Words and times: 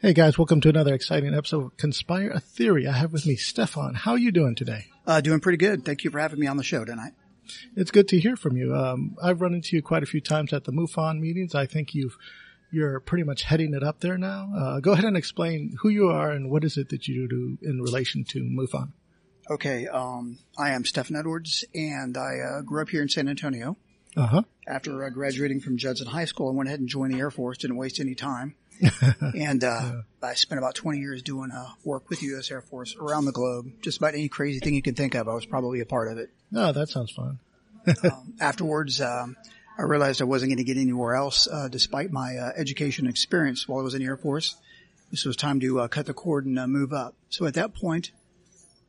Hey 0.00 0.12
guys, 0.12 0.38
welcome 0.38 0.60
to 0.60 0.68
another 0.68 0.94
exciting 0.94 1.34
episode 1.34 1.64
of 1.64 1.76
Conspire 1.76 2.30
a 2.30 2.38
Theory. 2.38 2.86
I 2.86 2.92
have 2.92 3.12
with 3.12 3.26
me 3.26 3.34
Stephan. 3.34 3.94
How 3.94 4.12
are 4.12 4.18
you 4.18 4.30
doing 4.30 4.54
today? 4.54 4.86
Uh, 5.04 5.20
doing 5.20 5.40
pretty 5.40 5.56
good. 5.56 5.84
Thank 5.84 6.04
you 6.04 6.10
for 6.12 6.20
having 6.20 6.38
me 6.38 6.46
on 6.46 6.56
the 6.56 6.62
show 6.62 6.84
tonight. 6.84 7.14
It's 7.74 7.90
good 7.90 8.06
to 8.08 8.20
hear 8.20 8.36
from 8.36 8.56
you. 8.56 8.76
Um, 8.76 9.16
I've 9.20 9.40
run 9.40 9.54
into 9.54 9.74
you 9.74 9.82
quite 9.82 10.04
a 10.04 10.06
few 10.06 10.20
times 10.20 10.52
at 10.52 10.62
the 10.62 10.70
MUFON 10.70 11.18
meetings. 11.18 11.52
I 11.56 11.66
think 11.66 11.96
you've 11.96 12.16
you're 12.70 13.00
pretty 13.00 13.24
much 13.24 13.42
heading 13.42 13.74
it 13.74 13.82
up 13.82 13.98
there 13.98 14.16
now. 14.16 14.52
Uh, 14.56 14.78
go 14.78 14.92
ahead 14.92 15.04
and 15.04 15.16
explain 15.16 15.74
who 15.80 15.88
you 15.88 16.10
are 16.10 16.30
and 16.30 16.48
what 16.48 16.62
is 16.62 16.76
it 16.76 16.90
that 16.90 17.08
you 17.08 17.26
do 17.26 17.58
in 17.68 17.80
relation 17.80 18.22
to 18.22 18.38
MUFON. 18.38 18.92
Okay, 19.50 19.88
um, 19.88 20.38
I 20.56 20.70
am 20.70 20.84
Stephan 20.84 21.16
Edwards, 21.16 21.64
and 21.74 22.16
I 22.16 22.38
uh, 22.38 22.60
grew 22.62 22.82
up 22.82 22.90
here 22.90 23.02
in 23.02 23.08
San 23.08 23.28
Antonio. 23.28 23.76
Uh 24.16 24.26
huh. 24.26 24.42
After 24.68 25.04
uh, 25.04 25.10
graduating 25.10 25.60
from 25.60 25.76
Judson 25.76 26.06
High 26.06 26.26
School, 26.26 26.50
I 26.50 26.52
went 26.52 26.68
ahead 26.68 26.78
and 26.78 26.88
joined 26.88 27.14
the 27.14 27.18
Air 27.18 27.32
Force. 27.32 27.58
Didn't 27.58 27.76
waste 27.76 27.98
any 27.98 28.14
time, 28.14 28.54
and 29.36 29.64
uh, 29.64 30.02
I 30.22 30.34
spent 30.34 30.58
about 30.58 30.74
20 30.74 30.98
years 30.98 31.22
doing 31.22 31.50
uh, 31.50 31.68
work 31.84 32.08
with 32.08 32.20
the 32.20 32.26
U.S. 32.28 32.50
Air 32.50 32.60
Force 32.60 32.96
around 32.96 33.24
the 33.24 33.32
globe. 33.32 33.72
Just 33.82 33.98
about 33.98 34.14
any 34.14 34.28
crazy 34.28 34.60
thing 34.60 34.74
you 34.74 34.82
can 34.82 34.94
think 34.94 35.14
of, 35.14 35.28
I 35.28 35.34
was 35.34 35.46
probably 35.46 35.80
a 35.80 35.86
part 35.86 36.10
of 36.10 36.18
it. 36.18 36.30
Oh, 36.54 36.72
that 36.72 36.88
sounds 36.88 37.10
fun. 37.10 37.38
um, 38.04 38.34
afterwards, 38.40 39.00
um, 39.00 39.36
I 39.78 39.82
realized 39.82 40.20
I 40.20 40.24
wasn't 40.24 40.50
going 40.50 40.58
to 40.58 40.64
get 40.64 40.76
anywhere 40.76 41.14
else, 41.14 41.48
uh, 41.50 41.68
despite 41.68 42.10
my 42.10 42.36
uh, 42.36 42.50
education 42.56 43.06
and 43.06 43.12
experience 43.12 43.68
while 43.68 43.80
I 43.80 43.82
was 43.82 43.94
in 43.94 44.00
the 44.00 44.06
Air 44.06 44.16
Force. 44.16 44.56
This 45.10 45.24
was 45.24 45.36
time 45.36 45.60
to 45.60 45.80
uh, 45.80 45.88
cut 45.88 46.06
the 46.06 46.14
cord 46.14 46.46
and 46.46 46.58
uh, 46.58 46.66
move 46.66 46.92
up. 46.92 47.14
So 47.30 47.46
at 47.46 47.54
that 47.54 47.74
point, 47.74 48.10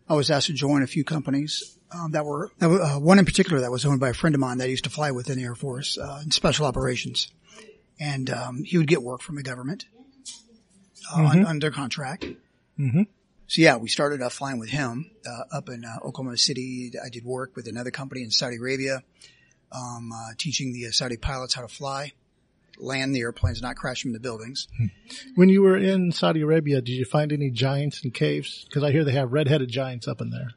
I 0.10 0.16
was 0.16 0.32
asked 0.32 0.48
to 0.48 0.54
join 0.54 0.82
a 0.82 0.88
few 0.88 1.04
companies 1.04 1.78
um, 1.92 2.12
that 2.12 2.26
were, 2.26 2.52
that 2.58 2.70
were 2.70 2.82
uh, 2.82 3.00
one 3.00 3.20
in 3.20 3.26
particular 3.26 3.62
that 3.62 3.72
was 3.72 3.86
owned 3.86 4.00
by 4.00 4.10
a 4.10 4.14
friend 4.14 4.36
of 4.36 4.42
mine 4.42 4.58
that 4.58 4.66
I 4.66 4.68
used 4.68 4.84
to 4.86 4.90
fly 4.90 5.12
with 5.12 5.30
in 5.30 5.38
the 5.38 5.44
Air 5.44 5.56
Force 5.56 5.98
uh, 5.98 6.22
in 6.24 6.32
special 6.32 6.66
operations, 6.66 7.32
and 8.00 8.30
um, 8.30 8.64
he 8.64 8.78
would 8.78 8.88
get 8.88 9.04
work 9.04 9.22
from 9.22 9.36
the 9.36 9.44
government 9.44 9.86
on, 11.14 11.46
under 11.46 11.72
contract. 11.72 12.26
Mm-hmm. 12.78 13.04
So 13.48 13.62
yeah, 13.62 13.78
we 13.78 13.90
started 13.90 14.22
uh, 14.22 14.30
flying 14.30 14.60
with 14.60 14.70
him 14.70 15.10
uh, 15.28 15.58
up 15.58 15.70
in 15.70 15.84
uh, 15.84 15.98
Oklahoma 16.06 16.38
City. 16.38 16.92
I 17.04 17.10
did 17.10 17.26
work 17.26 17.56
with 17.56 17.68
another 17.68 17.90
company 17.92 18.22
in 18.22 18.30
Saudi 18.30 18.58
Arabia, 18.58 19.02
um, 19.72 20.12
uh, 20.14 20.34
teaching 20.38 20.72
the 20.72 20.88
uh, 20.88 20.92
Saudi 20.92 21.18
pilots 21.18 21.56
how 21.56 21.64
to 21.64 21.68
fly, 21.68 22.14
land 22.78 23.16
the 23.16 23.22
airplanes, 23.22 23.62
not 23.62 23.76
crash 23.76 24.04
them 24.04 24.12
into 24.12 24.20
buildings. 24.20 24.68
When 25.36 25.50
you 25.50 25.64
were 25.64 25.78
in 25.78 26.12
Saudi 26.12 26.42
Arabia, 26.42 26.82
did 26.82 26.94
you 26.94 27.06
find 27.06 27.32
any 27.34 27.50
giants 27.50 28.04
in 28.04 28.12
caves? 28.12 28.66
Because 28.66 28.84
I 28.84 28.92
hear 28.92 29.04
they 29.04 29.14
have 29.14 29.34
red-headed 29.34 29.70
giants 29.70 30.08
up 30.08 30.22
in 30.22 30.30
there. 30.30 30.52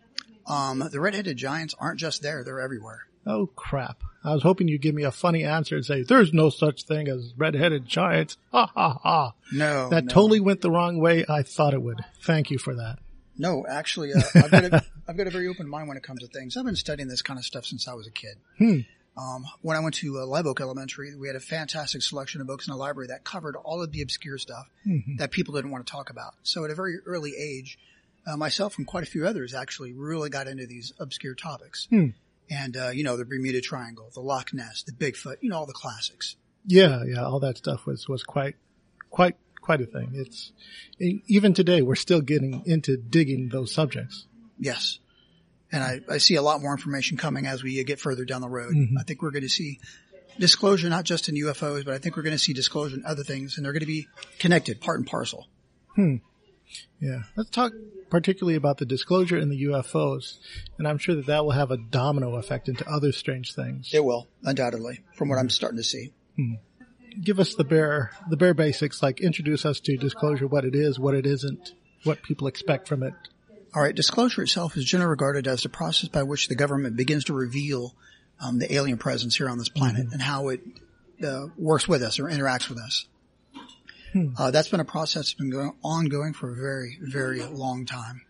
Um, 0.46 0.86
the 0.92 1.00
red-headed 1.00 1.36
giants 1.36 1.74
aren't 1.78 1.98
just 1.98 2.20
there; 2.20 2.44
they're 2.44 2.60
everywhere. 2.60 3.06
Oh 3.26 3.46
crap! 3.54 4.02
I 4.24 4.32
was 4.34 4.42
hoping 4.42 4.68
you'd 4.68 4.82
give 4.82 4.94
me 4.94 5.04
a 5.04 5.10
funny 5.12 5.44
answer 5.44 5.76
and 5.76 5.84
say, 5.84 6.02
"There's 6.02 6.32
no 6.32 6.50
such 6.50 6.84
thing 6.84 7.08
as 7.08 7.32
red-headed 7.36 7.86
giants." 7.86 8.36
Ha 8.52 8.66
ha 8.66 8.98
ha! 9.02 9.32
No, 9.52 9.88
That 9.90 10.06
no. 10.06 10.12
totally 10.12 10.40
went 10.40 10.60
the 10.60 10.70
wrong 10.70 10.98
way. 10.98 11.24
I 11.28 11.42
thought 11.42 11.74
it 11.74 11.82
would. 11.82 12.00
Thank 12.22 12.50
you 12.50 12.58
for 12.58 12.74
that. 12.74 12.98
No, 13.38 13.64
actually, 13.68 14.12
uh, 14.12 14.20
I've, 14.34 14.50
got 14.50 14.64
a, 14.64 14.82
I've 15.08 15.16
got 15.16 15.26
a 15.26 15.30
very 15.30 15.48
open 15.48 15.68
mind 15.68 15.88
when 15.88 15.96
it 15.96 16.02
comes 16.02 16.20
to 16.20 16.26
things. 16.26 16.56
I've 16.56 16.64
been 16.66 16.76
studying 16.76 17.08
this 17.08 17.22
kind 17.22 17.38
of 17.38 17.44
stuff 17.44 17.64
since 17.64 17.88
I 17.88 17.94
was 17.94 18.06
a 18.06 18.10
kid. 18.10 18.36
Hmm. 18.58 18.78
Um, 19.16 19.44
when 19.60 19.76
I 19.76 19.80
went 19.80 19.94
to 19.96 20.18
uh, 20.20 20.26
Live 20.26 20.46
Oak 20.46 20.60
Elementary, 20.60 21.14
we 21.16 21.26
had 21.26 21.36
a 21.36 21.40
fantastic 21.40 22.02
selection 22.02 22.40
of 22.40 22.46
books 22.46 22.66
in 22.66 22.72
the 22.72 22.78
library 22.78 23.08
that 23.08 23.24
covered 23.24 23.56
all 23.56 23.82
of 23.82 23.92
the 23.92 24.00
obscure 24.02 24.38
stuff 24.38 24.66
Mhm. 24.86 25.18
that 25.18 25.30
people 25.30 25.54
didn't 25.54 25.70
want 25.70 25.86
to 25.86 25.90
talk 25.90 26.08
about. 26.10 26.34
So 26.42 26.64
at 26.64 26.70
a 26.70 26.74
very 26.74 26.98
early 27.06 27.34
age, 27.38 27.78
uh, 28.26 28.36
myself 28.36 28.78
and 28.78 28.86
quite 28.86 29.02
a 29.02 29.06
few 29.10 29.26
others 29.26 29.52
actually 29.54 29.92
really 29.92 30.30
got 30.30 30.46
into 30.48 30.66
these 30.66 30.92
obscure 30.98 31.34
topics. 31.34 31.86
Hmm. 31.90 32.08
And, 32.52 32.76
uh, 32.76 32.90
you 32.90 33.02
know, 33.02 33.16
the 33.16 33.24
Bermuda 33.24 33.62
Triangle, 33.62 34.10
the 34.12 34.20
Loch 34.20 34.52
Ness, 34.52 34.82
the 34.82 34.92
Bigfoot, 34.92 35.36
you 35.40 35.48
know, 35.48 35.56
all 35.56 35.66
the 35.66 35.72
classics. 35.72 36.36
Yeah, 36.66 37.02
yeah, 37.04 37.24
all 37.24 37.40
that 37.40 37.56
stuff 37.56 37.86
was 37.86 38.06
was 38.08 38.22
quite, 38.22 38.56
quite, 39.10 39.36
quite 39.62 39.80
a 39.80 39.86
thing. 39.86 40.10
It's 40.14 40.52
even 40.98 41.54
today 41.54 41.80
we're 41.80 41.94
still 41.94 42.20
getting 42.20 42.62
into 42.66 42.96
digging 42.98 43.48
those 43.48 43.72
subjects. 43.72 44.26
Yes. 44.58 44.98
And 45.72 45.82
I, 45.82 46.00
I 46.08 46.18
see 46.18 46.34
a 46.34 46.42
lot 46.42 46.60
more 46.60 46.72
information 46.72 47.16
coming 47.16 47.46
as 47.46 47.62
we 47.62 47.82
get 47.84 47.98
further 47.98 48.26
down 48.26 48.42
the 48.42 48.50
road. 48.50 48.74
Mhm. 48.74 48.98
I 49.00 49.02
think 49.04 49.22
we're 49.22 49.30
going 49.30 49.42
to 49.42 49.48
see 49.48 49.80
disclosure, 50.38 50.90
not 50.90 51.04
just 51.04 51.30
in 51.30 51.34
UFOs, 51.36 51.84
but 51.86 51.94
I 51.94 51.98
think 51.98 52.16
we're 52.16 52.22
going 52.22 52.36
to 52.36 52.42
see 52.42 52.52
disclosure 52.52 52.96
in 52.96 53.04
other 53.06 53.24
things 53.24 53.56
and 53.56 53.64
they're 53.64 53.72
going 53.72 53.80
to 53.80 53.86
be 53.86 54.08
connected, 54.38 54.80
part 54.80 54.98
and 54.98 55.06
parcel. 55.06 55.48
Yeah, 57.00 57.22
let's 57.36 57.50
talk 57.50 57.72
particularly 58.10 58.56
about 58.56 58.78
the 58.78 58.86
disclosure 58.86 59.38
in 59.38 59.48
the 59.48 59.64
UFOs, 59.64 60.38
and 60.78 60.86
I'm 60.86 60.98
sure 60.98 61.14
that 61.14 61.26
that 61.26 61.44
will 61.44 61.52
have 61.52 61.70
a 61.70 61.76
domino 61.76 62.36
effect 62.36 62.68
into 62.68 62.88
other 62.88 63.12
strange 63.12 63.54
things. 63.54 63.90
It 63.92 64.04
will, 64.04 64.28
undoubtedly, 64.42 65.00
from 65.16 65.28
what 65.28 65.38
I'm 65.38 65.50
starting 65.50 65.78
to 65.78 65.84
see. 65.84 66.12
Give 67.20 67.40
us 67.40 67.54
the 67.54 67.64
bare 67.64 68.12
the 68.30 68.36
bare 68.36 68.54
basics, 68.54 69.02
like 69.02 69.20
introduce 69.20 69.64
us 69.66 69.80
to 69.80 69.96
disclosure, 69.96 70.46
what 70.46 70.64
it 70.64 70.74
is, 70.74 70.98
what 70.98 71.14
it 71.14 71.26
isn't, 71.26 71.74
what 72.04 72.22
people 72.22 72.46
expect 72.46 72.88
from 72.88 73.02
it. 73.02 73.14
All 73.74 73.82
right. 73.82 73.94
Disclosure 73.94 74.42
itself 74.42 74.76
is 74.76 74.84
generally 74.84 75.10
regarded 75.10 75.46
as 75.46 75.62
the 75.62 75.68
process 75.68 76.08
by 76.08 76.22
which 76.22 76.48
the 76.48 76.54
government 76.54 76.96
begins 76.96 77.24
to 77.24 77.34
reveal 77.34 77.94
um, 78.40 78.58
the 78.58 78.72
alien 78.74 78.98
presence 78.98 79.36
here 79.36 79.48
on 79.48 79.58
this 79.58 79.68
planet 79.68 80.06
and 80.12 80.20
how 80.20 80.48
it 80.48 80.60
uh, 81.24 81.46
works 81.56 81.88
with 81.88 82.02
us 82.02 82.18
or 82.18 82.24
interacts 82.24 82.68
with 82.68 82.78
us. 82.78 83.06
Uh, 84.36 84.50
that's 84.50 84.68
been 84.68 84.80
a 84.80 84.84
process 84.84 85.14
that's 85.26 85.34
been 85.34 85.50
going 85.50 85.72
ongoing 85.82 86.32
for 86.34 86.50
a 86.52 86.54
very, 86.54 86.98
very 87.00 87.42
long 87.44 87.86
time. 87.86 88.22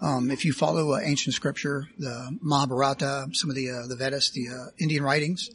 Um, 0.00 0.30
if 0.30 0.44
you 0.44 0.52
follow 0.52 0.92
uh, 0.92 1.00
ancient 1.02 1.34
scripture, 1.34 1.88
the 1.98 2.36
Mahabharata, 2.40 3.28
some 3.32 3.50
of 3.50 3.56
the 3.56 3.70
uh, 3.70 3.86
the 3.88 3.96
Vedas, 3.96 4.30
the 4.30 4.48
uh, 4.48 4.70
Indian 4.78 5.02
writings, 5.02 5.50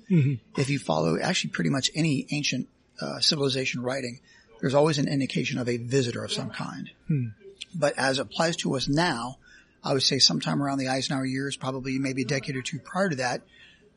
if 0.57 0.69
you 0.69 0.79
follow 0.79 1.17
actually 1.21 1.51
pretty 1.51 1.69
much 1.69 1.89
any 1.95 2.27
ancient 2.31 2.67
uh, 2.99 3.19
civilization 3.21 3.81
writing, 3.81 4.19
there's 4.59 4.73
always 4.73 4.97
an 4.97 5.07
indication 5.07 5.57
of 5.57 5.69
a 5.69 5.77
visitor 5.77 6.23
of 6.23 6.31
some 6.33 6.49
kind. 6.49 6.89
But 7.73 7.97
as 7.97 8.19
it 8.19 8.23
applies 8.23 8.57
to 8.57 8.75
us 8.75 8.87
now, 8.89 9.37
I 9.83 9.93
would 9.93 10.03
say 10.03 10.19
sometime 10.19 10.61
around 10.61 10.79
the 10.79 10.89
Eisenhower 10.89 11.25
years, 11.25 11.55
probably 11.55 11.97
maybe 11.99 12.23
a 12.23 12.25
decade 12.25 12.55
or 12.57 12.61
two 12.61 12.79
prior 12.79 13.09
to 13.09 13.15
that, 13.17 13.41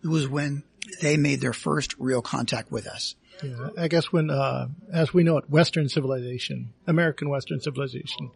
it 0.05 0.09
was 0.09 0.29
when 0.29 0.63
they 1.03 1.17
made 1.17 1.41
their 1.41 1.53
first 1.53 1.95
real 1.99 2.23
contact 2.23 2.71
with 2.71 2.87
us. 2.87 3.17
Yeah, 3.43 3.69
I 3.77 3.89
guess 3.89 4.13
when, 4.13 4.31
uh, 4.31 4.69
as 4.93 5.13
we 5.13 5.23
know 5.23 5.37
it, 5.39 5.51
Western 5.51 5.89
civilization, 5.89 6.73
American 6.87 7.29
Western 7.29 7.61
civilization, 7.61 8.31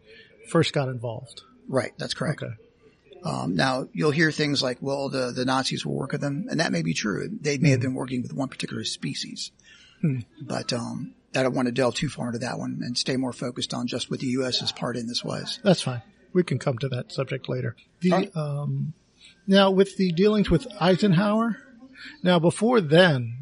first 0.48 0.72
got 0.72 0.88
involved. 0.88 1.42
Right, 1.68 1.92
that's 1.98 2.14
correct. 2.14 2.42
Okay. 2.42 2.54
Um, 3.22 3.54
now 3.54 3.88
you'll 3.92 4.10
hear 4.10 4.30
things 4.30 4.62
like, 4.62 4.78
"Well, 4.80 5.08
the 5.08 5.30
the 5.30 5.44
Nazis 5.44 5.84
will 5.84 5.94
work 5.94 6.12
with 6.12 6.20
them," 6.20 6.46
and 6.50 6.60
that 6.60 6.72
may 6.72 6.82
be 6.82 6.94
true. 6.94 7.28
They 7.40 7.58
may 7.58 7.70
have 7.70 7.80
been 7.80 7.94
working 7.94 8.22
with 8.22 8.32
one 8.32 8.48
particular 8.48 8.84
species, 8.84 9.52
but 10.40 10.72
um, 10.72 11.14
I 11.34 11.42
don't 11.42 11.54
want 11.54 11.66
to 11.66 11.72
delve 11.72 11.94
too 11.94 12.08
far 12.08 12.28
into 12.28 12.40
that 12.40 12.58
one 12.58 12.80
and 12.82 12.96
stay 12.96 13.16
more 13.16 13.32
focused 13.32 13.74
on 13.74 13.86
just 13.86 14.10
what 14.10 14.20
the 14.20 14.26
U.S.'s 14.28 14.72
part 14.72 14.96
in 14.96 15.06
this 15.06 15.22
was. 15.22 15.60
That's 15.62 15.82
fine. 15.82 16.02
We 16.32 16.44
can 16.44 16.58
come 16.58 16.78
to 16.78 16.88
that 16.88 17.12
subject 17.12 17.48
later. 17.48 17.76
The 18.00 18.10
right. 18.10 18.36
um, 18.36 18.94
now 19.46 19.70
with 19.70 19.96
the 19.96 20.12
dealings 20.12 20.50
with 20.50 20.66
Eisenhower. 20.80 21.56
Now 22.22 22.38
before 22.38 22.80
then, 22.80 23.39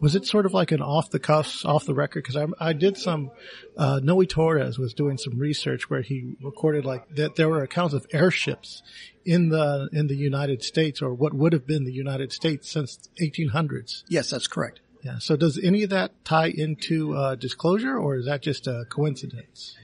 was 0.00 0.16
it 0.16 0.26
sort 0.26 0.46
of 0.46 0.54
like 0.54 0.72
an 0.72 0.80
off 0.80 1.10
the 1.10 1.18
cuffs, 1.18 1.64
off 1.64 1.84
the 1.84 1.94
record? 1.94 2.24
Because 2.24 2.36
I, 2.36 2.46
I 2.58 2.72
did 2.72 2.96
some. 2.96 3.30
Uh, 3.76 4.00
Noe 4.02 4.24
Torres 4.24 4.78
was 4.78 4.94
doing 4.94 5.18
some 5.18 5.38
research 5.38 5.90
where 5.90 6.02
he 6.02 6.36
recorded 6.42 6.84
like 6.84 7.14
that 7.16 7.36
there 7.36 7.48
were 7.48 7.62
accounts 7.62 7.94
of 7.94 8.06
airships 8.12 8.82
in 9.24 9.50
the 9.50 9.88
in 9.92 10.06
the 10.06 10.16
United 10.16 10.62
States 10.62 11.02
or 11.02 11.14
what 11.14 11.34
would 11.34 11.52
have 11.52 11.66
been 11.66 11.84
the 11.84 11.92
United 11.92 12.32
States 12.32 12.70
since 12.70 12.98
1800s. 13.20 14.04
Yes, 14.08 14.30
that's 14.30 14.46
correct. 14.46 14.80
Yeah. 15.02 15.18
So 15.18 15.36
does 15.36 15.58
any 15.62 15.82
of 15.82 15.90
that 15.90 16.24
tie 16.24 16.48
into 16.48 17.14
uh, 17.14 17.34
disclosure, 17.34 17.96
or 17.96 18.16
is 18.16 18.26
that 18.26 18.42
just 18.42 18.66
a 18.66 18.84
coincidence? 18.88 19.76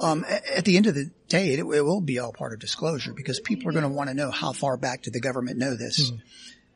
Um, 0.00 0.24
at 0.28 0.64
the 0.64 0.76
end 0.76 0.86
of 0.88 0.96
the 0.96 1.10
day, 1.28 1.52
it, 1.52 1.60
it 1.60 1.62
will 1.62 2.00
be 2.00 2.18
all 2.18 2.32
part 2.32 2.52
of 2.52 2.58
disclosure 2.58 3.12
because 3.12 3.38
people 3.38 3.68
are 3.68 3.72
going 3.72 3.84
to 3.84 3.88
want 3.88 4.08
to 4.10 4.14
know 4.14 4.32
how 4.32 4.52
far 4.52 4.76
back 4.76 5.02
did 5.02 5.12
the 5.12 5.20
government 5.20 5.58
know 5.58 5.76
this. 5.76 6.10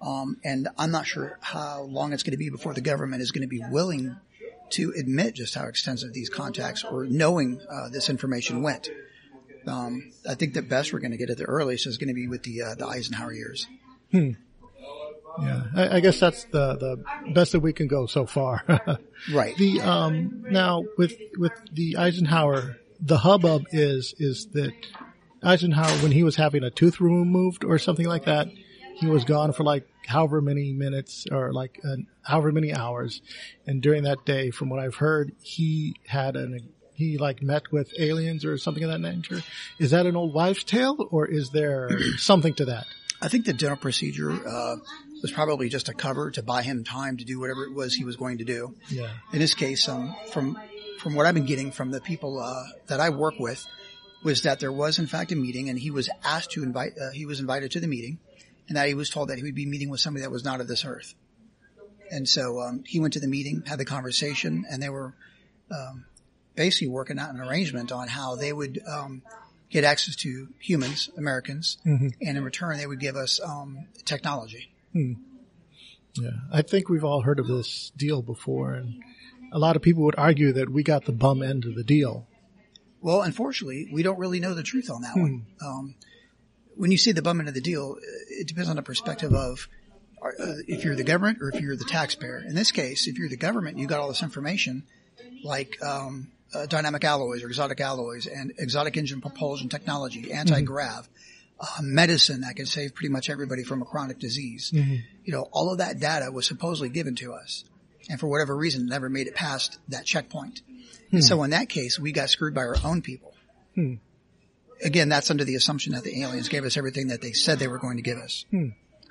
Um, 0.01 0.39
and 0.45 0.69
I'm 0.79 0.91
not 0.91 1.07
sure 1.07 1.39
how 1.41 1.83
long 1.83 2.13
it's 2.13 2.23
going 2.23 2.33
to 2.33 2.39
be 2.39 2.51
before 2.51 2.75
the 2.75 2.81
government 2.81 3.23
is 3.23 3.33
going 3.33 3.43
to 3.43 3.49
be 3.49 3.63
willing 3.71 4.17
to 4.71 4.93
admit 4.97 5.35
just 5.35 5.55
how 5.55 5.67
extensive 5.67 6.13
these 6.13 6.29
contacts 6.29 6.85
or 6.85 7.05
knowing 7.05 7.61
uh, 7.71 7.89
this 7.89 8.09
information 8.09 8.63
went. 8.63 8.91
Um, 9.67 10.13
I 10.29 10.35
think 10.35 10.55
the 10.55 10.63
best 10.63 10.93
we're 10.93 11.01
going 11.01 11.11
to 11.11 11.17
get 11.17 11.31
at 11.31 11.37
the 11.37 11.45
earliest 11.45 11.87
is 11.87 11.99
going 11.99 12.09
to 12.09 12.15
be 12.15 12.29
with 12.29 12.43
the 12.43 12.63
uh, 12.63 12.75
the 12.75 12.87
Eisenhower 12.87 13.33
years. 13.33 13.67
Hmm. 14.13 14.33
Yeah, 15.41 15.63
I, 15.75 15.97
I 15.97 16.01
guess 16.01 16.19
that's 16.19 16.45
the 16.45 16.77
the 16.77 17.33
best 17.33 17.53
that 17.53 17.61
we 17.61 17.73
can 17.73 17.87
go 17.87 18.07
so 18.07 18.27
far. 18.27 18.65
Right. 19.33 19.57
the 19.57 19.81
um 19.81 20.45
now 20.49 20.85
with 20.97 21.17
with 21.37 21.53
the 21.73 21.97
Eisenhower, 21.97 22.79
the 23.01 23.19
hubbub 23.19 23.67
is 23.73 24.15
is 24.19 24.47
that 24.53 24.73
Eisenhower 25.43 25.91
when 25.99 26.13
he 26.13 26.23
was 26.23 26.37
having 26.37 26.63
a 26.63 26.71
tooth 26.71 27.01
removed 27.01 27.65
or 27.65 27.79
something 27.79 28.07
like 28.07 28.25
that, 28.25 28.49
he 28.99 29.07
was 29.07 29.25
gone 29.25 29.53
for 29.53 29.65
like 29.65 29.87
however 30.07 30.41
many 30.41 30.73
minutes 30.73 31.27
or 31.31 31.53
like 31.53 31.81
uh, 31.85 31.97
however 32.23 32.53
many 32.53 32.75
hours, 32.75 33.23
and 33.67 33.81
during 33.81 34.05
that 34.05 34.25
day, 34.25 34.51
from 34.51 34.69
what 34.71 34.81
I've 34.81 34.97
heard, 34.97 35.33
he 35.43 35.95
had 36.07 36.37
an 36.37 36.69
he 36.95 37.17
like 37.17 37.43
met 37.43 37.71
with 37.71 37.93
aliens 37.99 38.45
or 38.45 38.59
something 38.59 38.83
of 38.83 38.91
that 38.91 39.01
nature. 39.01 39.41
Is 39.79 39.93
that 39.93 40.07
an 40.07 40.17
old 40.17 40.35
wives' 40.35 40.65
tale 40.65 40.97
or 41.13 41.27
is 41.27 41.51
there 41.51 41.89
something 42.17 42.55
to 42.55 42.65
that? 42.67 42.87
I 43.23 43.29
think 43.29 43.47
the 43.47 43.53
dental 43.53 43.77
procedure 43.77 44.33
uh, 44.33 44.77
was 45.23 45.31
probably 45.33 45.69
just 45.69 45.89
a 45.89 45.95
cover 45.95 46.31
to 46.33 46.43
buy 46.43 46.63
him 46.63 46.85
time 46.85 47.17
to 47.17 47.25
do 47.25 47.39
whatever 47.39 47.65
it 47.65 47.73
was 47.73 47.95
he 47.95 48.05
was 48.05 48.17
going 48.17 48.39
to 48.39 48.45
do. 48.45 48.75
Yeah. 48.89 49.11
In 49.33 49.39
this 49.39 49.55
case, 49.55 49.89
um, 49.89 50.15
from 50.33 50.59
from 50.99 51.15
what 51.15 51.27
I've 51.27 51.35
been 51.35 51.47
getting 51.47 51.71
from 51.71 51.93
the 51.93 52.01
people 52.01 52.41
uh, 52.41 52.65
that 52.89 52.99
I 52.99 53.11
work 53.11 53.35
with, 53.39 53.65
was 54.25 54.43
that 54.43 54.59
there 54.59 54.73
was 54.73 54.99
in 54.99 55.07
fact 55.07 55.31
a 55.31 55.37
meeting, 55.37 55.69
and 55.69 55.79
he 55.79 55.93
was 55.93 56.11
asked 56.25 56.51
to 56.53 56.65
invite. 56.65 56.93
Uh, 57.01 57.11
he 57.13 57.27
was 57.27 57.39
invited 57.39 57.71
to 57.73 57.81
the 57.81 57.87
meeting, 57.87 58.19
and 58.69 58.77
that 58.77 58.87
he 58.87 58.95
was 58.95 59.11
told 59.11 59.29
that 59.31 59.39
he 59.39 59.43
would 59.43 59.55
be 59.55 59.67
meeting 59.67 59.89
with 59.91 60.01
somebody 60.01 60.23
that 60.23 60.31
was 60.31 60.45
not 60.45 60.61
of 60.61 60.69
this 60.69 60.85
earth. 60.85 61.15
And 62.11 62.29
so 62.29 62.61
um, 62.61 62.85
he 62.87 63.01
went 63.01 63.15
to 63.15 63.21
the 63.21 63.29
meeting, 63.29 63.63
had 63.67 63.79
the 63.79 63.85
conversation, 63.85 64.65
and 64.71 64.83
they 64.83 64.89
were 64.89 65.15
um, 65.71 66.05
basically 66.55 66.89
working 66.89 67.19
out 67.19 67.35
an 67.35 67.41
arrangement 67.41 67.93
on 67.93 68.09
how 68.09 68.37
they 68.37 68.53
would 68.53 68.81
um, 68.87 69.23
get 69.71 69.85
access 69.85 70.17
to 70.17 70.49
humans, 70.59 71.11
Americans, 71.19 71.77
and 72.21 72.39
in 72.39 72.45
return 72.45 72.79
they 72.79 72.87
would 72.87 73.01
give 73.01 73.17
us 73.17 73.41
um, 73.45 73.87
technology. 74.05 74.71
Yeah, 76.15 76.31
I 76.53 76.63
think 76.63 76.89
we've 76.89 77.05
all 77.05 77.21
heard 77.23 77.39
of 77.39 77.47
this 77.47 77.93
deal 77.97 78.23
before, 78.23 78.73
and 78.75 79.03
a 79.53 79.59
lot 79.59 79.77
of 79.77 79.83
people 79.83 80.03
would 80.05 80.17
argue 80.19 80.53
that 80.53 80.71
we 80.71 80.83
got 80.83 81.05
the 81.05 81.13
bum 81.13 81.43
end 81.43 81.65
of 81.65 81.75
the 81.75 81.85
deal. 81.85 82.27
Well, 83.01 83.21
unfortunately, 83.23 83.89
we 83.93 84.03
don't 84.03 84.19
really 84.19 84.41
know 84.41 84.55
the 84.55 84.63
truth 84.65 84.91
on 84.91 85.03
that 85.03 85.15
one. 85.17 85.47
When 86.79 86.91
you 86.91 86.97
see 86.99 87.13
the 87.13 87.23
bum 87.23 87.41
end 87.41 87.49
of 87.49 87.55
the 87.55 87.61
deal, 87.61 87.97
it 88.31 88.47
depends 88.47 88.71
on 88.71 88.77
the 88.77 88.83
perspective 88.83 89.33
of 89.35 89.69
uh, 90.23 90.31
if 90.67 90.85
you're 90.85 90.95
the 90.97 91.05
government 91.05 91.39
or 91.43 91.51
if 91.51 91.61
you're 91.61 91.77
the 91.77 91.85
taxpayer. 91.85 92.39
In 92.39 92.55
this 92.55 92.71
case, 92.73 93.07
if 93.07 93.19
you're 93.19 93.29
the 93.29 93.37
government, 93.37 93.79
you 93.79 93.87
got 93.87 94.01
all 94.01 94.09
this 94.09 94.23
information, 94.23 94.85
like 95.45 95.77
um, 95.83 96.29
uh, 96.55 96.67
dynamic 96.67 97.05
alloys 97.05 97.43
or 97.43 97.49
exotic 97.49 97.81
alloys 97.81 98.27
and 98.27 98.53
exotic 98.59 98.97
engine 98.97 99.21
propulsion 99.21 99.69
technology, 99.69 100.33
anti-grav, 100.33 101.09
uh, 101.61 101.67
medicine 101.83 102.43
that 102.43 102.55
can 102.57 102.67
save 102.67 102.95
pretty 102.95 103.11
much 103.13 103.29
everybody 103.29 103.65
from 103.65 103.83
a 103.83 103.85
chronic 103.85 104.19
disease. 104.21 104.71
You 105.25 105.33
know, 105.33 105.49
all 105.53 105.73
of 105.73 105.79
that 105.79 105.99
data 106.01 106.31
was 106.31 106.47
supposedly 106.47 106.89
given 106.89 107.17
to 107.17 107.33
us, 107.35 107.65
and 108.09 108.19
for 108.21 108.29
whatever 108.29 108.57
reason, 108.57 108.87
never 108.87 109.09
made 109.09 109.27
it 109.27 109.35
past 109.35 109.79
that 109.89 110.05
checkpoint. 110.07 110.63
And 111.11 111.25
so 111.25 111.43
in 111.43 111.51
that 111.51 111.69
case, 111.69 111.99
we 111.99 112.13
got 112.13 112.31
screwed 112.31 112.55
by 112.55 112.63
our 112.63 112.77
own 112.85 113.03
people. 113.03 113.35
Again, 114.85 115.09
that's 115.09 115.31
under 115.31 115.45
the 115.45 115.55
assumption 115.57 115.93
that 115.95 116.05
the 116.05 116.23
aliens 116.23 116.49
gave 116.49 116.65
us 116.65 116.77
everything 116.77 117.09
that 117.09 117.21
they 117.21 117.33
said 117.33 117.59
they 117.59 117.69
were 117.69 117.79
going 117.79 117.97
to 117.97 118.03
give 118.03 118.19
us. 118.19 118.45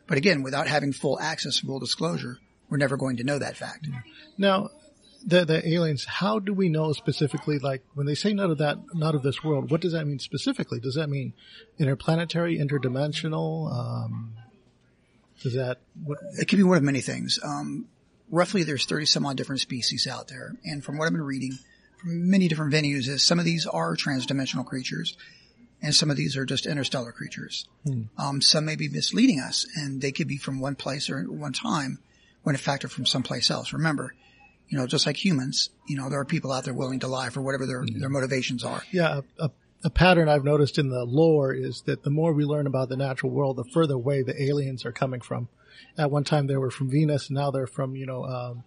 But 0.07 0.17
again, 0.17 0.41
without 0.43 0.67
having 0.67 0.93
full 0.93 1.19
access, 1.19 1.59
full 1.59 1.79
disclosure, 1.79 2.37
we're 2.69 2.77
never 2.77 2.95
going 2.97 3.17
to 3.17 3.23
know 3.23 3.39
that 3.39 3.57
fact. 3.57 3.87
Now, 4.37 4.69
the 5.25 5.43
the 5.45 5.67
aliens, 5.67 6.05
how 6.05 6.39
do 6.39 6.53
we 6.53 6.69
know 6.69 6.93
specifically? 6.93 7.59
Like 7.59 7.83
when 7.95 8.05
they 8.05 8.15
say 8.15 8.33
not 8.33 8.49
of 8.49 8.59
that, 8.59 8.77
not 8.93 9.15
of 9.15 9.23
this 9.23 9.43
world, 9.43 9.69
what 9.71 9.81
does 9.81 9.93
that 9.93 10.05
mean 10.05 10.19
specifically? 10.19 10.79
Does 10.79 10.95
that 10.95 11.09
mean 11.09 11.33
interplanetary, 11.79 12.57
interdimensional? 12.57 13.71
Um, 13.71 14.35
does 15.43 15.55
that 15.55 15.79
what? 16.03 16.19
It 16.39 16.47
could 16.47 16.57
be 16.57 16.63
one 16.63 16.77
of 16.77 16.83
many 16.83 17.01
things. 17.01 17.39
Um, 17.43 17.87
roughly, 18.29 18.63
there's 18.63 18.85
30 18.85 19.05
some 19.05 19.25
odd 19.25 19.37
different 19.37 19.61
species 19.61 20.07
out 20.07 20.27
there, 20.29 20.53
and 20.63 20.83
from 20.83 20.97
what 20.97 21.05
I've 21.05 21.11
been 21.13 21.21
reading 21.21 21.57
from 21.99 22.29
many 22.29 22.47
different 22.47 22.73
venues, 22.73 23.07
is 23.07 23.23
some 23.23 23.39
of 23.39 23.45
these 23.45 23.65
are 23.65 23.95
transdimensional 23.95 24.65
creatures, 24.65 25.17
and 25.81 25.93
some 25.93 26.09
of 26.09 26.17
these 26.17 26.35
are 26.35 26.45
just 26.45 26.65
interstellar 26.65 27.11
creatures. 27.11 27.67
Um, 28.17 28.41
some 28.41 28.65
may 28.65 28.75
be 28.75 28.89
misleading 28.89 29.39
us, 29.39 29.65
and 29.75 30.01
they 30.01 30.11
could 30.11 30.27
be 30.27 30.37
from 30.37 30.59
one 30.59 30.75
place 30.75 31.09
or 31.09 31.23
one 31.23 31.53
time, 31.53 31.99
when 32.43 32.55
in 32.55 32.59
fact 32.61 32.83
are 32.83 32.89
from 32.89 33.05
someplace 33.05 33.51
else. 33.51 33.73
Remember, 33.73 34.13
you 34.69 34.77
know, 34.77 34.87
just 34.87 35.05
like 35.05 35.23
humans, 35.23 35.69
you 35.87 35.95
know, 35.97 36.09
there 36.09 36.19
are 36.19 36.25
people 36.25 36.51
out 36.51 36.65
there 36.65 36.73
willing 36.73 36.99
to 37.01 37.07
lie 37.07 37.29
for 37.29 37.41
whatever 37.41 37.65
their 37.65 37.85
their 37.99 38.09
motivations 38.09 38.63
are. 38.63 38.81
Yeah, 38.91 39.21
a, 39.39 39.45
a, 39.45 39.51
a 39.85 39.89
pattern 39.89 40.27
I've 40.27 40.43
noticed 40.43 40.77
in 40.77 40.89
the 40.89 41.05
lore 41.05 41.53
is 41.53 41.83
that 41.85 42.03
the 42.03 42.09
more 42.09 42.33
we 42.33 42.43
learn 42.43 42.67
about 42.67 42.89
the 42.89 42.97
natural 42.97 43.31
world, 43.31 43.57
the 43.57 43.65
further 43.73 43.93
away 43.93 44.23
the 44.23 44.41
aliens 44.41 44.85
are 44.85 44.91
coming 44.91 45.21
from. 45.21 45.47
At 45.97 46.09
one 46.11 46.23
time 46.23 46.47
they 46.47 46.57
were 46.57 46.71
from 46.71 46.89
Venus, 46.89 47.29
and 47.29 47.35
now 47.37 47.51
they're 47.51 47.67
from 47.67 47.95
you 47.95 48.05
know 48.07 48.25
um, 48.25 48.63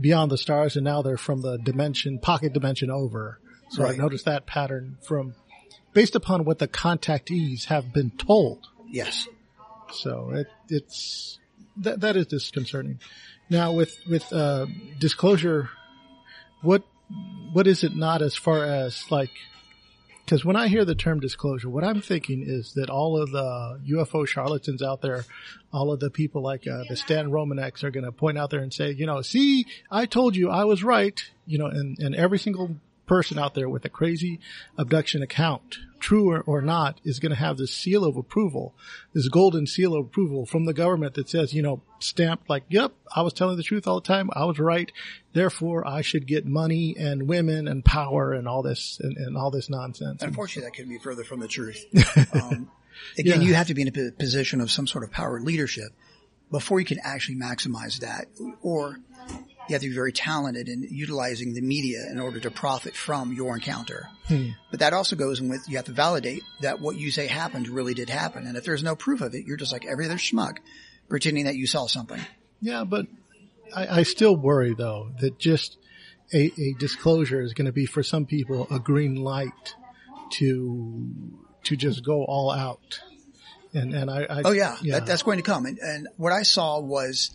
beyond 0.00 0.30
the 0.30 0.38
stars, 0.38 0.76
and 0.76 0.84
now 0.84 1.02
they're 1.02 1.16
from 1.18 1.42
the 1.42 1.58
dimension 1.58 2.20
pocket 2.20 2.52
dimension 2.52 2.90
over. 2.90 3.40
So 3.70 3.82
Right. 3.82 3.92
I've 3.92 3.98
noticed 3.98 4.24
that 4.24 4.46
pattern 4.46 4.96
from 5.06 5.34
based 5.98 6.14
upon 6.14 6.44
what 6.44 6.60
the 6.60 6.68
contactees 6.68 7.64
have 7.64 7.92
been 7.92 8.12
told. 8.12 8.68
Yes. 8.88 9.26
So 9.90 10.30
it, 10.30 10.46
it's 10.68 11.40
that 11.78 12.02
that 12.02 12.14
is 12.14 12.26
disconcerting. 12.26 13.00
Now 13.50 13.72
with 13.72 13.98
with 14.08 14.32
uh, 14.32 14.66
disclosure, 15.00 15.70
what 16.62 16.84
what 17.52 17.66
is 17.66 17.82
it 17.82 17.96
not 17.96 18.22
as 18.22 18.36
far 18.36 18.64
as 18.64 19.10
like? 19.10 19.32
Because 20.24 20.44
when 20.44 20.54
I 20.54 20.68
hear 20.68 20.84
the 20.84 20.94
term 20.94 21.18
disclosure, 21.18 21.68
what 21.68 21.82
I'm 21.82 22.00
thinking 22.00 22.44
is 22.46 22.74
that 22.74 22.90
all 22.90 23.20
of 23.20 23.32
the 23.32 23.80
UFO 23.94 24.24
charlatans 24.24 24.82
out 24.82 25.00
there, 25.02 25.24
all 25.72 25.90
of 25.90 25.98
the 25.98 26.10
people 26.10 26.42
like 26.42 26.68
uh, 26.68 26.84
the 26.88 26.94
Stan 26.96 27.30
Romaneks 27.30 27.82
are 27.82 27.90
going 27.90 28.04
to 28.04 28.12
point 28.12 28.38
out 28.38 28.50
there 28.50 28.60
and 28.60 28.72
say, 28.72 28.92
you 28.92 29.06
know, 29.06 29.22
see, 29.22 29.64
I 29.90 30.06
told 30.06 30.36
you 30.36 30.48
I 30.48 30.62
was 30.64 30.84
right, 30.84 31.18
you 31.44 31.58
know, 31.58 31.66
and, 31.66 31.98
and 31.98 32.14
every 32.14 32.38
single 32.38 32.76
person 33.08 33.38
out 33.38 33.54
there 33.54 33.68
with 33.68 33.84
a 33.84 33.88
crazy 33.88 34.38
abduction 34.76 35.22
account, 35.22 35.78
true 35.98 36.30
or, 36.30 36.40
or 36.42 36.62
not, 36.62 37.00
is 37.04 37.18
going 37.18 37.30
to 37.30 37.36
have 37.38 37.56
this 37.56 37.74
seal 37.74 38.04
of 38.04 38.16
approval, 38.16 38.74
this 39.14 39.28
golden 39.28 39.66
seal 39.66 39.94
of 39.94 40.06
approval 40.06 40.46
from 40.46 40.64
the 40.66 40.74
government 40.74 41.14
that 41.14 41.28
says, 41.28 41.52
you 41.52 41.62
know, 41.62 41.82
stamped 41.98 42.48
like, 42.48 42.62
yep, 42.68 42.92
I 43.14 43.22
was 43.22 43.32
telling 43.32 43.56
the 43.56 43.62
truth 43.64 43.88
all 43.88 44.00
the 44.00 44.06
time. 44.06 44.30
I 44.32 44.44
was 44.44 44.58
right. 44.60 44.92
Therefore, 45.32 45.86
I 45.86 46.02
should 46.02 46.26
get 46.26 46.46
money 46.46 46.94
and 46.98 47.26
women 47.28 47.66
and 47.66 47.84
power 47.84 48.32
and 48.32 48.46
all 48.46 48.62
this 48.62 49.00
and, 49.02 49.16
and 49.16 49.36
all 49.36 49.50
this 49.50 49.68
nonsense. 49.68 50.22
Unfortunately, 50.22 50.68
that 50.68 50.76
couldn't 50.76 50.90
be 50.92 50.98
further 50.98 51.24
from 51.24 51.40
the 51.40 51.48
truth. 51.48 51.84
Um, 52.32 52.70
again, 53.16 53.40
Yeah. 53.40 53.46
you 53.48 53.54
have 53.54 53.68
to 53.68 53.74
be 53.74 53.82
in 53.82 53.88
a 53.88 54.12
position 54.12 54.60
of 54.60 54.70
some 54.70 54.86
sort 54.86 55.04
of 55.04 55.10
power 55.12 55.40
leadership 55.40 55.90
before 56.50 56.80
you 56.80 56.86
can 56.86 56.98
actually 57.02 57.36
maximize 57.36 58.00
that, 58.00 58.26
or 58.62 58.98
you 59.68 59.74
have 59.74 59.82
to 59.82 59.88
be 59.88 59.94
very 59.94 60.12
talented 60.12 60.68
in 60.68 60.86
utilizing 60.90 61.54
the 61.54 61.60
media 61.60 62.06
in 62.10 62.18
order 62.18 62.40
to 62.40 62.50
profit 62.50 62.94
from 62.94 63.32
your 63.32 63.54
encounter. 63.54 64.08
Hmm. 64.26 64.50
But 64.70 64.80
that 64.80 64.92
also 64.92 65.16
goes 65.16 65.40
in 65.40 65.48
with 65.48 65.68
you 65.68 65.76
have 65.76 65.86
to 65.86 65.92
validate 65.92 66.42
that 66.60 66.80
what 66.80 66.96
you 66.96 67.10
say 67.10 67.26
happened 67.26 67.68
really 67.68 67.94
did 67.94 68.10
happen, 68.10 68.46
and 68.46 68.56
if 68.56 68.64
there's 68.64 68.82
no 68.82 68.96
proof 68.96 69.20
of 69.20 69.34
it, 69.34 69.44
you're 69.46 69.56
just 69.56 69.72
like 69.72 69.86
every 69.86 70.06
other 70.06 70.16
schmuck 70.16 70.58
pretending 71.08 71.44
that 71.44 71.56
you 71.56 71.66
saw 71.66 71.86
something. 71.86 72.20
Yeah, 72.60 72.84
but 72.84 73.06
I, 73.74 74.00
I 74.00 74.02
still 74.02 74.36
worry 74.36 74.74
though 74.74 75.10
that 75.20 75.38
just 75.38 75.76
a, 76.32 76.52
a 76.58 76.74
disclosure 76.78 77.40
is 77.40 77.54
going 77.54 77.66
to 77.66 77.72
be 77.72 77.86
for 77.86 78.02
some 78.02 78.26
people 78.26 78.66
a 78.70 78.78
green 78.78 79.16
light 79.16 79.74
to 80.32 81.08
to 81.64 81.76
just 81.76 82.04
go 82.04 82.24
all 82.24 82.50
out. 82.50 83.00
And 83.72 83.94
and 83.94 84.10
I, 84.10 84.24
I 84.24 84.42
Oh 84.44 84.52
yeah, 84.52 84.76
That, 84.98 85.06
that's 85.06 85.22
going 85.22 85.38
to 85.38 85.42
come. 85.42 85.66
And, 85.66 85.78
and 85.78 86.08
what 86.16 86.32
I 86.32 86.42
saw 86.42 86.80
was, 86.80 87.30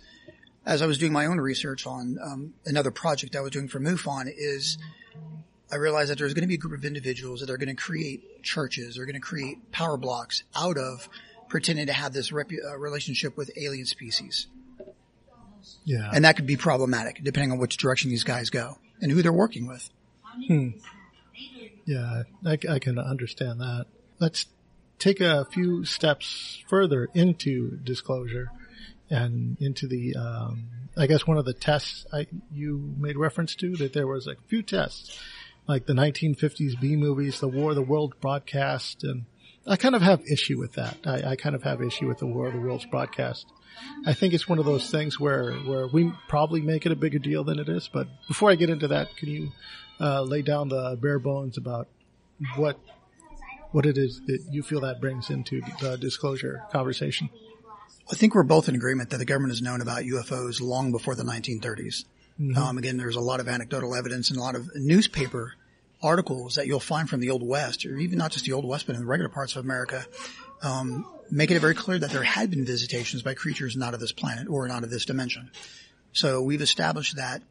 as 0.65 0.81
I 0.81 0.85
was 0.85 0.97
doing 0.97 1.11
my 1.11 1.25
own 1.25 1.39
research 1.39 1.85
on 1.85 2.17
um, 2.23 2.53
another 2.65 2.91
project 2.91 3.35
I 3.35 3.41
was 3.41 3.51
doing 3.51 3.67
for 3.67 3.79
MUFON, 3.79 4.31
is 4.35 4.77
I 5.71 5.75
realized 5.75 6.11
that 6.11 6.17
there's 6.17 6.33
going 6.33 6.43
to 6.43 6.47
be 6.47 6.55
a 6.55 6.57
group 6.57 6.77
of 6.77 6.85
individuals 6.85 7.41
that 7.41 7.49
are 7.49 7.57
going 7.57 7.75
to 7.75 7.81
create 7.81 8.43
churches, 8.43 8.95
they're 8.95 9.05
going 9.05 9.15
to 9.15 9.19
create 9.19 9.71
power 9.71 9.97
blocks 9.97 10.43
out 10.55 10.77
of 10.77 11.09
pretending 11.49 11.87
to 11.87 11.93
have 11.93 12.13
this 12.13 12.31
repu- 12.31 12.63
uh, 12.65 12.77
relationship 12.77 13.37
with 13.37 13.51
alien 13.57 13.85
species, 13.85 14.47
yeah. 15.83 16.09
and 16.13 16.25
that 16.25 16.35
could 16.35 16.47
be 16.47 16.57
problematic 16.57 17.23
depending 17.23 17.51
on 17.51 17.57
which 17.57 17.77
direction 17.77 18.09
these 18.09 18.23
guys 18.23 18.49
go 18.49 18.77
and 19.01 19.11
who 19.11 19.21
they're 19.21 19.33
working 19.33 19.67
with. 19.67 19.89
Hmm. 20.47 20.69
Yeah, 21.85 22.23
I, 22.45 22.57
I 22.69 22.79
can 22.79 22.97
understand 22.97 23.59
that. 23.59 23.87
Let's 24.19 24.45
take 24.99 25.19
a 25.19 25.45
few 25.45 25.83
steps 25.83 26.63
further 26.69 27.09
into 27.13 27.77
disclosure 27.83 28.49
and 29.13 29.57
into 29.61 29.87
the, 29.87 30.15
um, 30.15 30.65
I 30.97 31.05
guess 31.07 31.27
one 31.27 31.37
of 31.37 31.45
the 31.45 31.53
tests 31.53 32.05
I, 32.11 32.27
you 32.51 32.93
made 32.97 33.15
reference 33.15 33.55
to 33.55 33.75
that 33.77 33.93
there 33.93 34.07
was 34.07 34.27
a 34.27 34.35
few 34.47 34.63
tests, 34.63 35.19
like 35.67 35.85
the 35.85 35.93
1950s 35.93 36.79
B 36.81 36.95
movies, 36.95 37.39
the 37.39 37.47
War 37.47 37.69
of 37.69 37.75
the 37.75 37.83
Worlds 37.83 38.15
broadcast, 38.19 39.03
and 39.03 39.25
I 39.67 39.77
kind 39.77 39.95
of 39.95 40.01
have 40.01 40.21
issue 40.29 40.59
with 40.59 40.73
that. 40.73 40.97
I, 41.05 41.31
I 41.31 41.35
kind 41.35 41.55
of 41.55 41.63
have 41.63 41.81
issue 41.81 42.07
with 42.07 42.17
the 42.17 42.25
War 42.25 42.47
of 42.47 42.53
the 42.53 42.59
Worlds 42.59 42.85
broadcast. 42.85 43.45
I 44.05 44.13
think 44.13 44.33
it's 44.33 44.49
one 44.49 44.59
of 44.59 44.65
those 44.65 44.89
things 44.89 45.19
where, 45.19 45.53
where 45.53 45.87
we 45.87 46.11
probably 46.27 46.61
make 46.61 46.85
it 46.85 46.91
a 46.91 46.95
bigger 46.95 47.19
deal 47.19 47.43
than 47.43 47.59
it 47.59 47.69
is. 47.69 47.89
But 47.91 48.07
before 48.27 48.49
I 48.49 48.55
get 48.55 48.69
into 48.69 48.87
that, 48.89 49.15
can 49.15 49.29
you 49.29 49.51
uh, 49.99 50.21
lay 50.23 50.41
down 50.41 50.69
the 50.69 50.97
bare 51.01 51.19
bones 51.19 51.57
about 51.57 51.87
what 52.55 52.79
what 53.71 53.85
it 53.87 53.97
is 53.97 54.21
that 54.27 54.39
you 54.51 54.61
feel 54.61 54.81
that 54.81 55.01
brings 55.01 55.31
into 55.31 55.61
the 55.79 55.97
disclosure 55.97 56.63
conversation? 56.71 57.29
I 58.11 58.15
think 58.15 58.35
we're 58.35 58.43
both 58.43 58.67
in 58.69 58.75
agreement 58.75 59.11
that 59.11 59.17
the 59.17 59.25
government 59.25 59.51
has 59.51 59.61
known 59.61 59.81
about 59.81 60.03
UFOs 60.03 60.61
long 60.61 60.91
before 60.91 61.15
the 61.15 61.23
1930s. 61.23 62.05
Um, 62.57 62.77
again, 62.77 62.97
there's 62.97 63.15
a 63.15 63.21
lot 63.21 63.39
of 63.39 63.47
anecdotal 63.47 63.95
evidence 63.95 64.29
and 64.29 64.37
a 64.37 64.41
lot 64.41 64.55
of 64.55 64.69
newspaper 64.75 65.53
articles 66.01 66.55
that 66.55 66.67
you'll 66.67 66.79
find 66.79 67.09
from 67.09 67.21
the 67.21 67.29
Old 67.29 67.43
West, 67.47 67.85
or 67.85 67.97
even 67.97 68.17
not 68.17 68.31
just 68.31 68.45
the 68.45 68.53
Old 68.53 68.65
West, 68.65 68.87
but 68.87 68.95
in 68.95 69.01
the 69.01 69.07
regular 69.07 69.29
parts 69.29 69.55
of 69.55 69.63
America, 69.63 70.05
um, 70.61 71.05
making 71.31 71.55
it 71.55 71.59
very 71.61 71.75
clear 71.75 71.99
that 71.99 72.11
there 72.11 72.23
had 72.23 72.49
been 72.49 72.65
visitations 72.65 73.21
by 73.21 73.33
creatures 73.33 73.77
not 73.77 73.93
of 73.93 73.99
this 73.99 74.11
planet 74.11 74.47
or 74.49 74.67
not 74.67 74.83
of 74.83 74.89
this 74.89 75.05
dimension. 75.05 75.51
So 76.11 76.41
we've 76.41 76.61
established 76.61 77.15
that 77.15 77.41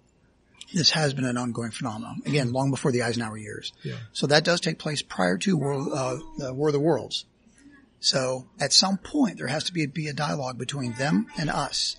this 0.75 0.91
has 0.91 1.15
been 1.15 1.25
an 1.25 1.37
ongoing 1.37 1.71
phenomenon. 1.71 2.23
Again, 2.27 2.53
long 2.53 2.71
before 2.71 2.93
the 2.93 3.03
Eisenhower 3.03 3.37
years. 3.37 3.73
Yeah. 3.83 3.97
So 4.13 4.27
that 4.29 4.45
does 4.45 4.61
take 4.61 4.79
place 4.79 5.03
prior 5.03 5.39
to 5.39 5.57
World, 5.57 5.89
uh, 5.93 6.17
the 6.39 6.55
War 6.55 6.69
of 6.69 6.73
the 6.73 6.81
Worlds. 6.81 7.25
So 8.03 8.49
at 8.61 8.73
some 8.73 8.99
point 8.99 9.39
there 9.39 9.47
has 9.47 9.65
to 9.65 9.73
be, 9.73 9.87
be 9.87 10.09
a 10.09 10.13
dialogue 10.13 10.59
between 10.59 10.93
them 10.95 11.29
and 11.39 11.49
us. 11.49 11.97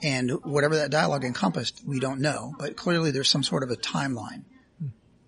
And 0.00 0.30
whatever 0.44 0.76
that 0.76 0.90
dialogue 0.90 1.24
encompassed, 1.24 1.82
we 1.84 1.98
don't 1.98 2.20
know, 2.20 2.54
but 2.58 2.76
clearly 2.76 3.10
there's 3.10 3.28
some 3.28 3.42
sort 3.42 3.64
of 3.64 3.70
a 3.70 3.76
timeline. 3.76 4.44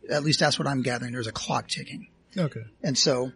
At 0.09 0.23
least 0.23 0.38
that's 0.38 0.59
what 0.59 0.68
I'm 0.68 0.83
gathering. 0.83 1.12
There's 1.12 1.26
a 1.26 1.33
clock 1.33 1.66
ticking. 1.68 2.09
Okay. 2.37 2.62
And 2.83 2.97
so 2.97 3.33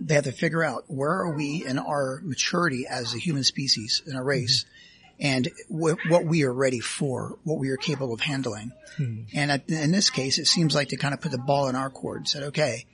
they 0.00 0.14
have 0.14 0.24
to 0.24 0.32
figure 0.32 0.64
out 0.64 0.84
where 0.88 1.12
are 1.12 1.34
we 1.34 1.64
in 1.64 1.78
our 1.78 2.20
maturity 2.24 2.86
as 2.88 3.14
a 3.14 3.18
human 3.18 3.44
species 3.44 4.02
in 4.04 4.16
a 4.16 4.22
race 4.22 4.64
mm-hmm. 4.64 5.26
and 5.26 5.48
wh- 5.68 6.10
what 6.10 6.24
we 6.24 6.42
are 6.42 6.52
ready 6.52 6.80
for, 6.80 7.38
what 7.44 7.58
we 7.58 7.70
are 7.70 7.76
capable 7.76 8.14
of 8.14 8.20
handling. 8.20 8.72
Hmm. 8.96 9.22
And 9.32 9.52
at, 9.52 9.68
in 9.68 9.92
this 9.92 10.10
case, 10.10 10.38
it 10.38 10.46
seems 10.46 10.74
like 10.74 10.88
they 10.88 10.96
kind 10.96 11.14
of 11.14 11.20
put 11.20 11.30
the 11.30 11.38
ball 11.38 11.68
in 11.68 11.76
our 11.76 11.90
court 11.90 12.18
and 12.18 12.28
said, 12.28 12.42
okay, 12.44 12.86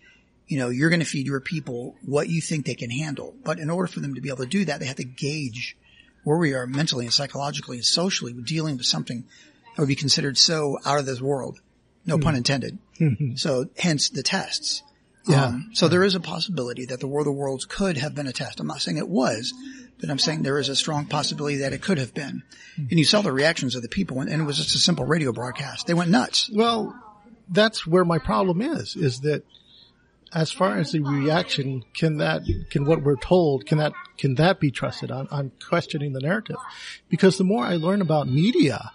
you 0.51 0.59
know, 0.59 0.69
you're 0.69 0.91
going 0.91 1.01
to 1.01 1.07
feed 1.07 1.27
your 1.27 1.41
people 1.41 1.95
what 2.05 2.29
you 2.29 2.41
think 2.41 2.67
they 2.67 2.75
can 2.75 2.91
handle. 2.91 3.37
But 3.45 3.61
in 3.61 3.71
order 3.71 3.87
for 3.87 4.01
them 4.01 4.17
to 4.17 4.21
be 4.21 4.31
able 4.31 4.43
to 4.43 4.47
do 4.47 4.65
that, 4.65 4.81
they 4.81 4.87
have 4.87 4.97
to 4.97 5.05
gauge 5.05 5.77
where 6.25 6.39
we 6.39 6.55
are 6.55 6.67
mentally 6.67 7.05
and 7.05 7.15
psychologically 7.15 7.77
and 7.77 7.87
socially 7.87 8.33
with 8.33 8.47
dealing 8.47 8.77
with 8.77 8.85
something 8.85 9.25
that 9.77 9.81
would 9.81 9.89
be 9.89 9.95
considered 9.95 10.37
so 10.37 10.77
out 10.85 10.99
of 10.99 11.07
this 11.07 11.21
world. 11.21 11.61
No 12.05 12.17
hmm. 12.17 12.23
pun 12.23 12.35
intended. 12.35 12.79
Hmm. 12.99 13.37
So 13.37 13.67
hence 13.79 14.11
the 14.11 14.25
tests. 14.25 14.83
Yeah. 15.29 15.45
Um, 15.45 15.71
so 15.73 15.87
there 15.87 16.03
is 16.03 16.17
a 16.17 16.21
possibility 16.21 16.87
that 16.87 16.99
the 16.99 17.07
War 17.07 17.21
of 17.21 17.27
the 17.27 17.33
Worlds 17.33 17.65
could 17.65 17.97
have 17.99 18.17
been 18.17 18.27
a 18.27 18.33
test. 18.33 18.59
I'm 18.59 18.67
not 18.67 18.81
saying 18.81 18.97
it 18.97 19.09
was, 19.09 19.55
but 20.01 20.11
I'm 20.11 20.19
saying 20.19 20.43
there 20.43 20.59
is 20.59 20.69
a 20.69 20.75
strong 20.75 21.07
possibility 21.07 21.59
that 21.59 21.73
it 21.73 21.81
could 21.81 21.99
have 21.99 22.13
been. 22.13 22.43
Hmm. 22.75 22.87
And 22.91 22.99
you 22.99 23.05
saw 23.05 23.23
the 23.23 23.31
reactions 23.31 23.77
of 23.77 23.83
the 23.83 23.89
people, 23.89 24.21
and, 24.21 24.29
and 24.29 24.43
it 24.43 24.47
was 24.47 24.57
just 24.57 24.75
a 24.75 24.79
simple 24.79 25.05
radio 25.05 25.31
broadcast. 25.31 25.87
They 25.87 25.95
went 25.95 26.11
nuts. 26.11 26.51
Well, 26.53 27.01
that's 27.49 27.87
where 27.87 28.05
my 28.05 28.19
problem 28.19 28.63
is, 28.63 28.97
is 28.97 29.21
that 29.21 29.45
as 30.33 30.53
far 30.53 30.79
as 30.79 30.93
the 30.93 31.01
reaction, 31.01 31.85
can 31.95 32.19
that, 32.19 32.43
can 32.71 32.85
what 32.85 33.03
we're 33.03 33.17
told, 33.17 33.67
can 33.67 33.79
that, 33.79 33.93
can 34.17 34.37
that 34.37 34.61
be 34.61 34.71
trusted? 34.71 35.11
I'm, 35.11 35.29
I'm 35.31 35.53
questioning 35.67 36.13
the 36.13 36.21
narrative 36.21 36.57
because 37.09 37.37
the 37.37 37.45
more 37.45 37.65
I 37.65 37.77
learn 37.77 38.01
about 38.01 38.29
media, 38.29 38.93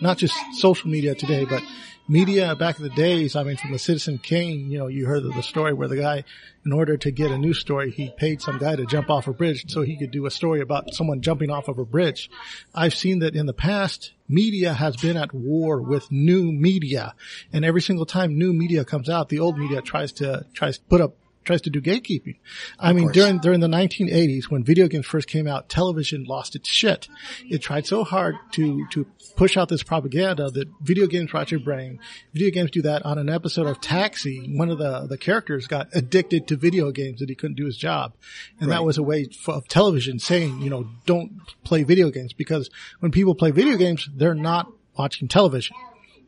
not 0.00 0.18
just 0.18 0.34
social 0.54 0.90
media 0.90 1.14
today, 1.14 1.44
but 1.44 1.62
media 2.08 2.54
back 2.54 2.78
in 2.78 2.84
the 2.84 2.90
days, 2.90 3.36
I 3.36 3.42
mean, 3.42 3.56
from 3.56 3.72
the 3.72 3.78
Citizen 3.78 4.18
Kane, 4.18 4.70
you 4.70 4.78
know, 4.78 4.86
you 4.86 5.06
heard 5.06 5.24
of 5.24 5.34
the 5.34 5.42
story 5.42 5.72
where 5.72 5.88
the 5.88 5.96
guy, 5.96 6.24
in 6.64 6.72
order 6.72 6.96
to 6.96 7.10
get 7.10 7.30
a 7.30 7.38
news 7.38 7.58
story, 7.58 7.90
he 7.90 8.10
paid 8.16 8.40
some 8.40 8.58
guy 8.58 8.76
to 8.76 8.86
jump 8.86 9.10
off 9.10 9.26
a 9.26 9.32
bridge 9.32 9.70
so 9.70 9.82
he 9.82 9.96
could 9.96 10.10
do 10.10 10.26
a 10.26 10.30
story 10.30 10.60
about 10.60 10.94
someone 10.94 11.20
jumping 11.20 11.50
off 11.50 11.68
of 11.68 11.78
a 11.78 11.84
bridge. 11.84 12.30
I've 12.74 12.94
seen 12.94 13.20
that 13.20 13.34
in 13.34 13.46
the 13.46 13.52
past, 13.52 14.12
media 14.28 14.72
has 14.72 14.96
been 14.96 15.16
at 15.16 15.34
war 15.34 15.80
with 15.80 16.10
new 16.10 16.52
media. 16.52 17.14
And 17.52 17.64
every 17.64 17.82
single 17.82 18.06
time 18.06 18.38
new 18.38 18.52
media 18.52 18.84
comes 18.84 19.08
out, 19.08 19.28
the 19.28 19.40
old 19.40 19.58
media 19.58 19.82
tries 19.82 20.12
to, 20.12 20.46
tries 20.54 20.78
to 20.78 20.84
put 20.84 21.00
up 21.00 21.16
tries 21.46 21.62
to 21.62 21.70
do 21.70 21.80
gatekeeping. 21.80 22.36
I 22.78 22.92
mean, 22.92 23.04
course. 23.04 23.14
during 23.14 23.38
during 23.38 23.60
the 23.60 23.68
1980s, 23.68 24.50
when 24.50 24.64
video 24.64 24.88
games 24.88 25.06
first 25.06 25.28
came 25.28 25.46
out, 25.46 25.68
television 25.68 26.24
lost 26.24 26.54
its 26.56 26.68
shit. 26.68 27.08
It 27.48 27.58
tried 27.62 27.86
so 27.86 28.04
hard 28.04 28.34
to 28.52 28.86
to 28.90 29.06
push 29.36 29.56
out 29.56 29.68
this 29.68 29.82
propaganda 29.82 30.50
that 30.50 30.68
video 30.80 31.06
games 31.06 31.32
rot 31.32 31.50
your 31.50 31.60
brain. 31.60 32.00
Video 32.34 32.50
games 32.50 32.70
do 32.70 32.82
that. 32.82 33.04
On 33.06 33.18
an 33.18 33.28
episode 33.28 33.66
of 33.66 33.80
Taxi, 33.80 34.54
one 34.54 34.70
of 34.70 34.78
the 34.78 35.06
the 35.06 35.16
characters 35.16 35.66
got 35.66 35.88
addicted 35.94 36.48
to 36.48 36.56
video 36.56 36.90
games 36.90 37.20
that 37.20 37.28
he 37.28 37.34
couldn't 37.34 37.56
do 37.56 37.66
his 37.66 37.76
job, 37.76 38.12
and 38.60 38.70
that 38.70 38.84
was 38.84 38.98
a 38.98 39.02
way 39.02 39.28
of 39.46 39.68
television 39.68 40.18
saying, 40.18 40.60
you 40.60 40.68
know, 40.68 40.88
don't 41.06 41.32
play 41.64 41.84
video 41.84 42.10
games 42.10 42.32
because 42.32 42.68
when 43.00 43.12
people 43.12 43.34
play 43.34 43.52
video 43.52 43.76
games, 43.76 44.08
they're 44.14 44.34
not 44.34 44.70
watching 44.98 45.28
television. 45.28 45.76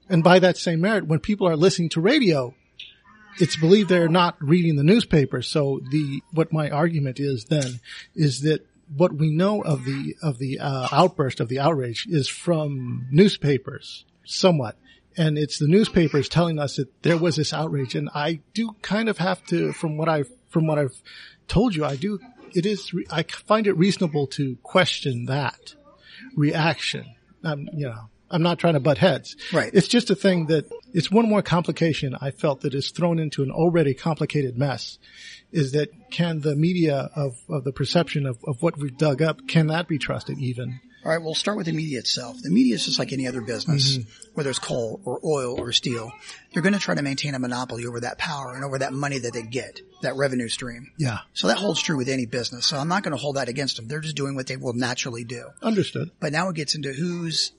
And 0.08 0.24
by 0.24 0.38
that 0.38 0.56
same 0.56 0.80
merit, 0.80 1.06
when 1.06 1.18
people 1.18 1.46
are 1.46 1.56
listening 1.56 1.90
to 1.90 2.00
radio, 2.00 2.54
it's 3.40 3.56
believed 3.56 3.88
they're 3.88 4.08
not 4.08 4.36
reading 4.40 4.76
the 4.76 4.84
newspaper. 4.84 5.42
So 5.42 5.80
the 5.90 6.22
what 6.32 6.52
my 6.52 6.70
argument 6.70 7.20
is 7.20 7.44
then 7.44 7.80
is 8.14 8.42
that 8.42 8.66
what 8.96 9.12
we 9.12 9.30
know 9.30 9.62
of 9.62 9.84
the 9.84 10.16
of 10.22 10.38
the 10.38 10.60
uh, 10.60 10.88
outburst 10.92 11.40
of 11.40 11.48
the 11.48 11.60
outrage 11.60 12.06
is 12.08 12.28
from 12.28 13.06
newspapers, 13.10 14.04
somewhat, 14.24 14.76
and 15.16 15.36
it's 15.36 15.58
the 15.58 15.68
newspapers 15.68 16.28
telling 16.28 16.58
us 16.58 16.76
that 16.76 17.02
there 17.02 17.18
was 17.18 17.36
this 17.36 17.52
outrage. 17.52 17.94
And 17.94 18.08
I 18.14 18.40
do 18.54 18.74
kind 18.82 19.08
of 19.08 19.18
have 19.18 19.44
to, 19.46 19.72
from 19.72 19.96
what 19.96 20.08
I 20.08 20.24
from 20.48 20.66
what 20.66 20.78
I've 20.78 21.02
told 21.48 21.74
you, 21.74 21.84
I 21.84 21.96
do. 21.96 22.18
It 22.54 22.64
is. 22.64 22.90
I 23.10 23.24
find 23.24 23.66
it 23.66 23.76
reasonable 23.76 24.26
to 24.28 24.56
question 24.62 25.26
that 25.26 25.74
reaction. 26.34 27.04
Um, 27.44 27.68
you 27.74 27.86
know, 27.86 28.08
I'm 28.30 28.42
not 28.42 28.58
trying 28.58 28.74
to 28.74 28.80
butt 28.80 28.98
heads. 28.98 29.36
Right. 29.52 29.70
It's 29.74 29.88
just 29.88 30.10
a 30.10 30.14
thing 30.14 30.46
that 30.46 30.70
it's 30.92 31.10
one 31.10 31.28
more 31.28 31.42
complication 31.42 32.14
I 32.20 32.30
felt 32.30 32.62
that 32.62 32.74
is 32.74 32.90
thrown 32.90 33.18
into 33.18 33.42
an 33.42 33.50
already 33.50 33.94
complicated 33.94 34.56
mess. 34.56 34.98
Is 35.50 35.72
that 35.72 35.88
can 36.10 36.40
the 36.40 36.56
media 36.56 37.10
of, 37.14 37.38
of 37.48 37.64
the 37.64 37.72
perception 37.72 38.26
of, 38.26 38.38
of 38.46 38.62
what 38.62 38.76
we've 38.76 38.96
dug 38.96 39.22
up, 39.22 39.46
can 39.48 39.68
that 39.68 39.88
be 39.88 39.98
trusted 39.98 40.38
even? 40.38 40.80
All 41.04 41.12
right, 41.12 41.22
we'll 41.22 41.34
start 41.34 41.56
with 41.56 41.66
the 41.66 41.72
media 41.72 42.00
itself. 42.00 42.36
The 42.42 42.50
media 42.50 42.74
is 42.74 42.84
just 42.84 42.98
like 42.98 43.12
any 43.12 43.28
other 43.28 43.40
business, 43.40 43.98
whether 44.34 44.50
it's 44.50 44.58
coal 44.58 45.00
or 45.04 45.20
oil 45.24 45.58
or 45.58 45.72
steel. 45.72 46.12
They're 46.52 46.62
going 46.62 46.74
to 46.74 46.80
try 46.80 46.96
to 46.96 47.02
maintain 47.02 47.34
a 47.34 47.38
monopoly 47.38 47.86
over 47.86 48.00
that 48.00 48.18
power 48.18 48.54
and 48.54 48.64
over 48.64 48.80
that 48.80 48.92
money 48.92 49.18
that 49.18 49.32
they 49.32 49.42
get, 49.42 49.80
that 50.02 50.16
revenue 50.16 50.48
stream. 50.48 50.90
Yeah. 50.98 51.18
So 51.34 51.46
that 51.46 51.56
holds 51.56 51.80
true 51.80 51.96
with 51.96 52.08
any 52.08 52.26
business. 52.26 52.66
So 52.66 52.76
I'm 52.76 52.88
not 52.88 53.04
going 53.04 53.16
to 53.16 53.20
hold 53.20 53.36
that 53.36 53.48
against 53.48 53.76
them. 53.76 53.86
They're 53.86 54.00
just 54.00 54.16
doing 54.16 54.34
what 54.34 54.48
they 54.48 54.56
will 54.56 54.74
naturally 54.74 55.24
do. 55.24 55.46
Understood. 55.62 56.10
But 56.20 56.32
now 56.32 56.48
it 56.48 56.56
gets 56.56 56.74
into 56.74 56.92
who's 56.92 57.52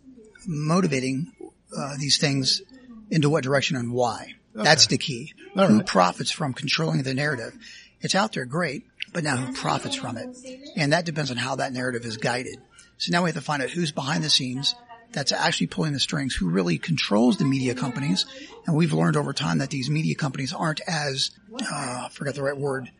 motivating 0.46 1.32
uh, 1.76 1.96
these 1.98 2.20
things 2.20 2.62
into 3.12 3.30
what 3.30 3.44
direction 3.44 3.76
and 3.78 3.92
why. 3.94 4.34
That's 4.54 4.88
the 4.88 4.98
key. 4.98 5.34
All 5.56 5.68
who 5.68 5.78
right. 5.78 5.86
profits 5.86 6.32
from 6.32 6.54
controlling 6.54 7.04
the 7.04 7.14
narrative? 7.14 7.56
It's 8.02 8.16
out 8.16 8.34
there, 8.34 8.46
great, 8.46 8.86
but 9.14 9.24
now 9.24 9.38
who 9.38 9.54
profits 9.54 9.96
from 9.96 10.18
it? 10.18 10.36
And 10.76 10.94
that 10.94 11.06
depends 11.06 11.32
on 11.32 11.38
how 11.38 11.56
that 11.58 11.74
narrative 11.74 12.06
is 12.06 12.18
guided. 12.18 12.58
So 12.98 13.12
now 13.12 13.24
we 13.24 13.30
have 13.30 13.36
to 13.36 13.42
find 13.42 13.62
out 13.62 13.70
who's 13.70 13.92
behind 13.92 14.24
the 14.24 14.30
scenes 14.30 14.76
that's 15.12 15.32
actually 15.32 15.68
pulling 15.68 15.94
the 15.94 16.00
strings, 16.00 16.36
who 16.36 16.50
really 16.50 16.78
controls 16.78 17.38
the 17.38 17.46
media 17.46 17.74
companies. 17.74 18.26
And 18.68 18.76
we've 18.76 18.94
learned 18.94 19.16
over 19.18 19.34
time 19.34 19.58
that 19.60 19.70
these 19.70 19.90
media 19.90 20.16
companies 20.16 20.54
aren't 20.54 20.82
as, 20.88 21.32
uh, 21.54 21.66
I 21.66 22.10
forgot 22.12 22.36
the 22.36 22.44
right 22.44 22.58
word, 22.58 22.92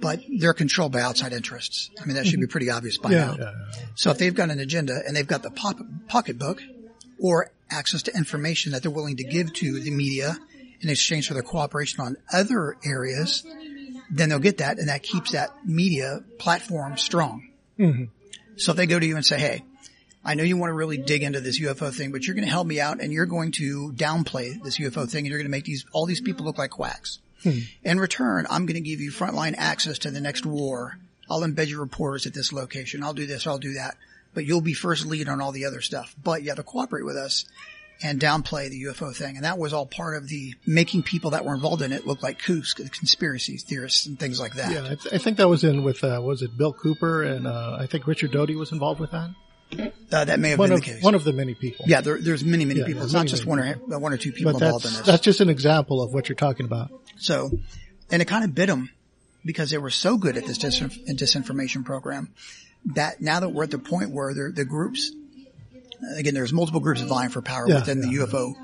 but 0.00 0.20
they're 0.38 0.52
controlled 0.54 0.92
by 0.92 1.00
outside 1.00 1.32
interests. 1.32 1.90
I 2.00 2.04
mean, 2.06 2.16
that 2.16 2.26
should 2.26 2.40
be 2.40 2.46
pretty 2.46 2.70
obvious 2.70 2.98
by 2.98 3.10
Yeah. 3.10 3.16
now. 3.24 3.36
yeah, 3.38 3.52
yeah. 3.78 3.84
So 3.94 4.10
if 4.10 4.18
they've 4.18 4.34
got 4.34 4.50
an 4.50 4.60
agenda 4.60 5.00
and 5.06 5.16
they've 5.16 5.26
got 5.26 5.42
the 5.42 5.50
pop- 5.50 5.80
pocketbook 6.08 6.62
or 7.20 7.50
access 7.70 8.02
to 8.04 8.16
information 8.16 8.72
that 8.72 8.82
they're 8.82 8.90
willing 8.90 9.16
to 9.16 9.24
give 9.24 9.52
to 9.54 9.80
the 9.80 9.90
media 9.90 10.36
in 10.80 10.90
exchange 10.90 11.28
for 11.28 11.34
their 11.34 11.42
cooperation 11.42 12.00
on 12.00 12.16
other 12.32 12.76
areas, 12.84 13.44
then 14.10 14.28
they'll 14.28 14.38
get 14.38 14.58
that 14.58 14.78
and 14.78 14.88
that 14.88 15.02
keeps 15.02 15.32
that 15.32 15.50
media 15.66 16.20
platform 16.38 16.96
strong. 16.96 17.48
Mm-hmm. 17.78 18.04
So 18.56 18.72
if 18.72 18.76
they 18.76 18.86
go 18.86 18.98
to 18.98 19.06
you 19.06 19.16
and 19.16 19.24
say, 19.24 19.38
Hey, 19.38 19.64
I 20.24 20.34
know 20.34 20.42
you 20.42 20.56
want 20.56 20.70
to 20.70 20.74
really 20.74 20.96
dig 20.96 21.22
into 21.22 21.40
this 21.40 21.60
UFO 21.60 21.94
thing, 21.94 22.10
but 22.10 22.26
you're 22.26 22.34
going 22.34 22.44
to 22.44 22.50
help 22.50 22.66
me 22.66 22.80
out 22.80 23.00
and 23.00 23.12
you're 23.12 23.26
going 23.26 23.52
to 23.52 23.92
downplay 23.94 24.60
this 24.62 24.78
UFO 24.78 25.08
thing 25.08 25.20
and 25.20 25.28
you're 25.28 25.38
going 25.38 25.46
to 25.46 25.50
make 25.50 25.64
these, 25.64 25.84
all 25.92 26.04
these 26.04 26.20
people 26.20 26.44
look 26.44 26.58
like 26.58 26.70
quacks. 26.70 27.20
Hmm. 27.42 27.58
In 27.84 28.00
return, 28.00 28.46
I'm 28.50 28.66
going 28.66 28.82
to 28.82 28.88
give 28.88 29.00
you 29.00 29.12
frontline 29.12 29.54
access 29.56 29.98
to 30.00 30.10
the 30.10 30.20
next 30.20 30.44
war. 30.44 30.98
I'll 31.30 31.42
embed 31.42 31.68
your 31.68 31.80
reporters 31.80 32.26
at 32.26 32.34
this 32.34 32.52
location. 32.52 33.04
I'll 33.04 33.14
do 33.14 33.26
this. 33.26 33.46
I'll 33.46 33.58
do 33.58 33.74
that. 33.74 33.96
But 34.36 34.44
you'll 34.44 34.60
be 34.60 34.72
first 34.74 35.04
lead 35.06 35.28
on 35.28 35.40
all 35.40 35.50
the 35.50 35.64
other 35.64 35.80
stuff. 35.80 36.14
But 36.22 36.42
you 36.44 36.50
have 36.50 36.58
to 36.58 36.62
cooperate 36.62 37.04
with 37.04 37.16
us 37.16 37.44
and 38.02 38.20
downplay 38.20 38.68
the 38.68 38.82
UFO 38.84 39.16
thing. 39.16 39.36
And 39.36 39.44
that 39.46 39.56
was 39.56 39.72
all 39.72 39.86
part 39.86 40.16
of 40.16 40.28
the 40.28 40.52
making 40.66 41.02
people 41.02 41.30
that 41.30 41.44
were 41.46 41.54
involved 41.54 41.80
in 41.82 41.90
it 41.92 42.06
look 42.06 42.22
like 42.22 42.38
kooks, 42.40 42.74
conspiracy 42.92 43.56
theorists 43.56 44.04
and 44.06 44.18
things 44.20 44.38
like 44.38 44.54
that. 44.56 44.70
Yeah, 44.70 44.84
I, 44.84 44.94
th- 44.96 45.14
I 45.14 45.18
think 45.18 45.38
that 45.38 45.48
was 45.48 45.64
in 45.64 45.82
with 45.82 46.04
uh, 46.04 46.20
was 46.22 46.42
it 46.42 46.56
Bill 46.56 46.74
Cooper 46.74 47.22
and 47.24 47.46
uh, 47.46 47.78
I 47.80 47.86
think 47.86 48.06
Richard 48.06 48.30
Doty 48.32 48.54
was 48.54 48.70
involved 48.70 49.00
with 49.00 49.12
that. 49.12 49.30
Uh, 50.12 50.24
that 50.26 50.38
may 50.38 50.50
have 50.50 50.58
One 50.60 50.68
been 50.68 50.74
of 50.78 50.84
the 50.84 50.92
case. 50.92 51.02
one 51.02 51.14
of 51.16 51.24
the 51.24 51.32
many 51.32 51.54
people. 51.54 51.86
yeah, 51.88 52.00
there, 52.02 52.20
there's 52.20 52.44
many, 52.44 52.64
many 52.66 52.80
Yeah, 52.80 52.86
people. 52.86 53.02
it's 53.02 53.12
many, 53.14 53.24
not 53.24 53.30
just 53.30 53.46
many 53.46 53.74
one 53.80 53.92
or, 53.94 53.98
one 53.98 54.12
or 54.12 54.16
two 54.18 54.30
people 54.30 54.52
involved 54.52 54.84
in 54.84 54.90
that's 54.90 54.98
this. 54.98 55.06
that's 55.06 55.22
just 55.24 55.40
an 55.40 55.48
example 55.48 56.02
of 56.02 56.12
what 56.12 56.28
you're 56.28 56.36
talking 56.36 56.66
about. 56.66 56.90
So, 57.16 57.50
and 58.10 58.20
it 58.22 58.26
kind 58.26 58.44
of 58.44 58.54
bit 58.54 58.66
them 58.66 58.90
because 59.44 59.70
they 59.70 59.78
were 59.78 59.90
so 59.90 60.18
good 60.18 60.36
at 60.36 60.44
this 60.44 60.58
disinf- 60.58 61.04
disinformation 61.08 61.84
program 61.84 62.32
that 62.94 63.20
now 63.20 63.40
that 63.40 63.48
we're 63.50 63.64
at 63.64 63.70
the 63.70 63.78
point 63.78 64.10
where 64.10 64.32
the 64.32 64.64
groups, 64.64 65.12
again, 66.16 66.34
there's 66.34 66.52
multiple 66.52 66.80
groups 66.80 67.00
vying 67.00 67.30
for 67.30 67.42
power 67.42 67.68
Yeah, 67.68 67.76
within 67.76 68.00
the 68.00 68.08
yeah. 68.08 68.24
UFO 68.24 68.54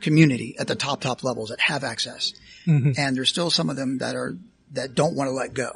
community 0.00 0.56
at 0.58 0.66
the 0.68 0.74
top, 0.74 1.00
top 1.00 1.24
levels 1.24 1.48
that 1.50 1.60
have 1.60 1.82
access. 1.84 2.32
Mm-hmm. 2.66 2.92
And 2.96 3.16
there's 3.16 3.28
still 3.28 3.50
some 3.50 3.70
of 3.70 3.76
them 3.76 3.98
that 3.98 4.14
are, 4.16 4.36
that 4.72 4.94
don't 4.94 5.14
want 5.14 5.28
to 5.28 5.32
let 5.32 5.54
go 5.54 5.72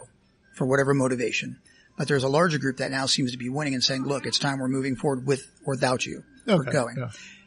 for 0.55 0.67
whatever 0.67 0.95
motivation. 0.95 1.59
But 1.97 2.09
there's 2.09 2.23
a 2.25 2.29
larger 2.29 2.59
group 2.59 2.77
that 2.77 2.91
now 2.91 3.07
seems 3.07 3.33
to 3.33 3.39
be 3.39 3.49
winning 3.49 3.75
and 3.75 3.83
saying, 3.83 4.05
look, 4.05 4.25
it's 4.27 4.39
time 4.39 4.59
we're 4.61 4.69
moving 4.69 4.95
forward 4.97 5.27
with 5.27 5.45
or 5.65 5.75
without 5.75 6.07
you. 6.07 6.23
We're 6.47 6.63
going. 6.65 6.97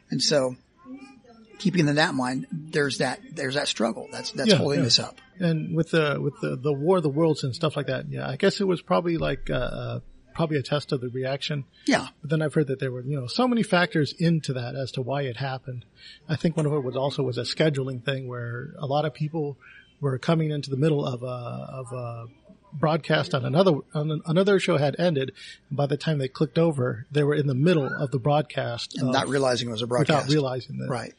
And 0.10 0.22
so 0.22 0.56
keeping 1.60 1.88
in 1.88 1.96
that 1.96 2.14
mind, 2.14 2.48
there's 2.52 2.98
that, 2.98 3.20
there's 3.34 3.56
that 3.56 3.68
struggle 3.70 4.08
that's, 4.12 4.32
that's 4.32 4.50
Yeah, 4.50 4.58
holding 4.58 4.80
yeah. 4.80 4.86
this 4.86 5.00
up. 5.00 5.20
And 5.40 5.76
with 5.76 5.90
the 5.90 6.20
with 6.22 6.36
the 6.40 6.56
the 6.56 6.72
War 6.72 6.98
of 6.98 7.04
the 7.04 7.10
Worlds 7.10 7.44
and 7.44 7.56
stuff 7.56 7.76
like 7.76 7.88
that, 7.88 8.08
yeah, 8.10 8.28
I 8.30 8.36
guess 8.36 8.62
it 8.62 8.68
was 8.68 8.82
probably 8.84 9.18
like 9.18 9.50
uh, 9.50 9.54
uh, 9.56 10.00
probably 10.34 10.58
a 10.58 10.62
test 10.64 10.92
of 10.92 11.02
the 11.02 11.10
reaction. 11.10 11.66
Yeah. 11.86 12.08
But 12.22 12.30
then 12.30 12.42
I've 12.42 12.54
heard 12.54 12.68
that 12.68 12.80
there 12.80 12.92
were 12.92 13.02
you 13.02 13.20
know 13.20 13.28
so 13.28 13.48
many 13.48 13.64
factors 13.64 14.14
into 14.18 14.54
that 14.54 14.76
as 14.76 14.92
to 14.94 15.02
why 15.02 15.24
it 15.24 15.38
happened. 15.38 15.86
I 16.30 16.36
think 16.36 16.58
one 16.58 16.66
of 16.66 16.74
it 16.74 16.84
was 16.84 16.96
also 16.96 17.24
was 17.24 17.38
a 17.38 17.42
scheduling 17.44 18.04
thing 18.04 18.28
where 18.28 18.74
a 18.80 18.86
lot 18.86 19.06
of 19.06 19.14
people 19.14 19.58
were 20.00 20.18
coming 20.18 20.52
into 20.52 20.70
the 20.70 20.78
middle 20.78 21.06
of 21.06 21.24
a 21.24 21.26
of 21.28 21.92
a 21.94 22.26
broadcast 22.74 23.34
on 23.34 23.44
another 23.44 23.74
on 23.94 24.22
another 24.26 24.60
show 24.60 24.78
had 24.78 24.96
ended. 24.98 25.34
And 25.70 25.78
by 25.78 25.86
the 25.88 25.98
time 25.98 26.18
they 26.20 26.28
clicked 26.28 26.58
over, 26.58 27.06
they 27.12 27.24
were 27.24 27.36
in 27.36 27.46
the 27.48 27.54
middle 27.56 27.86
of 27.86 28.12
the 28.12 28.20
broadcast, 28.20 28.96
and 28.98 29.10
of, 29.10 29.14
not 29.14 29.28
realizing 29.28 29.68
it 29.68 29.72
was 29.72 29.82
a 29.82 29.88
broadcast. 29.88 30.28
without 30.28 30.34
realizing 30.34 30.78
that 30.78 30.90
Right. 30.90 31.10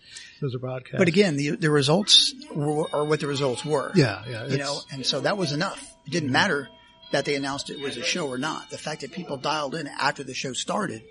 it 0.41 0.45
was 0.45 0.55
a 0.55 0.59
broadcast. 0.59 0.99
But 0.99 1.09
again, 1.09 1.37
the 1.37 1.51
the 1.57 1.71
results 1.71 2.35
were, 2.55 2.87
are 2.95 3.05
what 3.05 3.21
the 3.21 3.27
results 3.27 3.65
were. 3.65 3.93
yeah, 3.95 4.23
yeah, 4.29 4.47
you 4.47 4.59
know, 4.59 4.79
and 4.93 5.05
so 5.05 5.21
that 5.21 5.37
was 5.37 5.53
enough. 5.53 5.81
It 6.07 6.11
didn't 6.11 6.33
matter 6.33 6.69
that 7.13 7.25
they 7.25 7.35
announced 7.35 7.71
it 7.71 7.81
was 7.81 7.97
a 7.97 8.03
show 8.03 8.29
or 8.29 8.39
not. 8.39 8.71
The 8.71 8.79
fact 8.79 9.03
that 9.03 9.13
people 9.13 9.37
dialed 9.37 9.75
in 9.75 9.87
after 9.87 10.23
the 10.25 10.35
show 10.35 10.53
started 10.53 11.03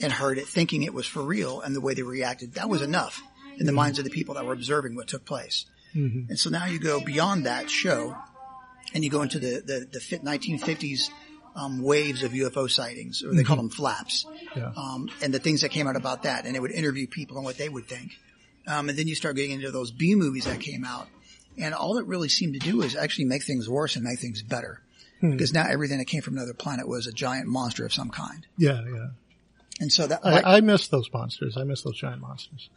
and 0.00 0.12
heard 0.12 0.38
it 0.38 0.46
thinking 0.46 0.82
it 0.82 0.94
was 0.94 1.06
for 1.06 1.22
real 1.22 1.60
and 1.60 1.74
the 1.74 1.80
way 1.80 1.94
they 1.94 2.02
reacted, 2.02 2.54
that 2.54 2.68
was 2.68 2.82
enough 2.82 3.20
in 3.58 3.66
the 3.66 3.72
minds 3.72 3.98
of 3.98 4.04
the 4.04 4.10
people 4.10 4.34
that 4.34 4.46
were 4.46 4.52
observing 4.52 4.94
what 4.94 5.08
took 5.08 5.24
place. 5.24 5.66
And 6.28 6.38
so 6.38 6.50
now 6.50 6.66
you 6.66 6.78
go 6.78 7.00
beyond 7.00 7.46
that 7.46 7.68
show 7.68 8.16
and 8.94 9.04
you 9.04 9.10
go 9.10 9.22
into 9.22 9.38
the, 9.38 9.62
the, 9.64 9.88
the 9.90 9.98
1950s 9.98 11.10
um, 11.54 11.82
waves 11.82 12.22
of 12.22 12.32
UFO 12.32 12.70
sightings, 12.70 13.22
or 13.22 13.34
they 13.34 13.44
call 13.44 13.56
them 13.56 13.68
flaps, 13.68 14.24
yeah. 14.56 14.72
um, 14.76 15.10
and 15.22 15.34
the 15.34 15.38
things 15.38 15.60
that 15.60 15.70
came 15.70 15.86
out 15.86 15.96
about 15.96 16.22
that. 16.22 16.46
And 16.46 16.56
it 16.56 16.60
would 16.60 16.72
interview 16.72 17.06
people 17.06 17.38
on 17.38 17.44
what 17.44 17.58
they 17.58 17.68
would 17.68 17.86
think. 17.86 18.12
Um, 18.66 18.88
and 18.88 18.98
then 18.98 19.06
you 19.06 19.14
start 19.14 19.36
getting 19.36 19.52
into 19.52 19.70
those 19.70 19.90
B 19.90 20.14
movies 20.14 20.44
that 20.46 20.60
came 20.60 20.84
out. 20.84 21.08
And 21.58 21.74
all 21.74 21.98
it 21.98 22.06
really 22.06 22.28
seemed 22.28 22.54
to 22.54 22.58
do 22.58 22.80
is 22.82 22.96
actually 22.96 23.26
make 23.26 23.42
things 23.42 23.68
worse 23.68 23.96
and 23.96 24.04
make 24.04 24.18
things 24.18 24.42
better. 24.42 24.80
Because 25.30 25.52
now 25.54 25.64
everything 25.70 25.98
that 25.98 26.06
came 26.06 26.20
from 26.20 26.36
another 26.36 26.52
planet 26.54 26.86
was 26.88 27.06
a 27.06 27.12
giant 27.12 27.46
monster 27.46 27.86
of 27.86 27.94
some 27.94 28.10
kind. 28.10 28.46
yeah, 28.58 28.80
yeah. 28.84 29.06
And 29.80 29.90
so 29.90 30.06
that, 30.06 30.22
like, 30.24 30.44
I, 30.44 30.56
I 30.58 30.60
miss 30.60 30.88
those 30.88 31.08
monsters. 31.12 31.56
I 31.56 31.64
miss 31.64 31.82
those 31.82 31.96
giant 31.98 32.20
monsters. 32.20 32.68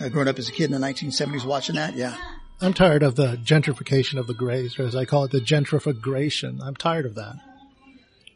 uh, 0.00 0.08
growing 0.08 0.26
up 0.28 0.38
as 0.38 0.48
a 0.48 0.52
kid 0.52 0.70
in 0.70 0.72
the 0.80 0.84
1970s 0.86 1.44
watching 1.46 1.76
that, 1.76 1.94
yeah. 1.94 2.16
I'm 2.60 2.72
tired 2.74 3.02
of 3.02 3.14
the 3.16 3.36
gentrification 3.36 4.18
of 4.18 4.26
the 4.26 4.34
grays, 4.34 4.78
or 4.78 4.84
as 4.84 4.96
I 4.96 5.04
call 5.04 5.24
it, 5.24 5.30
the 5.30 5.40
gentrification. 5.40 6.58
I'm 6.62 6.74
tired 6.74 7.06
of 7.06 7.14
that. 7.14 7.36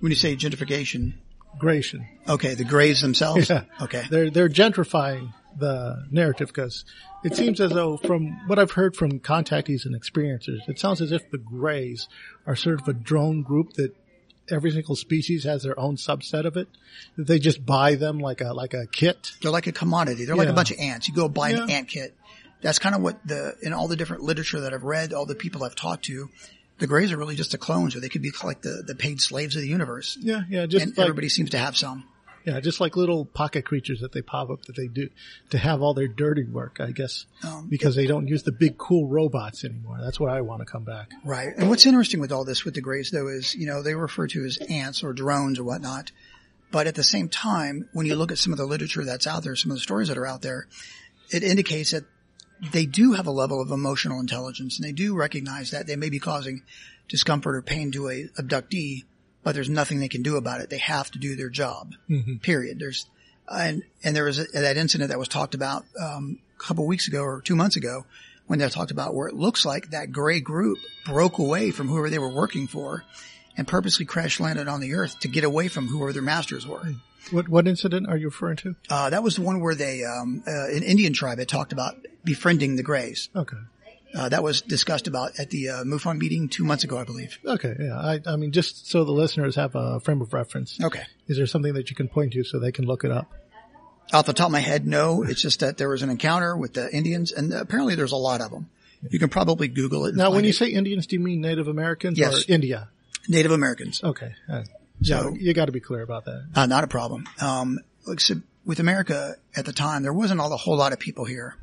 When 0.01 0.11
you 0.13 0.17
say 0.17 0.37
gentrification, 0.37 1.15
Gration. 1.59 2.07
okay, 2.29 2.55
the 2.55 2.65
Greys 2.65 3.01
themselves? 3.03 3.49
Yeah. 3.51 3.65
Okay. 3.83 4.05
They're 4.09 4.31
they're 4.31 4.49
gentrifying 4.49 5.33
the 5.59 6.07
narrative 6.11 6.49
because 6.49 6.85
it 7.25 7.37
seems 7.37 7.61
as 7.61 7.71
though, 7.73 7.97
from 7.97 8.47
what 8.47 8.59
I've 8.59 8.73
heard 8.73 8.97
from 8.97 9.21
contactees 9.21 9.85
and 9.85 10.00
experiencers, 10.00 10.69
it 10.69 10.78
sounds 10.78 11.00
as 11.00 11.12
if 11.12 11.30
the 11.30 11.38
Greys 11.38 12.09
are 12.47 12.57
sort 12.57 12.80
of 12.80 12.88
a 12.88 12.92
drone 12.92 13.42
group 13.42 13.75
that 13.75 13.95
every 14.50 14.71
single 14.71 14.97
species 14.97 15.45
has 15.45 15.62
their 15.62 15.78
own 15.78 15.97
subset 15.97 16.45
of 16.45 16.57
it. 16.57 16.69
That 17.16 17.26
they 17.26 17.38
just 17.38 17.64
buy 17.64 17.95
them 17.95 18.19
like 18.19 18.40
a 18.40 18.52
like 18.52 18.75
a 18.75 18.87
kit. 18.87 19.33
They're 19.42 19.50
like 19.50 19.66
a 19.66 19.73
commodity. 19.73 20.25
They're 20.25 20.37
like 20.37 20.49
a 20.49 20.54
bunch 20.54 20.71
of 20.71 20.78
ants. 20.78 21.09
You 21.09 21.14
go 21.14 21.28
buy 21.28 21.50
an 21.50 21.71
ant 21.71 21.88
kit. 21.88 22.14
That's 22.62 22.78
kind 22.78 22.95
of 22.95 23.00
what 23.00 23.26
the, 23.26 23.54
in 23.62 23.73
all 23.73 23.88
the 23.88 23.97
different 23.97 24.23
literature 24.23 24.61
that 24.61 24.75
I've 24.75 24.83
read, 24.83 25.14
all 25.14 25.25
the 25.25 25.35
people 25.35 25.64
I've 25.64 25.75
talked 25.75 26.04
to, 26.07 26.28
the 26.78 26.87
Greys 26.87 27.11
are 27.12 27.16
really 27.16 27.37
just 27.37 27.54
a 27.54 27.59
clone, 27.59 27.90
so 27.90 28.00
they 28.00 28.09
could 28.09 28.23
be 28.23 28.33
like 28.45 28.62
the, 28.62 28.83
the 28.87 28.95
paid 28.95 29.21
slaves 29.21 29.57
of 29.57 29.62
the 29.62 29.69
universe. 29.69 30.19
Yeah, 30.21 30.42
yeah, 30.49 30.66
just 30.66 30.85
And 30.85 30.99
like 30.99 31.04
everybody 31.04 31.28
seems 31.28 31.50
to 31.50 31.59
have 31.59 31.76
some. 31.76 32.04
Yeah, 32.45 32.61
just 32.61 32.81
like 32.81 32.97
little 32.97 33.25
pocket 33.25 33.65
creatures 33.65 34.01
that 34.01 34.13
they 34.13 34.23
pop 34.23 34.51
up 34.51 34.65
that 34.65 34.77
they 34.77 34.87
do 34.87 35.11
to 35.51 35.59
have 35.59 35.83
all 35.83 35.95
their 35.95 36.09
dirty 36.09 36.45
work, 36.45 36.79
I 36.81 36.91
guess, 36.91 37.27
Um, 37.45 37.69
because 37.69 37.95
they 37.97 38.07
don't 38.07 38.29
use 38.29 38.43
the 38.43 38.53
big 38.53 38.79
cool 38.79 39.07
robots 39.09 39.65
anymore. 39.65 39.99
That's 40.01 40.19
where 40.19 40.31
I 40.31 40.41
want 40.41 40.61
to 40.61 40.67
come 40.67 40.85
back. 40.85 41.11
Right. 41.25 41.49
And 41.57 41.69
what's 41.69 41.87
interesting 41.87 42.21
with 42.21 42.33
all 42.33 42.45
this 42.45 42.65
with 42.65 42.75
the 42.75 42.81
Greys 42.81 43.11
though 43.11 43.29
is, 43.29 43.55
you 43.55 43.67
know, 43.67 43.83
they 43.83 43.95
refer 43.95 44.27
to 44.29 44.45
as 44.45 44.59
ants 44.69 45.03
or 45.03 45.13
drones 45.13 45.59
or 45.59 45.65
whatnot. 45.65 46.13
But 46.73 46.87
at 46.87 46.95
the 46.95 47.03
same 47.03 47.29
time, 47.29 47.89
when 47.93 48.07
you 48.07 48.15
look 48.15 48.31
at 48.31 48.39
some 48.39 48.53
of 48.53 48.59
the 48.59 48.65
literature 48.65 49.05
that's 49.05 49.27
out 49.27 49.43
there, 49.43 49.57
some 49.57 49.73
of 49.73 49.77
the 49.77 49.83
stories 49.83 50.09
that 50.09 50.17
are 50.17 50.27
out 50.27 50.43
there, 50.43 50.69
it 51.31 51.43
indicates 51.43 51.91
that 51.91 52.05
they 52.73 52.87
do 52.87 53.13
have 53.13 53.27
a 53.27 53.33
level 53.33 53.61
of 53.61 53.71
emotional 53.71 54.21
intelligence 54.21 54.79
and 54.79 54.87
they 54.87 54.93
do 54.93 55.17
recognize 55.17 55.71
that 55.71 55.87
they 55.87 55.97
may 55.97 56.11
be 56.11 56.19
causing 56.19 56.63
discomfort 57.09 57.57
or 57.57 57.63
pain 57.63 57.91
to 57.91 58.09
a 58.09 58.29
abductee, 58.39 59.05
but 59.43 59.55
there's 59.55 59.69
nothing 59.71 60.01
they 60.01 60.09
can 60.09 60.23
do 60.23 60.37
about 60.37 60.61
it. 60.61 60.71
They 60.71 60.79
have 60.79 61.11
to 61.13 61.19
do 61.19 61.37
their 61.37 61.49
job. 61.49 61.95
Period. 62.43 62.79
There's, 62.79 63.07
and, 63.49 63.83
and 64.05 64.15
there 64.15 64.25
was 64.25 64.39
a, 64.39 64.45
that 64.53 64.77
incident 64.77 65.11
that 65.11 65.19
was 65.19 65.29
talked 65.29 65.55
about, 65.55 65.85
um, 66.01 66.39
a 66.59 66.63
couple 66.63 66.87
weeks 66.87 67.09
ago 67.09 67.23
or 67.23 67.41
two 67.41 67.57
months 67.57 67.77
ago 67.77 68.05
when 68.47 68.59
they 68.59 68.69
talked 68.69 68.91
about 68.91 69.15
where 69.15 69.29
it 69.29 69.35
looks 69.35 69.65
like 69.65 69.91
that 69.91 70.13
gray 70.13 70.41
group 70.41 70.79
broke 71.07 71.39
away 71.39 71.71
from 71.71 71.89
whoever 71.89 72.11
they 72.11 72.19
were 72.19 72.29
working 72.29 72.67
for 72.67 73.05
and 73.57 73.67
purposely 73.67 74.05
crash 74.05 74.41
landed 74.41 74.69
on 74.69 74.81
the 74.81 74.95
earth 74.95 75.19
to 75.21 75.29
get 75.29 75.45
away 75.45 75.69
from 75.69 75.87
whoever 75.87 76.13
their 76.13 76.23
masters 76.23 76.67
were. 76.67 76.83
What 77.31 77.49
what 77.49 77.69
incident 77.69 78.09
are 78.09 78.17
you 78.17 78.26
referring 78.26 78.57
to? 78.57 78.75
Uh, 78.89 79.11
that 79.11 79.23
was 79.23 79.37
the 79.37 79.43
one 79.43 79.61
where 79.61 79.75
they, 79.75 80.03
um, 80.05 80.43
uh, 80.47 80.69
an 80.69 80.83
Indian 80.83 81.13
tribe 81.13 81.39
had 81.39 81.49
talked 81.49 81.73
about 81.73 81.95
befriending 82.25 82.76
the 82.76 82.83
Greys. 82.83 83.29
Okay. 83.37 83.57
Uh, 84.15 84.29
that 84.29 84.43
was 84.43 84.61
discussed 84.63 85.07
about 85.07 85.39
at 85.39 85.51
the 85.51 85.69
uh, 85.69 85.85
MUFON 85.85 86.19
meeting 86.19 86.49
two 86.49 86.65
months 86.65 86.83
ago, 86.85 86.99
I 86.99 87.05
believe. 87.05 87.39
Okay, 87.45 87.75
yeah. 87.79 87.97
I, 87.97 88.21
I 88.27 88.37
mean, 88.37 88.51
just 88.51 88.89
so 88.91 89.05
the 89.05 89.13
listeners 89.13 89.55
have 89.55 89.77
a 89.77 90.01
frame 90.01 90.21
of 90.21 90.33
reference. 90.35 90.79
Okay. 90.83 91.03
Is 91.29 91.37
there 91.37 91.47
something 91.47 91.75
that 91.75 91.91
you 91.91 91.97
can 91.97 92.09
point 92.09 92.33
to 92.33 92.43
so 92.43 92.59
they 92.59 92.73
can 92.73 92.87
look 92.87 93.05
it 93.05 93.13
up? 93.13 93.31
Off 94.13 94.27
the 94.27 94.33
top 94.33 94.47
of 94.47 94.53
my 94.53 94.59
head, 94.61 94.85
no. 94.87 95.23
It's 95.23 95.41
just 95.41 95.61
that 95.61 95.79
there 95.79 95.89
was 95.89 96.03
an 96.03 96.11
encounter 96.11 96.57
with 96.57 96.75
the 96.75 96.91
Indians, 96.93 97.31
and 97.31 97.53
apparently 97.53 97.95
there's 97.95 98.11
a 98.11 98.17
lot 98.17 98.41
of 98.41 98.51
them. 98.51 98.69
You 99.09 99.21
can 99.21 99.29
probably 99.29 99.69
Google 99.69 100.07
it. 100.07 100.17
Now, 100.17 100.33
when 100.33 100.43
you 100.43 100.51
it. 100.51 100.57
say 100.57 100.67
Indians, 100.71 101.07
do 101.07 101.15
you 101.15 101.21
mean 101.21 101.41
Native 101.41 101.69
Americans 101.69 102.19
Yes. 102.19 102.49
or 102.49 102.53
India? 102.53 102.89
Native 103.29 103.53
Americans, 103.53 104.03
Okay. 104.03 104.33
Uh, 104.49 104.65
So- 105.03 105.35
you 105.39 105.55
got 105.55 105.67
to 105.67 105.73
be 105.73 105.81
clear 105.81 106.03
about 106.03 106.25
that. 106.25 106.47
uh, 106.57 106.67
not 106.67 106.83
a 106.83 106.89
problem. 106.89 107.27
Um, 107.41 107.79
like, 108.07 108.21
so 108.21 108.35
with 108.67 108.81
America 108.81 109.37
at 109.55 109.65
the 109.67 109.73
time, 109.73 110.03
there 110.03 110.13
wasn't 110.13 110.41
all 110.41 110.53
a 110.53 110.57
whole 110.57 110.77
lot 110.77 110.93
of 110.93 110.99
people 110.99 111.25
here. 111.25 111.55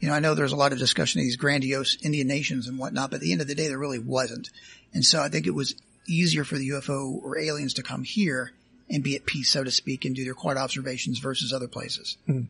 You 0.00 0.08
know, 0.08 0.14
I 0.14 0.20
know 0.20 0.34
there's 0.34 0.52
a 0.52 0.56
lot 0.56 0.72
of 0.72 0.78
discussion 0.78 1.20
of 1.20 1.24
these 1.24 1.36
grandiose 1.36 1.96
Indian 2.02 2.28
nations 2.28 2.68
and 2.68 2.78
whatnot, 2.78 3.10
but 3.10 3.16
at 3.16 3.22
the 3.22 3.32
end 3.32 3.40
of 3.40 3.48
the 3.48 3.54
day, 3.54 3.68
there 3.68 3.78
really 3.78 3.98
wasn't. 3.98 4.50
And 4.94 5.04
so 5.04 5.20
I 5.20 5.28
think 5.28 5.46
it 5.46 5.54
was 5.54 5.74
easier 6.06 6.44
for 6.44 6.56
the 6.56 6.68
UFO 6.70 7.22
or 7.22 7.38
aliens 7.38 7.74
to 7.74 7.82
come 7.82 8.04
here 8.04 8.52
and 8.88 9.02
be 9.02 9.16
at 9.16 9.26
peace, 9.26 9.50
so 9.50 9.64
to 9.64 9.70
speak, 9.70 10.04
and 10.04 10.14
do 10.14 10.24
their 10.24 10.34
quiet 10.34 10.56
observations 10.56 11.18
versus 11.18 11.52
other 11.52 11.68
places. 11.68 12.16
Hmm. 12.26 12.42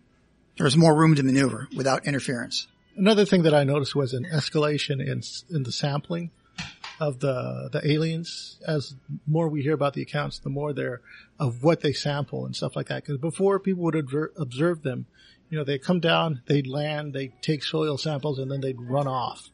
There 0.56 0.64
was 0.64 0.76
more 0.76 0.94
room 0.94 1.14
to 1.14 1.22
maneuver 1.22 1.68
without 1.74 2.06
interference. 2.06 2.66
Another 2.96 3.24
thing 3.24 3.42
that 3.42 3.54
I 3.54 3.64
noticed 3.64 3.94
was 3.94 4.12
an 4.12 4.24
escalation 4.24 5.00
in 5.00 5.22
in 5.54 5.62
the 5.62 5.72
sampling 5.72 6.30
of 7.00 7.20
the 7.20 7.68
the 7.72 7.88
aliens. 7.88 8.58
As 8.66 8.94
more 9.26 9.48
we 9.48 9.62
hear 9.62 9.74
about 9.74 9.94
the 9.94 10.02
accounts, 10.02 10.40
the 10.40 10.50
more 10.50 10.72
they're 10.72 11.00
of 11.38 11.62
what 11.62 11.80
they 11.80 11.92
sample 11.92 12.44
and 12.44 12.56
stuff 12.56 12.74
like 12.74 12.88
that. 12.88 13.04
Because 13.04 13.18
before 13.18 13.60
people 13.60 13.84
would 13.84 13.94
adver- 13.94 14.32
observe 14.36 14.82
them, 14.82 15.06
you 15.50 15.58
know, 15.58 15.64
they 15.64 15.78
come 15.78 16.00
down, 16.00 16.42
they'd 16.46 16.66
land, 16.66 17.14
they 17.14 17.28
take 17.42 17.62
soil 17.62 17.96
samples, 17.98 18.38
and 18.38 18.50
then 18.50 18.60
they'd 18.60 18.80
run 18.80 19.06
off. 19.06 19.50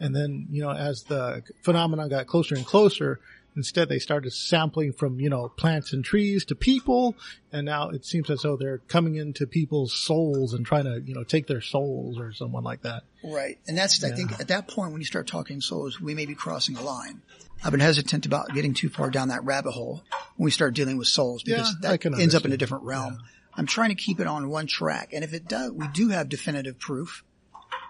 And 0.00 0.14
then, 0.14 0.46
you 0.50 0.62
know, 0.62 0.70
as 0.70 1.04
the 1.04 1.42
phenomenon 1.62 2.08
got 2.08 2.26
closer 2.26 2.54
and 2.54 2.66
closer, 2.66 3.20
instead 3.56 3.88
they 3.88 3.98
started 3.98 4.32
sampling 4.32 4.92
from, 4.92 5.18
you 5.18 5.28
know, 5.28 5.48
plants 5.48 5.92
and 5.92 6.04
trees 6.04 6.44
to 6.46 6.54
people. 6.54 7.16
And 7.52 7.66
now 7.66 7.88
it 7.88 8.04
seems 8.04 8.30
as 8.30 8.42
though 8.42 8.56
they're 8.56 8.78
coming 8.78 9.16
into 9.16 9.46
people's 9.46 9.92
souls 9.92 10.54
and 10.54 10.64
trying 10.64 10.84
to, 10.84 11.02
you 11.04 11.14
know, 11.14 11.24
take 11.24 11.46
their 11.46 11.60
souls 11.60 12.18
or 12.18 12.32
someone 12.32 12.62
like 12.62 12.82
that. 12.82 13.02
Right. 13.24 13.58
And 13.66 13.76
that's, 13.76 14.02
I 14.04 14.10
think, 14.10 14.38
at 14.38 14.48
that 14.48 14.68
point 14.68 14.92
when 14.92 15.00
you 15.00 15.06
start 15.06 15.26
talking 15.26 15.60
souls, 15.60 16.00
we 16.00 16.14
may 16.14 16.26
be 16.26 16.34
crossing 16.34 16.76
a 16.76 16.82
line. 16.82 17.22
I've 17.64 17.72
been 17.72 17.80
hesitant 17.80 18.24
about 18.24 18.54
getting 18.54 18.74
too 18.74 18.88
far 18.88 19.10
down 19.10 19.28
that 19.28 19.42
rabbit 19.42 19.72
hole 19.72 20.04
when 20.36 20.44
we 20.44 20.52
start 20.52 20.74
dealing 20.74 20.96
with 20.96 21.08
souls 21.08 21.42
because 21.42 21.74
Yeah, 21.82 21.96
that 21.96 22.06
ends 22.20 22.36
up 22.36 22.44
in 22.44 22.52
a 22.52 22.56
different 22.56 22.84
realm. 22.84 23.18
I'm 23.58 23.66
trying 23.66 23.88
to 23.90 23.96
keep 23.96 24.20
it 24.20 24.26
on 24.28 24.48
one 24.48 24.68
track. 24.68 25.10
And 25.12 25.24
if 25.24 25.34
it 25.34 25.48
does, 25.48 25.72
we 25.72 25.88
do 25.88 26.08
have 26.10 26.28
definitive 26.28 26.78
proof 26.78 27.24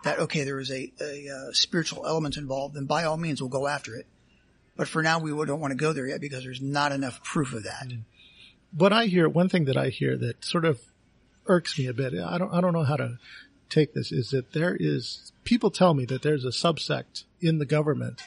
that, 0.02 0.18
okay, 0.18 0.42
there 0.44 0.58
is 0.58 0.70
a, 0.70 0.90
a, 1.00 1.28
uh 1.28 1.52
spiritual 1.52 2.06
element 2.06 2.38
involved, 2.38 2.74
then 2.74 2.86
by 2.86 3.04
all 3.04 3.18
means 3.18 3.42
we'll 3.42 3.50
go 3.50 3.66
after 3.66 3.94
it. 3.94 4.06
But 4.76 4.88
for 4.88 5.02
now, 5.02 5.18
we 5.18 5.30
don't 5.44 5.60
want 5.60 5.72
to 5.72 5.76
go 5.76 5.92
there 5.92 6.06
yet 6.06 6.20
because 6.20 6.42
there's 6.42 6.62
not 6.62 6.92
enough 6.92 7.22
proof 7.22 7.52
of 7.52 7.64
that. 7.64 7.92
what 8.74 8.92
I 8.92 9.06
hear, 9.06 9.28
one 9.28 9.48
thing 9.48 9.66
that 9.66 9.76
I 9.76 9.88
hear 9.88 10.16
that 10.16 10.44
sort 10.44 10.64
of 10.64 10.80
irks 11.46 11.78
me 11.78 11.86
a 11.86 11.92
bit, 11.92 12.14
I 12.14 12.38
don't, 12.38 12.52
I 12.52 12.60
don't 12.60 12.72
know 12.72 12.84
how 12.84 12.96
to 12.96 13.18
take 13.68 13.92
this, 13.92 14.10
is 14.10 14.30
that 14.30 14.52
there 14.52 14.76
is, 14.78 15.32
people 15.44 15.70
tell 15.70 15.94
me 15.94 16.06
that 16.06 16.22
there's 16.22 16.44
a 16.44 16.48
subsect 16.48 17.24
in 17.40 17.58
the 17.58 17.66
government 17.66 18.22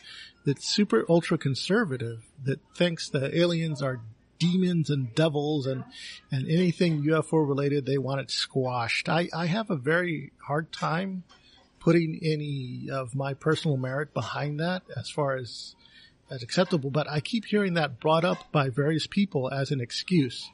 that's 0.46 0.68
super 0.68 1.06
ultra 1.10 1.38
conservative 1.38 2.24
that 2.44 2.60
thinks 2.76 3.10
the 3.10 3.36
aliens 3.38 3.82
are 3.82 4.02
demons 4.42 4.90
and 4.90 5.14
devils 5.14 5.68
and, 5.68 5.84
and 6.32 6.50
anything 6.50 7.04
UFO 7.04 7.48
related, 7.48 7.86
they 7.86 8.00
want 8.00 8.22
it 8.22 8.32
squashed. 8.32 9.08
I, 9.08 9.30
I 9.34 9.46
have 9.46 9.70
a 9.70 9.76
very 9.76 10.32
hard 10.40 10.72
time 10.72 11.24
putting 11.80 12.20
any 12.24 12.90
of 12.92 13.16
my 13.16 13.36
personal 13.36 13.78
merit 13.78 14.14
behind 14.14 14.60
that 14.60 14.82
as 14.98 15.10
far 15.10 15.36
as 15.38 15.76
as 16.30 16.42
acceptable, 16.44 16.90
but 16.90 17.10
I 17.10 17.20
keep 17.20 17.44
hearing 17.44 17.74
that 17.74 18.00
brought 18.00 18.24
up 18.24 18.54
by 18.54 18.70
various 18.70 19.06
people 19.06 19.52
as 19.52 19.70
an 19.70 19.82
excuse 19.82 20.50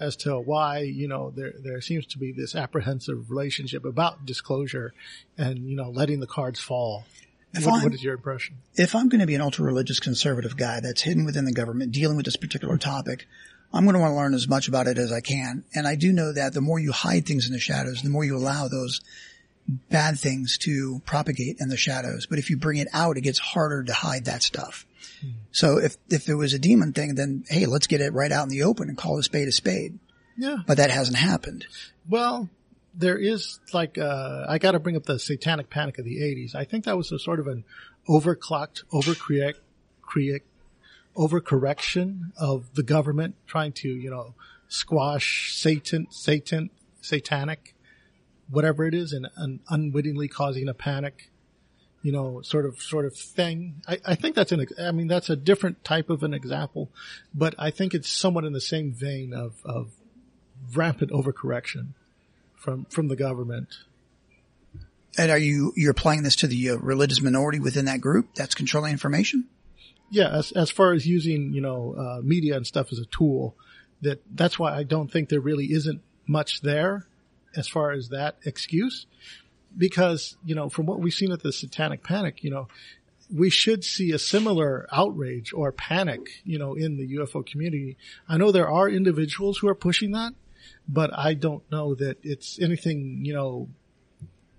as 0.00 0.16
to 0.16 0.36
why, 0.36 0.80
you 0.80 1.06
know, 1.06 1.30
there, 1.30 1.52
there 1.62 1.80
seems 1.80 2.06
to 2.08 2.18
be 2.18 2.32
this 2.32 2.56
apprehensive 2.56 3.30
relationship 3.30 3.84
about 3.84 4.26
disclosure 4.26 4.92
and, 5.38 5.70
you 5.70 5.76
know, 5.76 5.90
letting 5.90 6.18
the 6.18 6.26
cards 6.26 6.58
fall. 6.58 7.04
What, 7.60 7.84
what 7.84 7.94
is 7.94 8.02
your 8.02 8.14
impression? 8.14 8.56
if 8.76 8.94
I'm 8.94 9.08
going 9.08 9.20
to 9.20 9.26
be 9.26 9.34
an 9.34 9.40
ultra 9.40 9.64
religious 9.64 10.00
conservative 10.00 10.56
guy 10.56 10.80
that's 10.80 11.02
hidden 11.02 11.24
within 11.24 11.44
the 11.44 11.52
government 11.52 11.92
dealing 11.92 12.16
with 12.16 12.24
this 12.24 12.36
particular 12.36 12.78
topic, 12.78 13.26
I'm 13.72 13.84
going 13.84 13.94
to 13.94 14.00
want 14.00 14.12
to 14.12 14.16
learn 14.16 14.34
as 14.34 14.48
much 14.48 14.68
about 14.68 14.86
it 14.86 14.98
as 14.98 15.12
I 15.12 15.20
can. 15.20 15.64
And 15.74 15.86
I 15.86 15.94
do 15.94 16.12
know 16.12 16.32
that 16.32 16.54
the 16.54 16.60
more 16.60 16.78
you 16.78 16.92
hide 16.92 17.26
things 17.26 17.46
in 17.46 17.52
the 17.52 17.58
shadows, 17.58 18.02
the 18.02 18.10
more 18.10 18.24
you 18.24 18.36
allow 18.36 18.68
those 18.68 19.00
bad 19.90 20.18
things 20.18 20.58
to 20.58 21.00
propagate 21.04 21.56
in 21.60 21.68
the 21.68 21.76
shadows. 21.76 22.26
But 22.26 22.38
if 22.38 22.50
you 22.50 22.56
bring 22.56 22.78
it 22.78 22.88
out, 22.92 23.16
it 23.16 23.22
gets 23.22 23.38
harder 23.38 23.84
to 23.84 23.92
hide 23.92 24.26
that 24.26 24.42
stuff. 24.42 24.86
Hmm. 25.20 25.30
So 25.52 25.78
if, 25.78 25.96
if 26.10 26.28
it 26.28 26.34
was 26.34 26.52
a 26.52 26.58
demon 26.58 26.92
thing, 26.92 27.14
then 27.14 27.44
hey, 27.48 27.66
let's 27.66 27.86
get 27.86 28.00
it 28.00 28.12
right 28.12 28.32
out 28.32 28.44
in 28.44 28.48
the 28.48 28.64
open 28.64 28.88
and 28.88 28.98
call 28.98 29.18
a 29.18 29.22
spade 29.22 29.48
a 29.48 29.52
spade. 29.52 29.98
Yeah. 30.36 30.58
But 30.66 30.78
that 30.78 30.90
hasn't 30.90 31.16
happened. 31.16 31.66
Well, 32.08 32.48
there 32.94 33.16
is 33.16 33.58
like 33.72 33.98
uh, 33.98 34.44
I 34.48 34.58
got 34.58 34.72
to 34.72 34.78
bring 34.78 34.96
up 34.96 35.04
the 35.04 35.18
Satanic 35.18 35.70
Panic 35.70 35.98
of 35.98 36.04
the 36.04 36.18
'80s. 36.20 36.54
I 36.54 36.64
think 36.64 36.84
that 36.84 36.96
was 36.96 37.12
a 37.12 37.18
sort 37.18 37.40
of 37.40 37.46
an 37.46 37.64
overclocked, 38.08 38.84
overcorrect, 38.92 39.56
create, 40.00 40.42
overcorrection 41.16 42.32
of 42.36 42.74
the 42.74 42.82
government 42.82 43.36
trying 43.46 43.72
to, 43.72 43.88
you 43.88 44.10
know, 44.10 44.34
squash 44.68 45.54
Satan, 45.54 46.06
Satan, 46.10 46.70
satanic, 47.00 47.74
whatever 48.50 48.86
it 48.86 48.94
is, 48.94 49.12
and, 49.12 49.28
and 49.36 49.60
unwittingly 49.68 50.28
causing 50.28 50.68
a 50.68 50.74
panic, 50.74 51.30
you 52.02 52.12
know, 52.12 52.42
sort 52.42 52.66
of, 52.66 52.80
sort 52.80 53.04
of 53.04 53.16
thing. 53.16 53.82
I, 53.86 53.98
I 54.04 54.14
think 54.14 54.34
that's 54.34 54.52
an, 54.52 54.66
I 54.80 54.92
mean, 54.92 55.06
that's 55.06 55.30
a 55.30 55.36
different 55.36 55.84
type 55.84 56.10
of 56.10 56.22
an 56.22 56.34
example, 56.34 56.90
but 57.34 57.54
I 57.58 57.70
think 57.70 57.94
it's 57.94 58.10
somewhat 58.10 58.44
in 58.44 58.52
the 58.52 58.60
same 58.60 58.92
vein 58.92 59.32
of, 59.32 59.54
of 59.64 59.92
rampant 60.74 61.10
overcorrection 61.10 61.94
from, 62.62 62.86
from 62.86 63.08
the 63.08 63.16
government. 63.16 63.68
And 65.18 65.30
are 65.30 65.38
you, 65.38 65.72
you're 65.76 65.90
applying 65.90 66.22
this 66.22 66.36
to 66.36 66.46
the 66.46 66.70
uh, 66.70 66.76
religious 66.76 67.20
minority 67.20 67.60
within 67.60 67.84
that 67.84 68.00
group 68.00 68.34
that's 68.34 68.54
controlling 68.54 68.92
information? 68.92 69.46
yeah, 70.12 70.28
as 70.28 70.52
as 70.52 70.70
far 70.70 70.92
as 70.92 71.06
using 71.06 71.54
you 71.54 71.62
know 71.62 71.94
uh, 71.98 72.20
media 72.22 72.54
and 72.54 72.66
stuff 72.66 72.92
as 72.92 72.98
a 72.98 73.06
tool, 73.06 73.56
that 74.02 74.22
that's 74.30 74.58
why 74.58 74.76
I 74.76 74.82
don't 74.82 75.10
think 75.10 75.30
there 75.30 75.40
really 75.40 75.72
isn't 75.72 76.02
much 76.26 76.60
there 76.60 77.06
as 77.56 77.66
far 77.66 77.92
as 77.92 78.10
that 78.10 78.36
excuse, 78.44 79.06
because 79.76 80.36
you 80.44 80.54
know 80.54 80.68
from 80.68 80.84
what 80.84 81.00
we've 81.00 81.14
seen 81.14 81.32
at 81.32 81.42
the 81.42 81.52
Satanic 81.52 82.04
Panic, 82.04 82.44
you 82.44 82.50
know. 82.50 82.68
We 83.34 83.48
should 83.48 83.82
see 83.82 84.12
a 84.12 84.18
similar 84.18 84.86
outrage 84.92 85.54
or 85.54 85.72
panic, 85.72 86.20
you 86.44 86.58
know, 86.58 86.74
in 86.74 86.98
the 86.98 87.16
UFO 87.16 87.46
community. 87.46 87.96
I 88.28 88.36
know 88.36 88.52
there 88.52 88.68
are 88.68 88.90
individuals 88.90 89.56
who 89.56 89.68
are 89.68 89.74
pushing 89.74 90.12
that, 90.12 90.34
but 90.88 91.10
I 91.16 91.34
don't 91.34 91.62
know 91.70 91.94
that 91.94 92.18
it's 92.22 92.58
anything, 92.60 93.22
you 93.24 93.34
know, 93.34 93.68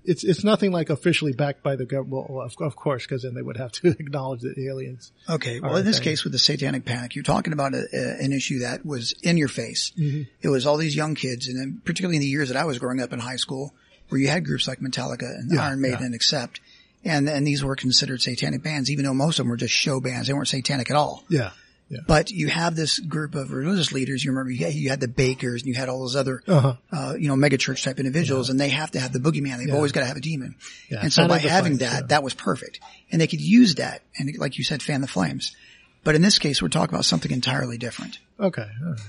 it's 0.05 0.25
it's 0.25 0.43
nothing 0.43 0.71
like 0.73 0.89
officially 0.89 1.31
backed 1.31 1.63
by 1.63 1.77
the 1.77 1.85
government. 1.85 2.29
Well, 2.29 2.45
of, 2.45 2.53
of 2.59 2.75
course, 2.75 3.03
because 3.05 3.23
then 3.23 3.35
they 3.35 3.41
would 3.41 3.55
have 3.57 3.71
to 3.73 3.87
acknowledge 3.99 4.41
that 4.41 4.57
aliens. 4.57 5.11
Okay. 5.29 5.59
Well, 5.61 5.77
in 5.77 5.85
this 5.85 5.99
they- 5.99 6.03
case 6.03 6.23
with 6.23 6.33
the 6.33 6.39
satanic 6.39 6.83
panic, 6.85 7.15
you're 7.15 7.23
talking 7.23 7.53
about 7.53 7.73
a, 7.73 7.85
a, 7.93 8.23
an 8.23 8.33
issue 8.33 8.59
that 8.59 8.85
was 8.85 9.13
in 9.23 9.37
your 9.37 9.47
face. 9.47 9.93
Mm-hmm. 9.97 10.23
It 10.41 10.49
was 10.49 10.65
all 10.67 10.75
these 10.77 10.95
young 10.95 11.15
kids, 11.15 11.47
and 11.47 11.57
then 11.57 11.81
particularly 11.85 12.17
in 12.17 12.21
the 12.21 12.27
years 12.27 12.49
that 12.49 12.57
I 12.57 12.65
was 12.65 12.79
growing 12.79 12.99
up 12.99 13.13
in 13.13 13.19
high 13.19 13.37
school, 13.37 13.73
where 14.09 14.19
you 14.19 14.27
had 14.27 14.43
groups 14.45 14.67
like 14.67 14.79
Metallica 14.79 15.21
and 15.23 15.49
Yeah, 15.53 15.63
Iron 15.67 15.79
Maiden 15.81 15.99
yeah. 16.01 16.05
and 16.07 16.15
Accept, 16.15 16.59
and 17.05 17.29
and 17.29 17.47
these 17.47 17.63
were 17.63 17.75
considered 17.77 18.21
satanic 18.21 18.61
bands, 18.61 18.91
even 18.91 19.05
though 19.05 19.13
most 19.13 19.39
of 19.39 19.45
them 19.45 19.51
were 19.51 19.57
just 19.57 19.73
show 19.73 20.01
bands. 20.01 20.27
They 20.27 20.33
weren't 20.33 20.49
satanic 20.49 20.89
at 20.89 20.97
all. 20.97 21.23
Yeah, 21.29 21.51
yeah, 21.89 21.99
But 22.07 22.31
you 22.31 22.47
have 22.47 22.75
this 22.75 22.97
group 22.99 23.35
of 23.35 23.51
religious 23.51 23.91
leaders. 23.91 24.23
You 24.23 24.31
remember 24.31 24.51
you 24.51 24.65
had, 24.65 24.73
you 24.73 24.89
had 24.89 24.99
the 24.99 25.07
Bakkers 25.07 25.59
and 25.59 25.65
you 25.67 25.73
had 25.75 25.89
all 25.89 25.99
those 25.99 26.15
other, 26.15 26.41
uh-huh. 26.47 26.75
uh, 26.91 27.13
you 27.19 27.27
know, 27.27 27.35
mega 27.35 27.57
church 27.57 27.83
type 27.83 27.99
individuals, 27.99 28.49
and 28.49 28.59
they 28.59 28.69
have 28.69 28.91
to 28.91 28.99
have 28.99 29.13
the 29.13 29.19
boogeyman. 29.19 29.57
They've 29.57 29.67
Yeah. 29.67 29.75
always 29.75 29.91
got 29.91 30.01
to 30.01 30.07
have 30.07 30.17
a 30.17 30.21
demon. 30.21 30.55
Yeah, 30.89 31.01
And 31.03 31.13
so 31.13 31.27
by 31.27 31.37
having 31.39 31.77
flames, 31.77 31.91
that, 31.91 31.93
yeah. 32.03 32.07
that 32.07 32.23
was 32.23 32.33
perfect. 32.33 32.79
And 33.11 33.21
they 33.21 33.27
could 33.27 33.41
use 33.41 33.75
that 33.75 34.01
and 34.17 34.35
like 34.37 34.57
you 34.57 34.63
said, 34.63 34.81
fan 34.81 35.01
the 35.01 35.07
flames. 35.07 35.55
But 36.03 36.15
in 36.15 36.21
this 36.21 36.39
case, 36.39 36.61
we're 36.61 36.69
talking 36.69 36.93
about 36.95 37.05
something 37.05 37.31
entirely 37.31 37.77
different. 37.77 38.19
Okay. 38.39 38.67
Right. 38.83 38.99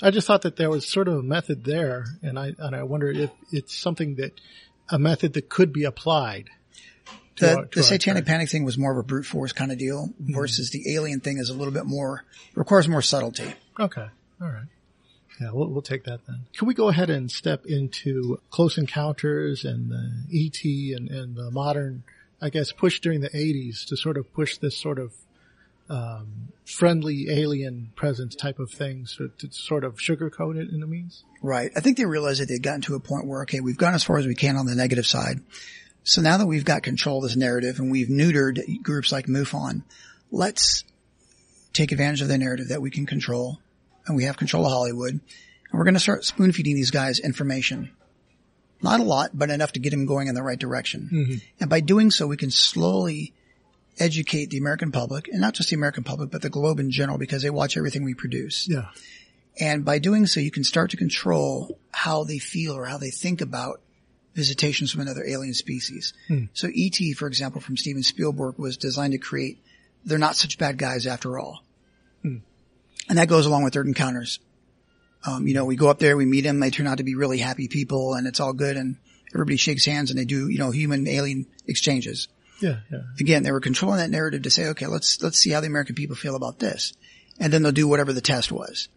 I 0.00 0.10
just 0.10 0.26
thought 0.26 0.42
that 0.42 0.56
there 0.56 0.70
was 0.70 0.86
sort 0.86 1.08
of 1.08 1.14
a 1.14 1.22
method 1.22 1.64
there, 1.64 2.04
and 2.22 2.38
I 2.38 2.52
and 2.58 2.76
I 2.76 2.84
wonder 2.84 3.10
if 3.10 3.30
it's 3.50 3.76
something 3.76 4.14
that 4.16 4.32
a 4.88 4.98
method 4.98 5.32
that 5.32 5.48
could 5.48 5.72
be 5.72 5.84
applied. 5.84 6.50
To 7.38 7.44
The, 7.46 7.56
our- 7.56 7.64
to 7.66 7.78
the 7.78 7.82
satanic 7.82 8.24
tribe. 8.24 8.32
panic 8.34 8.50
thing 8.50 8.64
was 8.64 8.78
more 8.78 8.92
of 8.92 8.98
a 8.98 9.02
brute 9.02 9.26
force 9.26 9.52
kind 9.52 9.72
of 9.72 9.78
deal 9.78 10.08
Mm-hmm. 10.22 10.34
versus 10.34 10.70
the 10.70 10.94
alien 10.94 11.20
thing 11.20 11.38
is 11.38 11.50
a 11.50 11.54
little 11.54 11.72
bit 11.72 11.86
more, 11.86 12.24
requires 12.54 12.86
more 12.88 13.02
subtlety. 13.02 13.54
Okay. 13.80 14.06
All 14.40 14.48
right. 14.48 14.66
Yeah, 15.40 15.50
we'll 15.52 15.68
we'll 15.68 15.82
take 15.82 16.04
that 16.04 16.26
then. 16.26 16.46
Can 16.56 16.66
we 16.66 16.74
go 16.74 16.88
ahead 16.88 17.10
and 17.10 17.30
step 17.30 17.64
into 17.66 18.40
Close 18.50 18.76
Encounters 18.76 19.64
and 19.64 19.88
the 19.90 20.12
ET 20.32 20.64
and 20.98 21.08
and 21.08 21.36
the 21.36 21.50
modern, 21.52 22.02
I 22.42 22.50
guess, 22.50 22.72
push 22.72 22.98
during 22.98 23.20
the 23.20 23.30
'80s 23.30 23.86
to 23.86 23.96
sort 23.96 24.16
of 24.16 24.32
push 24.34 24.58
this 24.58 24.76
sort 24.76 24.98
of 24.98 25.12
um, 25.88 26.48
friendly 26.66 27.30
alien 27.30 27.92
presence 27.94 28.34
type 28.34 28.58
of 28.58 28.70
thing, 28.70 29.06
so 29.06 29.28
to 29.38 29.50
sort 29.52 29.84
of 29.84 29.96
sugarcoat 29.96 30.56
it 30.56 30.70
in 30.70 30.82
a 30.82 30.86
means. 30.86 31.24
Right. 31.40 31.70
I 31.76 31.80
think 31.80 31.96
they 31.96 32.04
realized 32.04 32.40
that 32.42 32.46
they'd 32.48 32.62
gotten 32.62 32.80
to 32.82 32.94
a 32.96 33.00
point 33.00 33.26
where, 33.26 33.42
okay, 33.42 33.60
we've 33.60 33.78
gone 33.78 33.94
as 33.94 34.04
far 34.04 34.18
as 34.18 34.26
we 34.26 34.34
can 34.34 34.56
on 34.56 34.66
the 34.66 34.74
negative 34.74 35.06
side. 35.06 35.38
So 36.08 36.22
now 36.22 36.38
that 36.38 36.46
we've 36.46 36.64
got 36.64 36.82
control 36.82 37.18
of 37.18 37.24
this 37.24 37.36
narrative 37.36 37.78
and 37.78 37.90
we've 37.90 38.08
neutered 38.08 38.82
groups 38.82 39.12
like 39.12 39.26
MUFON, 39.26 39.82
let's 40.30 40.82
take 41.74 41.92
advantage 41.92 42.22
of 42.22 42.28
the 42.28 42.38
narrative 42.38 42.68
that 42.68 42.80
we 42.80 42.90
can 42.90 43.04
control 43.04 43.58
and 44.06 44.16
we 44.16 44.24
have 44.24 44.38
control 44.38 44.64
of 44.64 44.72
Hollywood. 44.72 45.12
And 45.12 45.20
we're 45.70 45.84
going 45.84 45.92
to 45.92 46.00
start 46.00 46.24
spoon 46.24 46.52
feeding 46.52 46.76
these 46.76 46.90
guys 46.90 47.18
information. 47.18 47.90
Not 48.80 49.00
a 49.00 49.02
lot, 49.02 49.32
but 49.34 49.50
enough 49.50 49.72
to 49.72 49.80
get 49.80 49.90
them 49.90 50.06
going 50.06 50.28
in 50.28 50.34
the 50.34 50.42
right 50.42 50.58
direction. 50.58 51.10
Mm-hmm. 51.12 51.34
And 51.60 51.68
by 51.68 51.80
doing 51.80 52.10
so, 52.10 52.26
we 52.26 52.38
can 52.38 52.50
slowly 52.50 53.34
educate 53.98 54.48
the 54.48 54.56
American 54.56 54.92
public 54.92 55.28
and 55.28 55.42
not 55.42 55.52
just 55.52 55.68
the 55.68 55.76
American 55.76 56.04
public, 56.04 56.30
but 56.30 56.40
the 56.40 56.48
globe 56.48 56.80
in 56.80 56.90
general 56.90 57.18
because 57.18 57.42
they 57.42 57.50
watch 57.50 57.76
everything 57.76 58.02
we 58.02 58.14
produce. 58.14 58.66
Yeah. 58.66 58.86
And 59.60 59.84
by 59.84 59.98
doing 59.98 60.24
so, 60.24 60.40
you 60.40 60.52
can 60.52 60.64
start 60.64 60.92
to 60.92 60.96
control 60.96 61.78
how 61.92 62.24
they 62.24 62.38
feel 62.38 62.74
or 62.74 62.86
how 62.86 62.96
they 62.96 63.10
think 63.10 63.42
about 63.42 63.82
visitations 64.38 64.90
from 64.92 65.00
another 65.02 65.24
alien 65.26 65.52
species. 65.54 66.14
So 66.54 66.68
E.T., 66.72 67.12
for 67.14 67.26
example, 67.26 67.60
from 67.60 67.76
Steven 67.76 68.02
Spielberg 68.02 68.56
was 68.58 68.76
designed 68.76 69.12
to 69.12 69.18
create, 69.18 69.58
they're 70.04 70.18
not 70.26 70.36
such 70.36 70.56
bad 70.58 70.78
guys 70.78 71.06
after 71.06 71.38
all. 71.38 71.62
And 73.08 73.18
that 73.18 73.28
goes 73.28 73.46
along 73.46 73.64
with 73.64 73.74
Third 73.74 73.86
Encounters. 73.86 74.38
Um, 75.26 75.46
you 75.48 75.54
know, 75.54 75.64
we 75.64 75.76
go 75.76 75.88
up 75.88 75.98
there, 75.98 76.16
we 76.16 76.26
meet 76.26 76.42
them, 76.42 76.60
they 76.60 76.70
turn 76.70 76.86
out 76.86 76.98
to 76.98 77.04
be 77.04 77.14
really 77.16 77.38
happy 77.38 77.66
people 77.68 78.14
and 78.14 78.26
it's 78.26 78.38
all 78.40 78.52
good 78.52 78.76
and 78.76 78.96
everybody 79.34 79.56
shakes 79.56 79.84
hands 79.84 80.10
and 80.10 80.18
they 80.18 80.24
do, 80.24 80.48
you 80.48 80.58
know, 80.58 80.70
human 80.70 81.08
alien 81.08 81.46
exchanges 81.66 82.28
Yeah. 82.60 82.80
Yeah. 82.92 83.00
again, 83.18 83.42
they 83.42 83.50
were 83.52 83.60
controlling 83.60 83.98
that 83.98 84.10
narrative 84.10 84.42
to 84.42 84.50
say, 84.50 84.66
okay, 84.68 84.86
let's, 84.86 85.20
let's 85.22 85.38
see 85.38 85.50
how 85.50 85.60
the 85.60 85.66
American 85.66 85.94
people 85.96 86.16
feel 86.16 86.36
about 86.36 86.58
this. 86.60 86.92
And 87.40 87.52
then 87.52 87.62
they'll 87.62 87.72
do 87.72 87.88
whatever 87.88 88.12
the 88.12 88.20
test 88.20 88.52
was. 88.52 88.88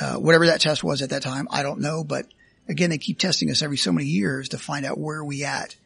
Uh, 0.00 0.14
whatever 0.16 0.46
that 0.46 0.60
test 0.60 0.82
was 0.82 1.02
at 1.02 1.10
that 1.10 1.22
time, 1.22 1.46
I 1.50 1.62
don't 1.62 1.80
know, 1.80 2.02
but 2.04 2.26
again, 2.72 2.90
they 2.90 2.98
keep 2.98 3.18
testing 3.18 3.50
us 3.50 3.62
every 3.62 3.76
so 3.76 3.92
many 3.92 4.06
years 4.06 4.48
to 4.48 4.58
find 4.58 4.84
out 4.84 4.98
where 4.98 5.24
we 5.24 5.44
at, 5.44 5.76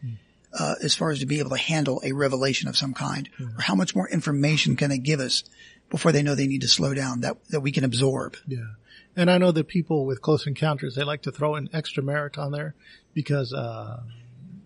uh, 0.59 0.77
as 0.83 0.95
far 0.95 1.11
as 1.11 1.19
to 1.19 1.27
be 1.27 1.41
able 1.41 1.51
to 1.51 1.59
handle 1.59 2.01
a 2.03 2.13
revelation 2.13 2.69
of 2.69 2.77
some 2.77 2.95
kind 2.95 3.29
or 3.39 3.61
how 3.61 3.75
much 3.75 3.95
more 3.95 4.09
information 4.09 4.77
can 4.77 4.89
they 4.89 4.99
give 4.99 5.21
us 5.21 5.45
before 5.91 6.13
they 6.13 6.23
know 6.23 6.35
they 6.35 6.47
need 6.47 6.63
to 6.63 6.69
slow 6.69 6.95
down 6.95 7.21
that, 7.21 7.37
that 7.51 7.61
we 7.61 7.73
can 7.73 7.85
absorb. 7.85 8.37
Yeah. 8.47 8.59
And 9.15 9.31
I 9.31 9.39
know 9.39 9.53
that 9.53 9.69
people 9.69 10.07
with 10.07 10.21
close 10.23 10.47
encounters, 10.47 10.95
they 10.95 11.05
like 11.05 11.23
to 11.23 11.33
throw 11.33 11.55
an 11.55 11.69
extra 11.73 12.03
merit 12.03 12.39
on 12.39 12.53
there 12.53 12.75
because, 13.15 13.53
uh, 13.53 14.01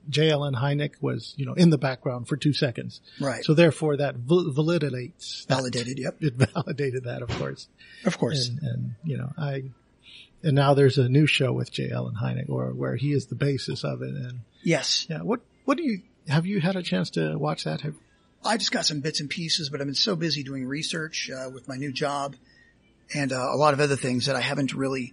J. 0.08 0.32
Allen 0.32 0.54
Hynek 0.54 0.94
was, 1.00 1.34
you 1.36 1.46
know, 1.46 1.54
in 1.54 1.70
the 1.70 1.78
background 1.78 2.26
for 2.26 2.36
two 2.36 2.52
seconds. 2.52 3.00
Right. 3.20 3.44
So 3.44 3.54
therefore 3.54 3.96
that 3.98 4.16
val- 4.16 4.46
validates, 4.46 5.46
that. 5.46 5.56
Validated. 5.56 6.00
Yep. 6.00 6.16
it 6.20 6.34
validated 6.52 7.04
that, 7.04 7.22
of 7.22 7.28
course. 7.28 7.68
Of 8.04 8.18
course. 8.18 8.48
And, 8.48 8.58
and, 8.62 8.94
you 9.04 9.18
know, 9.18 9.32
I, 9.38 9.70
and 10.42 10.54
now 10.54 10.74
there's 10.74 10.98
a 10.98 11.08
new 11.08 11.26
show 11.26 11.52
with 11.52 11.70
J. 11.70 11.90
Allen 11.90 12.14
Hynek 12.20 12.48
or 12.48 12.66
where 12.72 12.96
he 12.96 13.12
is 13.12 13.26
the 13.26 13.34
basis 13.34 13.84
of 13.84 14.02
it. 14.02 14.14
And 14.14 14.40
yes. 14.62 15.06
yeah, 15.08 15.22
what, 15.22 15.40
what 15.64 15.76
do 15.76 15.82
you, 15.84 16.02
have 16.28 16.46
you 16.46 16.60
had 16.60 16.76
a 16.76 16.82
chance 16.82 17.10
to 17.10 17.36
watch 17.38 17.64
that? 17.64 17.80
Have, 17.82 17.94
I 18.44 18.56
just 18.56 18.72
got 18.72 18.86
some 18.86 19.00
bits 19.00 19.20
and 19.20 19.28
pieces, 19.28 19.68
but 19.70 19.80
I've 19.80 19.86
been 19.86 19.94
so 19.94 20.16
busy 20.16 20.42
doing 20.42 20.64
research 20.66 21.30
uh, 21.30 21.50
with 21.50 21.68
my 21.68 21.76
new 21.76 21.92
job 21.92 22.36
and 23.14 23.32
uh, 23.32 23.36
a 23.52 23.56
lot 23.56 23.74
of 23.74 23.80
other 23.80 23.96
things 23.96 24.26
that 24.26 24.36
I 24.36 24.40
haven't 24.40 24.72
really 24.72 25.12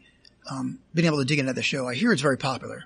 um, 0.49 0.79
been 0.93 1.05
able 1.05 1.17
to 1.17 1.25
dig 1.25 1.39
into 1.39 1.53
the 1.53 1.63
show. 1.63 1.87
I 1.87 1.95
hear 1.95 2.13
it's 2.13 2.21
very 2.21 2.37
popular. 2.37 2.83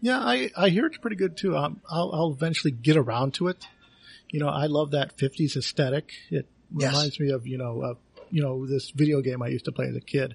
Yeah, 0.00 0.18
I, 0.20 0.50
I 0.56 0.68
hear 0.68 0.86
it's 0.86 0.98
pretty 0.98 1.16
good 1.16 1.36
too. 1.36 1.56
Um, 1.56 1.80
I'll, 1.90 2.10
I'll 2.12 2.30
eventually 2.32 2.70
get 2.70 2.96
around 2.96 3.34
to 3.34 3.48
it. 3.48 3.66
You 4.30 4.40
know, 4.40 4.48
I 4.48 4.66
love 4.66 4.90
that 4.92 5.16
50s 5.16 5.56
aesthetic. 5.56 6.10
It 6.30 6.46
Yes. 6.76 6.92
reminds 6.92 7.20
me 7.20 7.30
of, 7.30 7.46
you 7.46 7.58
know, 7.58 7.80
uh, 7.80 7.94
you 8.30 8.42
know, 8.42 8.66
this 8.66 8.90
video 8.90 9.20
game 9.20 9.40
I 9.40 9.46
used 9.48 9.66
to 9.66 9.72
play 9.72 9.86
as 9.86 9.94
a 9.94 10.00
kid, 10.00 10.34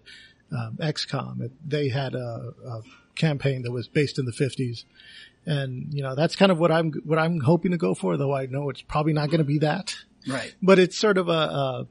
um, 0.51 0.77
XCOM. 0.79 1.41
It, 1.41 1.51
they 1.67 1.89
had 1.89 2.13
a, 2.15 2.53
a 2.65 2.81
campaign 3.15 3.63
that 3.63 3.71
was 3.71 3.87
based 3.87 4.19
in 4.19 4.25
the 4.25 4.31
50s. 4.31 4.85
And, 5.45 5.93
you 5.93 6.03
know, 6.03 6.13
that's 6.15 6.35
kind 6.35 6.51
of 6.51 6.59
what 6.59 6.71
I'm, 6.71 6.91
what 7.03 7.17
I'm 7.17 7.39
hoping 7.39 7.71
to 7.71 7.77
go 7.77 7.93
for, 7.95 8.15
though 8.17 8.33
I 8.35 8.45
know 8.45 8.69
it's 8.69 8.81
probably 8.81 9.13
not 9.13 9.29
going 9.29 9.39
to 9.39 9.43
be 9.45 9.59
that 9.59 9.95
Right. 10.27 10.53
but 10.61 10.77
it's 10.79 10.97
sort 10.97 11.17
of 11.17 11.29
a, 11.29 11.31
a 11.31 11.87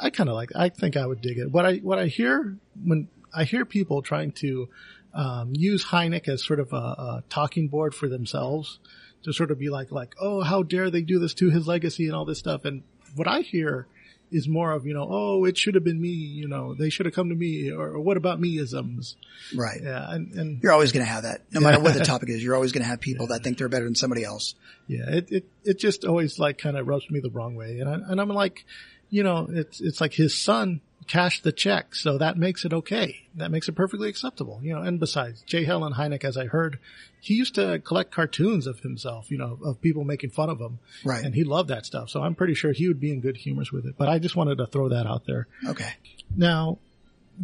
I 0.00 0.10
kind 0.10 0.28
of 0.28 0.34
like. 0.34 0.50
I 0.54 0.68
think 0.68 0.96
I 0.96 1.06
would 1.06 1.20
dig 1.20 1.38
it. 1.38 1.50
What 1.50 1.64
I 1.64 1.76
what 1.76 1.98
I 1.98 2.06
hear 2.06 2.56
when 2.84 3.08
I 3.34 3.44
hear 3.44 3.64
people 3.64 4.02
trying 4.02 4.32
to 4.32 4.68
um, 5.14 5.52
use 5.54 5.84
Hynek 5.86 6.28
as 6.28 6.44
sort 6.44 6.60
of 6.60 6.72
a, 6.72 6.76
a 6.76 7.24
talking 7.28 7.68
board 7.68 7.94
for 7.94 8.08
themselves 8.08 8.78
to 9.22 9.32
sort 9.32 9.50
of 9.50 9.58
be 9.58 9.70
like 9.70 9.90
like 9.90 10.14
oh 10.20 10.42
how 10.42 10.62
dare 10.62 10.90
they 10.90 11.02
do 11.02 11.18
this 11.18 11.34
to 11.34 11.50
his 11.50 11.66
legacy 11.66 12.06
and 12.06 12.14
all 12.14 12.24
this 12.24 12.38
stuff. 12.38 12.64
And 12.64 12.82
what 13.16 13.26
I 13.26 13.40
hear 13.40 13.86
is 14.30 14.48
more 14.48 14.72
of, 14.72 14.86
you 14.86 14.94
know, 14.94 15.06
oh, 15.08 15.44
it 15.44 15.56
should 15.56 15.74
have 15.74 15.84
been 15.84 16.00
me, 16.00 16.08
you 16.08 16.48
know, 16.48 16.74
they 16.74 16.90
should 16.90 17.06
have 17.06 17.14
come 17.14 17.28
to 17.28 17.34
me, 17.34 17.70
or, 17.70 17.88
or 17.88 18.00
what 18.00 18.16
about 18.16 18.40
me 18.40 18.58
isms? 18.58 19.16
Right. 19.54 19.80
Yeah. 19.82 20.10
And, 20.10 20.32
and 20.34 20.62
You're 20.62 20.72
always 20.72 20.92
going 20.92 21.04
to 21.04 21.10
have 21.10 21.22
that. 21.22 21.42
No 21.52 21.60
matter 21.60 21.80
what 21.80 21.94
the 21.94 22.04
topic 22.04 22.28
is, 22.28 22.42
you're 22.42 22.54
always 22.54 22.72
going 22.72 22.82
to 22.82 22.88
have 22.88 23.00
people 23.00 23.28
that 23.28 23.42
think 23.42 23.58
they're 23.58 23.68
better 23.68 23.84
than 23.84 23.94
somebody 23.94 24.24
else. 24.24 24.54
yeah, 24.86 25.08
it, 25.08 25.30
it, 25.30 25.44
it 25.64 25.78
just 25.78 26.04
always 26.04 26.38
like 26.38 26.58
kind 26.58 26.76
of 26.76 26.86
rubs 26.86 27.10
me 27.10 27.20
the 27.20 27.30
wrong 27.30 27.54
way. 27.54 27.80
And 27.80 27.88
I, 27.88 27.94
and 27.94 28.20
I'm 28.20 28.28
like, 28.28 28.64
you 29.10 29.22
know, 29.22 29.46
it's, 29.50 29.80
it's 29.80 30.00
like 30.00 30.12
his 30.12 30.36
son 30.36 30.80
cashed 31.08 31.42
the 31.42 31.52
check. 31.52 31.94
So 31.94 32.18
that 32.18 32.36
makes 32.36 32.64
it 32.64 32.72
okay. 32.72 33.26
That 33.34 33.50
makes 33.50 33.68
it 33.68 33.72
perfectly 33.72 34.08
acceptable, 34.08 34.60
you 34.62 34.74
know, 34.74 34.82
and 34.82 35.00
besides 35.00 35.42
J. 35.46 35.66
Allen 35.66 35.94
Hynek, 35.94 36.24
as 36.24 36.36
I 36.36 36.46
heard, 36.46 36.78
he 37.20 37.34
used 37.34 37.54
to 37.56 37.80
collect 37.80 38.12
cartoons 38.12 38.66
of 38.66 38.80
himself, 38.80 39.30
you 39.30 39.38
know, 39.38 39.58
of 39.64 39.80
people 39.80 40.04
making 40.04 40.30
fun 40.30 40.50
of 40.50 40.60
him. 40.60 40.78
Right. 41.04 41.24
And 41.24 41.34
he 41.34 41.44
loved 41.44 41.70
that 41.70 41.86
stuff. 41.86 42.10
So 42.10 42.22
I'm 42.22 42.34
pretty 42.34 42.54
sure 42.54 42.72
he 42.72 42.88
would 42.88 43.00
be 43.00 43.10
in 43.10 43.20
good 43.20 43.36
humors 43.36 43.72
with 43.72 43.86
it. 43.86 43.96
But 43.98 44.08
I 44.08 44.18
just 44.18 44.36
wanted 44.36 44.58
to 44.58 44.66
throw 44.66 44.90
that 44.90 45.06
out 45.06 45.24
there. 45.26 45.48
Okay. 45.66 45.94
Now, 46.36 46.78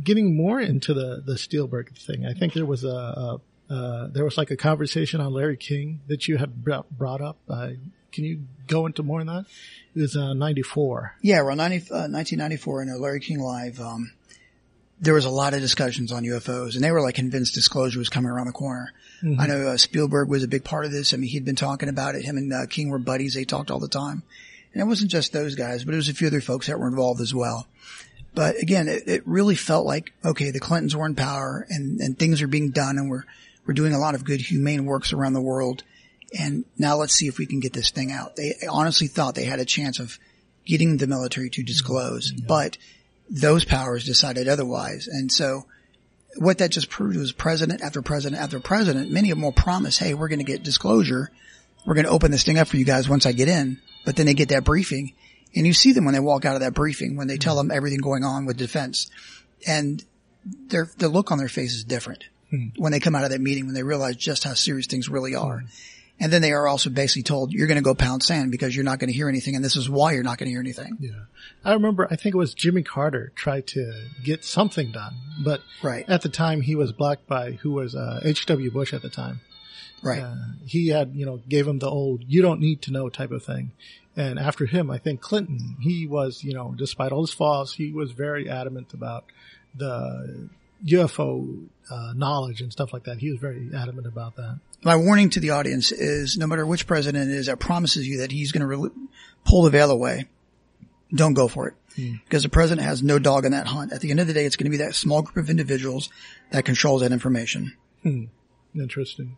getting 0.03 0.37
more 0.37 0.61
into 0.61 0.94
the 0.94 1.22
the 1.24 1.38
Spielberg 1.38 1.96
thing, 1.96 2.27
I 2.27 2.35
think 2.35 2.53
there 2.53 2.66
was 2.66 2.85
a, 2.85 2.88
a 2.88 3.40
uh, 3.70 4.09
there 4.09 4.24
was 4.24 4.37
like 4.37 4.50
a 4.50 4.57
conversation 4.57 5.20
on 5.20 5.33
Larry 5.33 5.57
King 5.57 6.00
that 6.09 6.29
you 6.29 6.37
had 6.37 6.64
brought 6.64 7.20
up. 7.20 7.38
Uh, 7.48 7.70
can 8.14 8.24
you 8.24 8.40
go 8.66 8.87
into 8.87 9.03
more 9.03 9.20
on 9.20 9.27
that? 9.27 9.44
It 9.94 10.00
was 10.00 10.16
uh, 10.16 10.33
'94. 10.33 11.16
Yeah, 11.20 11.40
around 11.40 11.59
90, 11.59 11.90
uh, 11.90 12.09
1994 12.09 12.83
in 12.83 12.88
a 12.88 12.96
Larry 12.96 13.20
King 13.20 13.40
Live, 13.40 13.81
um, 13.81 14.12
there 15.00 15.14
was 15.14 15.24
a 15.24 15.31
lot 15.31 15.55
of 15.55 15.61
discussions 15.61 16.12
on 16.12 16.22
UFOs 16.24 16.74
and 16.74 16.85
they 16.85 16.90
were 16.90 17.03
like 17.03 17.14
convinced 17.14 17.55
disclosure 17.55 17.98
was 17.98 18.09
coming 18.09 18.31
around 18.31 18.46
the 18.46 18.53
corner. 18.53 18.92
I 19.38 19.46
know 19.46 19.68
uh, 19.68 19.77
Spielberg 19.79 20.29
was 20.29 20.42
a 20.42 20.48
big 20.48 20.64
part 20.64 20.85
of 20.85 20.92
this. 20.92 21.14
I 21.14 21.16
mean, 21.16 21.31
he'd 21.31 21.46
been 21.46 21.57
talking 21.57 21.88
about 21.88 22.14
it. 22.14 22.24
Him 22.24 22.37
and 22.37 22.53
uh, 22.53 22.66
King 22.66 22.90
were 22.90 22.98
buddies. 22.98 23.35
They 23.35 23.44
talked 23.44 23.70
all 23.70 23.81
the 23.81 23.88
time. 23.88 24.22
And 24.72 24.83
it 24.83 24.87
wasn't 24.87 25.11
just 25.11 25.33
those 25.33 25.55
guys, 25.55 25.85
but 25.85 25.94
it 25.94 25.96
was 25.96 26.09
a 26.09 26.14
few 26.14 26.27
other 26.27 26.42
folks 26.42 26.66
that 26.66 26.79
were 26.79 26.88
involved 26.88 27.20
as 27.22 27.35
well. 27.35 27.66
But 28.35 28.61
again, 28.61 28.88
it, 28.88 29.05
it 29.07 29.27
really 29.27 29.55
felt 29.55 29.87
like, 29.87 30.12
okay, 30.24 30.50
the 30.50 30.61
Clintons 30.61 30.94
were 30.94 31.07
in 31.07 31.14
power 31.14 31.66
and, 31.70 32.00
and 32.00 32.18
things 32.18 32.42
are 32.42 32.48
being 32.48 32.70
done 32.70 32.98
and 32.98 33.09
we're, 33.09 33.24
we're 33.66 33.74
doing 33.74 33.94
a 33.94 33.98
lot 33.98 34.14
of 34.14 34.24
good 34.24 34.40
humane 34.40 34.85
works 34.85 35.12
around 35.12 35.33
the 35.33 35.40
world. 35.40 35.85
And 36.38 36.64
now 36.79 36.97
let's 36.97 37.14
see 37.14 37.29
if 37.29 37.38
we 37.38 37.47
can 37.47 37.61
get 37.61 37.73
this 37.73 37.90
thing 37.90 38.11
out. 38.11 38.37
They 38.37 38.55
honestly 38.68 39.07
thought 39.07 39.35
they 39.35 39.44
had 39.44 39.61
a 39.61 39.64
chance 39.64 40.01
of 40.01 40.18
getting 40.66 40.97
the 40.97 41.07
military 41.07 41.51
to 41.51 41.62
disclose, 41.62 42.33
but 42.33 42.77
those 43.31 43.64
powers 43.64 44.05
decided 44.05 44.49
otherwise. 44.49 45.07
And 45.07 45.31
so 45.31 45.66
what 46.37 46.59
that 46.59 46.70
just 46.70 46.90
proved 46.90 47.16
was 47.16 47.33
president 47.33 47.83
after 47.83 48.03
president 48.03 48.42
after 48.42 48.61
president, 48.61 49.11
many 49.11 49.31
of 49.31 49.37
them 49.37 49.44
will 49.44 49.53
promise, 49.53 49.99
Hey, 49.99 50.14
we're 50.14 50.29
going 50.29 50.40
to 50.40 50.44
get 50.44 50.62
disclosure. 50.62 51.31
We're 51.87 51.94
going 51.94 52.07
to 52.07 52.12
open 52.12 52.31
this 52.31 52.44
thing 52.44 52.59
up 52.59 52.68
for 52.68 52.77
you 52.77 52.85
guys 52.85 53.09
once 53.09 53.27
I 53.27 53.33
get 53.33 53.49
in. 53.49 53.81
But 54.05 54.16
then 54.16 54.27
they 54.27 54.35
get 54.35 54.49
that 54.49 54.64
briefing 54.64 55.14
and 55.55 55.66
you 55.66 55.73
see 55.73 55.92
them 55.92 56.05
when 56.05 56.14
they 56.14 56.20
walk 56.20 56.44
out 56.44 56.57
of 56.57 56.61
that 56.62 56.75
briefing, 56.75 57.16
when 57.16 57.29
they 57.29 57.38
tell 57.38 57.57
mm-hmm. 57.57 57.68
them 57.68 57.77
everything 57.77 58.01
going 58.01 58.25
on 58.25 58.47
with 58.47 58.57
defense 58.57 59.11
and 59.66 60.05
their, 60.44 60.90
the 60.99 61.09
look 61.09 61.31
on 61.31 61.38
their 61.38 61.49
face 61.49 61.75
is 61.75 61.85
different 61.85 62.25
mm-hmm. 62.53 62.81
when 62.81 62.92
they 62.92 63.01
come 63.01 63.14
out 63.14 63.25
of 63.25 63.31
that 63.31 63.40
meeting, 63.40 63.66
when 63.66 63.75
they 63.75 63.83
realize 63.83 64.16
just 64.16 64.44
how 64.44 64.55
serious 64.55 64.87
things 64.87 65.09
really 65.09 65.35
are. 65.35 65.59
Mm-hmm. 65.59 65.66
And 66.20 66.33
then 66.33 66.42
they 66.42 66.53
are 66.53 66.66
also 66.68 66.90
basically 66.90 67.24
told, 67.24 67.53
you're 67.53 67.66
going 67.66 67.77
to 67.77 67.83
go 67.83 67.94
pound 67.94 68.22
sand 68.22 68.53
because 68.53 68.74
you're 68.74 68.85
not 68.85 68.98
going 69.00 69.09
to 69.09 69.14
hear 69.14 69.29
anything. 69.29 69.57
And 69.57 69.64
this 69.64 69.74
is 69.77 69.90
why 69.90 70.12
you're 70.12 70.22
not 70.22 70.38
going 70.38 70.46
to 70.46 70.53
hear 70.53 70.61
anything. 70.61 70.96
Yeah, 71.00 71.11
I 71.64 71.72
remember. 71.72 72.07
I 72.11 72.16
think 72.16 72.35
it 72.35 72.38
was 72.38 72.55
Jimmy 72.55 72.83
Carter 72.85 73.33
tried 73.35 73.66
to 73.68 74.09
get 74.22 74.44
something 74.44 74.92
done, 74.92 75.14
but 75.42 75.61
Right. 75.83 76.09
at 76.09 76.22
the 76.22 76.29
time 76.29 76.61
he 76.61 76.77
was 76.77 76.92
blocked 76.92 77.27
by 77.27 77.53
who 77.53 77.72
was 77.72 77.94
uh, 77.96 78.20
H.W. 78.24 78.70
Bush 78.70 78.94
at 78.94 79.03
the 79.03 79.11
time. 79.11 79.40
Right. 80.03 80.22
Uh, 80.22 80.37
he 80.66 80.88
had, 80.88 81.14
you 81.14 81.27
know, 81.27 81.40
gave 81.48 81.66
him 81.66 81.79
the 81.81 81.88
old 81.88 82.22
"you 82.29 82.42
don't 82.42 82.61
need 82.61 82.83
to 82.83 82.92
know" 82.92 83.09
type 83.09 83.31
of 83.33 83.42
thing. 83.42 83.72
And 84.16 84.38
after 84.38 84.66
him, 84.66 84.90
I 84.90 84.98
think 84.98 85.20
Clinton, 85.20 85.77
he 85.81 86.07
was, 86.07 86.44
you 86.44 86.55
know, 86.55 86.74
despite 86.77 87.11
all 87.11 87.22
his 87.22 87.33
flaws, 87.35 87.74
he 87.74 87.90
was 87.90 88.12
very 88.12 88.48
adamant 88.48 88.92
about 88.94 89.24
the 89.74 90.48
UFO 90.87 91.66
uh, 91.90 92.12
knowledge 92.14 92.61
and 92.61 92.73
stuff 92.73 92.92
like 92.92 93.05
that. 93.05 93.18
He 93.18 93.31
was 93.31 93.40
very 93.40 93.70
adamant 93.75 94.07
about 94.07 94.37
that. 94.37 94.59
My 94.83 94.97
warning 94.97 95.31
to 95.31 95.40
the 95.40 95.51
audience 95.51 95.92
is 95.92 96.37
no 96.37 96.47
matter 96.47 96.66
which 96.66 96.87
president 96.87 97.31
it 97.31 97.35
is 97.35 97.47
that 97.47 97.59
promises 97.59 98.07
you 98.07 98.18
that 98.18 98.31
he's 98.31 98.53
going 98.53 98.61
to 98.61 98.66
re- 98.66 98.90
pull 99.44 99.62
the 99.62 99.70
veil 99.70 99.90
away, 99.90 100.27
don't 101.14 101.35
go 101.35 101.49
for 101.49 101.68
it. 101.68 101.75
Because 102.25 102.42
the 102.42 102.49
president 102.49 102.87
has 102.87 103.03
no 103.03 103.18
dog 103.18 103.44
in 103.44 103.53
that 103.53 103.68
hunt. 103.68 103.92
At 103.92 104.01
the 104.01 104.11
end 104.11 104.18
of 104.20 104.27
the 104.27 104.33
day, 104.33 104.44
it's 104.44 104.57
going 104.57 104.64
to 104.64 104.77
be 104.77 104.85
that 104.85 104.94
small 104.94 105.23
group 105.23 105.44
of 105.44 105.49
individuals 105.49 106.11
that 106.51 106.64
controls 106.64 107.03
that 107.03 107.12
information. 107.12 107.73
Interesting. 108.75 109.37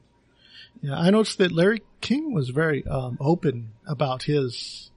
Yeah, 0.80 0.96
I 0.96 1.10
noticed 1.10 1.38
that 1.38 1.52
Larry 1.52 1.82
King 2.00 2.32
was 2.32 2.50
very 2.50 2.86
um, 2.86 3.18
open 3.20 3.72
about 3.86 4.22
his 4.22 4.90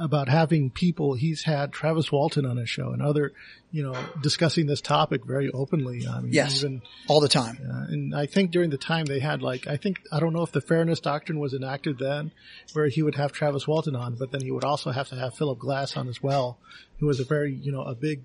about 0.00 0.28
having 0.28 0.70
people. 0.70 1.14
He's 1.14 1.42
had 1.42 1.72
Travis 1.72 2.12
Walton 2.12 2.46
on 2.46 2.56
his 2.56 2.70
show 2.70 2.90
and 2.92 3.02
other, 3.02 3.32
you 3.72 3.82
know, 3.82 3.96
discussing 4.22 4.66
this 4.66 4.80
topic 4.80 5.24
very 5.24 5.50
openly. 5.50 6.06
I 6.06 6.20
mean, 6.20 6.32
Yes. 6.32 6.58
even 6.62 6.82
All 7.08 7.20
the 7.20 7.28
time. 7.28 7.58
Uh, 7.68 7.92
and 7.92 8.14
I 8.14 8.26
think 8.26 8.52
during 8.52 8.70
the 8.70 8.78
time 8.78 9.06
they 9.06 9.18
had 9.18 9.42
like, 9.42 9.66
I 9.66 9.76
think, 9.76 10.00
I 10.12 10.20
don't 10.20 10.32
know 10.32 10.42
if 10.42 10.52
the 10.52 10.60
fairness 10.60 11.00
doctrine 11.00 11.40
was 11.40 11.52
enacted 11.52 11.98
then 11.98 12.30
where 12.74 12.88
he 12.88 13.02
would 13.02 13.16
have 13.16 13.32
Travis 13.32 13.66
Walton 13.66 13.96
on, 13.96 14.14
but 14.14 14.30
then 14.30 14.42
he 14.42 14.50
would 14.52 14.64
also 14.64 14.90
have 14.92 15.08
to 15.08 15.16
have 15.16 15.34
Philip 15.34 15.58
Klass 15.58 15.96
on 15.96 16.08
as 16.08 16.22
well, 16.22 16.58
who 17.00 17.06
was 17.06 17.18
a 17.18 17.24
very, 17.24 17.52
you 17.54 17.72
know, 17.72 17.82
a 17.82 17.94
big, 17.94 18.22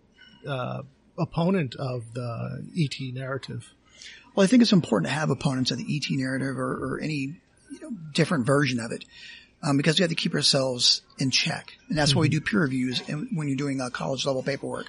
uh, 0.47 0.83
opponent 1.17 1.75
of 1.75 2.13
the 2.13 2.65
ET 2.77 3.13
narrative. 3.13 3.73
Well, 4.35 4.43
I 4.43 4.47
think 4.47 4.61
it's 4.61 4.73
important 4.73 5.07
to 5.09 5.13
have 5.13 5.29
opponents 5.29 5.71
of 5.71 5.77
the 5.77 5.85
ET 5.95 6.05
narrative 6.09 6.57
or, 6.57 6.95
or 6.95 6.99
any 6.99 7.39
you 7.71 7.79
know, 7.81 7.91
different 8.13 8.45
version 8.45 8.79
of 8.79 8.91
it. 8.91 9.05
Um, 9.65 9.77
because 9.77 9.97
we 9.97 10.03
have 10.03 10.09
to 10.09 10.15
keep 10.15 10.33
ourselves 10.33 11.01
in 11.19 11.31
check. 11.31 11.71
And 11.87 11.97
that's 11.97 12.13
why 12.13 12.21
we 12.21 12.27
do 12.27 12.41
peer 12.41 12.59
reviews 12.59 13.01
and 13.07 13.29
when 13.33 13.47
you're 13.47 13.55
doing 13.55 13.79
uh, 13.79 13.89
college 13.89 14.25
level 14.25 14.43
paperwork, 14.43 14.87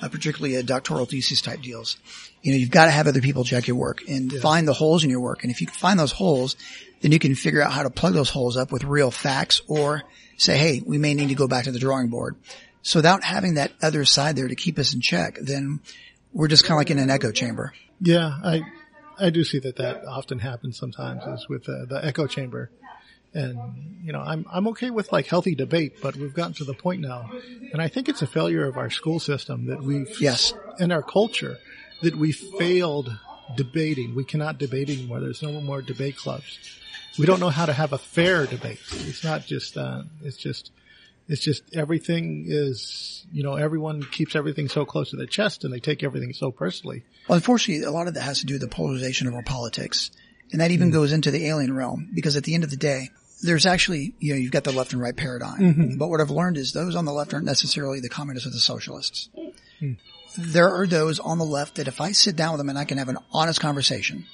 uh, 0.00 0.08
particularly 0.08 0.56
uh, 0.56 0.62
doctoral 0.62 1.06
thesis 1.06 1.42
type 1.42 1.60
deals. 1.60 1.98
You 2.42 2.52
know, 2.52 2.58
you've 2.58 2.70
got 2.70 2.86
to 2.86 2.90
have 2.90 3.06
other 3.06 3.20
people 3.20 3.44
check 3.44 3.66
your 3.66 3.76
work 3.76 4.00
and 4.08 4.32
find 4.32 4.66
the 4.66 4.72
holes 4.72 5.04
in 5.04 5.10
your 5.10 5.20
work. 5.20 5.42
And 5.42 5.50
if 5.52 5.60
you 5.60 5.66
can 5.66 5.76
find 5.76 5.98
those 5.98 6.12
holes, 6.12 6.56
then 7.00 7.12
you 7.12 7.18
can 7.18 7.34
figure 7.34 7.62
out 7.62 7.72
how 7.72 7.82
to 7.82 7.90
plug 7.90 8.14
those 8.14 8.30
holes 8.30 8.56
up 8.56 8.72
with 8.72 8.84
real 8.84 9.10
facts 9.10 9.60
or 9.68 10.02
say, 10.36 10.56
hey, 10.56 10.82
we 10.84 10.98
may 10.98 11.14
need 11.14 11.28
to 11.28 11.34
go 11.34 11.46
back 11.46 11.64
to 11.64 11.72
the 11.72 11.78
drawing 11.78 12.08
board. 12.08 12.36
So 12.82 12.98
without 12.98 13.24
having 13.24 13.54
that 13.54 13.72
other 13.82 14.04
side 14.04 14.36
there 14.36 14.48
to 14.48 14.54
keep 14.54 14.78
us 14.78 14.94
in 14.94 15.00
check, 15.00 15.38
then 15.40 15.80
we're 16.32 16.48
just 16.48 16.64
kind 16.64 16.76
of 16.76 16.80
like 16.80 16.90
in 16.90 16.98
an 16.98 17.10
echo 17.10 17.30
chamber. 17.30 17.72
Yeah, 18.00 18.36
I, 18.42 18.62
I 19.18 19.30
do 19.30 19.44
see 19.44 19.60
that 19.60 19.76
that 19.76 20.04
often 20.04 20.38
happens 20.38 20.78
sometimes 20.78 21.22
is 21.24 21.48
with 21.48 21.68
uh, 21.68 21.86
the 21.88 22.00
echo 22.02 22.26
chamber. 22.26 22.70
And, 23.34 23.58
you 24.02 24.12
know, 24.12 24.20
I'm, 24.20 24.46
I'm 24.52 24.68
okay 24.68 24.90
with 24.90 25.10
like 25.12 25.26
healthy 25.26 25.54
debate, 25.54 25.94
but 26.00 26.14
we've 26.16 26.32
gotten 26.34 26.54
to 26.54 26.64
the 26.64 26.74
point 26.74 27.00
now, 27.00 27.30
and 27.72 27.82
I 27.82 27.88
think 27.88 28.08
it's 28.08 28.22
a 28.22 28.26
failure 28.26 28.64
of 28.64 28.76
our 28.76 28.90
school 28.90 29.18
system 29.18 29.66
that 29.66 29.82
we've, 29.82 30.20
Yes. 30.20 30.52
and 30.78 30.92
our 30.92 31.02
culture 31.02 31.58
that 32.02 32.14
we 32.16 32.30
failed 32.32 33.10
debating. 33.56 34.14
We 34.14 34.24
cannot 34.24 34.58
debate 34.58 34.88
anymore. 34.88 35.20
There's 35.20 35.42
no 35.42 35.60
more 35.60 35.82
debate 35.82 36.16
clubs. 36.16 36.58
We 37.18 37.26
don't 37.26 37.40
know 37.40 37.50
how 37.50 37.66
to 37.66 37.72
have 37.72 37.92
a 37.92 37.98
fair 37.98 38.46
debate. 38.46 38.80
It's 38.92 39.22
not 39.24 39.46
just, 39.46 39.76
uh, 39.76 40.02
it's 40.22 40.36
just, 40.36 40.70
it's 41.28 41.42
just 41.42 41.62
everything 41.74 42.44
is, 42.48 43.24
you 43.32 43.42
know, 43.42 43.54
everyone 43.54 44.02
keeps 44.02 44.34
everything 44.36 44.68
so 44.68 44.84
close 44.84 45.10
to 45.10 45.16
their 45.16 45.26
chest 45.26 45.64
and 45.64 45.72
they 45.72 45.80
take 45.80 46.02
everything 46.02 46.32
so 46.32 46.50
personally. 46.50 47.02
Well, 47.28 47.36
unfortunately, 47.36 47.84
a 47.84 47.90
lot 47.90 48.08
of 48.08 48.14
that 48.14 48.22
has 48.22 48.40
to 48.40 48.46
do 48.46 48.54
with 48.54 48.62
the 48.62 48.68
polarization 48.68 49.26
of 49.26 49.34
our 49.34 49.42
politics. 49.42 50.10
And 50.52 50.60
that 50.60 50.70
even 50.70 50.90
goes 50.90 51.12
into 51.12 51.30
the 51.30 51.46
alien 51.46 51.74
realm 51.74 52.10
because 52.14 52.36
at 52.36 52.44
the 52.44 52.54
end 52.54 52.64
of 52.64 52.70
the 52.70 52.76
day, 52.76 53.10
there's 53.44 53.66
actually, 53.66 54.14
you 54.18 54.32
know, 54.32 54.38
you've 54.38 54.52
got 54.52 54.64
the 54.64 54.72
left 54.72 54.92
and 54.92 55.02
right 55.02 55.14
paradigm. 55.14 55.60
Mm-hmm. 55.60 55.96
But 55.98 56.08
what 56.08 56.20
I've 56.20 56.30
learned 56.30 56.56
is 56.56 56.72
those 56.72 56.96
on 56.96 57.04
the 57.04 57.12
left 57.12 57.34
aren't 57.34 57.46
necessarily 57.46 58.00
the 58.00 58.08
communists 58.08 58.46
or 58.46 58.50
the 58.50 58.58
socialists. 58.58 59.28
Hmm. 59.78 59.92
There 60.36 60.70
are 60.70 60.86
those 60.86 61.20
on 61.20 61.38
the 61.38 61.44
left 61.44 61.76
that 61.76 61.86
if 61.86 62.00
I 62.00 62.12
sit 62.12 62.36
down 62.36 62.52
with 62.52 62.58
them 62.58 62.68
and 62.68 62.78
I 62.78 62.84
can 62.84 62.98
have 62.98 63.08
an 63.08 63.18
honest 63.32 63.60
conversation 63.60 64.26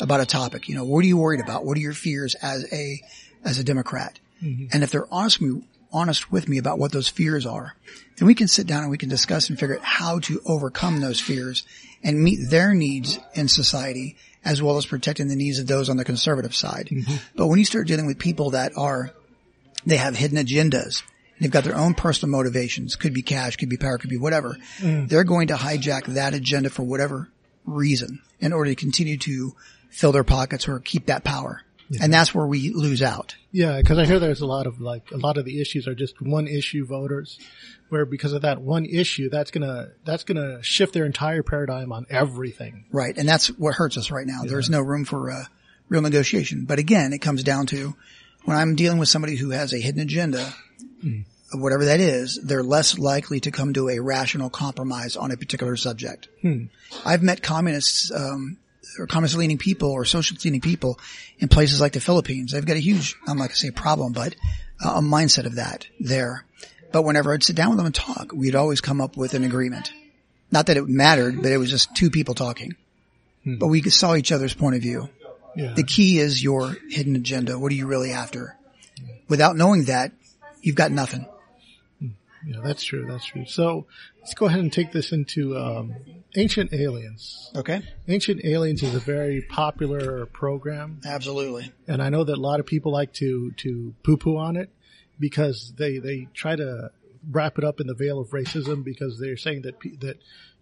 about 0.00 0.20
a 0.20 0.26
topic, 0.26 0.68
you 0.68 0.74
know, 0.74 0.84
what 0.84 1.04
are 1.04 1.08
you 1.08 1.16
worried 1.16 1.40
about? 1.40 1.64
What 1.64 1.78
are 1.78 1.80
your 1.80 1.94
fears 1.94 2.34
as 2.34 2.70
a, 2.72 3.00
as 3.44 3.58
a 3.58 3.64
Democrat? 3.64 4.18
Mm-hmm. 4.42 4.66
And 4.72 4.82
if 4.82 4.90
they're 4.90 5.12
honest 5.12 5.40
with 5.40 5.50
me, 5.50 5.62
honest 5.92 6.30
with 6.30 6.48
me 6.48 6.58
about 6.58 6.78
what 6.78 6.92
those 6.92 7.08
fears 7.08 7.46
are, 7.46 7.74
then 8.16 8.26
we 8.26 8.34
can 8.34 8.48
sit 8.48 8.66
down 8.66 8.82
and 8.82 8.90
we 8.90 8.98
can 8.98 9.08
discuss 9.08 9.48
and 9.48 9.58
figure 9.58 9.76
out 9.76 9.84
how 9.84 10.18
to 10.18 10.40
overcome 10.44 11.00
those 11.00 11.20
fears 11.20 11.64
and 12.02 12.20
meet 12.20 12.50
their 12.50 12.74
needs 12.74 13.18
in 13.34 13.48
society 13.48 14.16
as 14.46 14.62
well 14.62 14.76
as 14.76 14.86
protecting 14.86 15.28
the 15.28 15.36
needs 15.36 15.58
of 15.58 15.66
those 15.66 15.90
on 15.90 15.96
the 15.96 16.04
conservative 16.04 16.54
side. 16.54 16.88
Mm-hmm. 16.90 17.16
But 17.34 17.48
when 17.48 17.58
you 17.58 17.64
start 17.64 17.88
dealing 17.88 18.06
with 18.06 18.18
people 18.18 18.50
that 18.50 18.72
are, 18.76 19.10
they 19.84 19.96
have 19.96 20.16
hidden 20.16 20.38
agendas, 20.38 21.02
they've 21.40 21.50
got 21.50 21.64
their 21.64 21.76
own 21.76 21.94
personal 21.94 22.30
motivations, 22.30 22.94
could 22.94 23.12
be 23.12 23.22
cash, 23.22 23.56
could 23.56 23.68
be 23.68 23.76
power, 23.76 23.98
could 23.98 24.08
be 24.08 24.16
whatever, 24.16 24.56
mm. 24.78 25.08
they're 25.08 25.24
going 25.24 25.48
to 25.48 25.54
hijack 25.54 26.06
that 26.06 26.32
agenda 26.32 26.70
for 26.70 26.84
whatever 26.84 27.28
reason 27.66 28.22
in 28.40 28.52
order 28.52 28.70
to 28.70 28.76
continue 28.76 29.18
to 29.18 29.52
fill 29.90 30.12
their 30.12 30.24
pockets 30.24 30.68
or 30.68 30.78
keep 30.78 31.06
that 31.06 31.24
power. 31.24 31.62
And 32.00 32.12
that's 32.12 32.34
where 32.34 32.46
we 32.46 32.72
lose 32.72 33.02
out. 33.02 33.36
Yeah, 33.52 33.78
because 33.78 33.98
I 33.98 34.06
hear 34.06 34.18
there's 34.18 34.40
a 34.40 34.46
lot 34.46 34.66
of 34.66 34.80
like 34.80 35.10
a 35.12 35.16
lot 35.16 35.38
of 35.38 35.44
the 35.44 35.60
issues 35.60 35.86
are 35.86 35.94
just 35.94 36.20
one 36.20 36.48
issue 36.48 36.84
voters, 36.84 37.38
where 37.88 38.04
because 38.04 38.32
of 38.32 38.42
that 38.42 38.60
one 38.60 38.84
issue, 38.84 39.28
that's 39.30 39.50
gonna 39.50 39.90
that's 40.04 40.24
gonna 40.24 40.62
shift 40.62 40.92
their 40.94 41.06
entire 41.06 41.42
paradigm 41.42 41.92
on 41.92 42.06
everything. 42.10 42.84
Right. 42.90 43.16
And 43.16 43.28
that's 43.28 43.48
what 43.48 43.74
hurts 43.74 43.96
us 43.96 44.10
right 44.10 44.26
now. 44.26 44.42
There's 44.44 44.70
no 44.70 44.80
room 44.80 45.04
for 45.04 45.30
uh, 45.30 45.44
real 45.88 46.02
negotiation. 46.02 46.64
But 46.64 46.78
again, 46.78 47.12
it 47.12 47.18
comes 47.18 47.42
down 47.44 47.66
to 47.66 47.94
when 48.44 48.56
I'm 48.56 48.74
dealing 48.76 48.98
with 48.98 49.08
somebody 49.08 49.36
who 49.36 49.50
has 49.50 49.72
a 49.72 49.78
hidden 49.78 50.00
agenda, 50.00 50.52
whatever 51.54 51.84
that 51.86 52.00
is, 52.00 52.40
they're 52.42 52.62
less 52.62 52.98
likely 52.98 53.40
to 53.40 53.50
come 53.50 53.72
to 53.74 53.88
a 53.88 54.00
rational 54.00 54.50
compromise 54.50 55.16
on 55.16 55.30
a 55.30 55.36
particular 55.36 55.76
subject. 55.76 56.28
I've 57.04 57.22
met 57.22 57.42
communists, 57.42 58.10
um, 58.12 58.58
or 58.98 59.06
communist 59.06 59.36
leaning 59.36 59.58
people 59.58 59.90
or 59.90 60.04
socialist 60.04 60.44
leaning 60.44 60.60
people 60.60 60.98
in 61.38 61.48
places 61.48 61.80
like 61.80 61.92
the 61.92 62.00
Philippines. 62.00 62.52
They've 62.52 62.64
got 62.64 62.76
a 62.76 62.80
huge, 62.80 63.16
I'm 63.26 63.36
not 63.36 63.44
going 63.44 63.50
to 63.50 63.56
say 63.56 63.70
problem, 63.70 64.12
but 64.12 64.34
uh, 64.84 64.94
a 64.96 65.00
mindset 65.00 65.46
of 65.46 65.56
that 65.56 65.86
there. 66.00 66.44
But 66.92 67.02
whenever 67.02 67.32
I'd 67.32 67.42
sit 67.42 67.56
down 67.56 67.70
with 67.70 67.78
them 67.78 67.86
and 67.86 67.94
talk, 67.94 68.32
we'd 68.32 68.54
always 68.54 68.80
come 68.80 69.00
up 69.00 69.16
with 69.16 69.34
an 69.34 69.44
agreement. 69.44 69.92
Not 70.50 70.66
that 70.66 70.76
it 70.76 70.88
mattered, 70.88 71.42
but 71.42 71.52
it 71.52 71.58
was 71.58 71.70
just 71.70 71.94
two 71.94 72.10
people 72.10 72.34
talking. 72.34 72.76
But 73.44 73.68
we 73.68 73.80
saw 73.82 74.16
each 74.16 74.32
other's 74.32 74.54
point 74.54 74.74
of 74.74 74.82
view. 74.82 75.08
Yeah. 75.54 75.72
The 75.74 75.84
key 75.84 76.18
is 76.18 76.42
your 76.42 76.76
hidden 76.90 77.14
agenda. 77.14 77.58
What 77.58 77.70
are 77.70 77.76
you 77.76 77.86
really 77.86 78.10
after? 78.10 78.56
Without 79.28 79.56
knowing 79.56 79.84
that, 79.84 80.12
you've 80.62 80.76
got 80.76 80.90
nothing. 80.90 81.26
Yeah, 82.00 82.60
that's 82.62 82.84
true. 82.84 83.06
That's 83.06 83.24
true. 83.24 83.46
So 83.46 83.86
let's 84.20 84.34
go 84.34 84.46
ahead 84.46 84.60
and 84.60 84.72
take 84.72 84.92
this 84.92 85.12
into 85.12 85.56
um, 85.56 85.94
Ancient 86.36 86.72
Aliens. 86.72 87.50
Okay. 87.54 87.82
Ancient 88.08 88.44
Aliens 88.44 88.82
is 88.82 88.94
a 88.94 89.00
very 89.00 89.42
popular 89.42 90.26
program, 90.26 91.00
Absolutely. 91.04 91.72
and 91.88 92.02
I 92.02 92.10
know 92.10 92.24
that 92.24 92.36
a 92.36 92.40
lot 92.40 92.60
of 92.60 92.66
people 92.66 92.92
like 92.92 93.12
to 93.14 93.52
to 93.52 93.94
poo 94.02 94.16
poo 94.16 94.36
on 94.36 94.56
it 94.56 94.70
because 95.18 95.72
they 95.76 95.98
they 95.98 96.28
try 96.34 96.54
to 96.56 96.90
wrap 97.30 97.58
it 97.58 97.64
up 97.64 97.80
in 97.80 97.86
the 97.86 97.94
veil 97.94 98.20
of 98.20 98.28
racism 98.30 98.84
because 98.84 99.18
they're 99.18 99.36
saying 99.36 99.62
that 99.62 99.80
pe- 99.80 99.96
that 99.96 100.18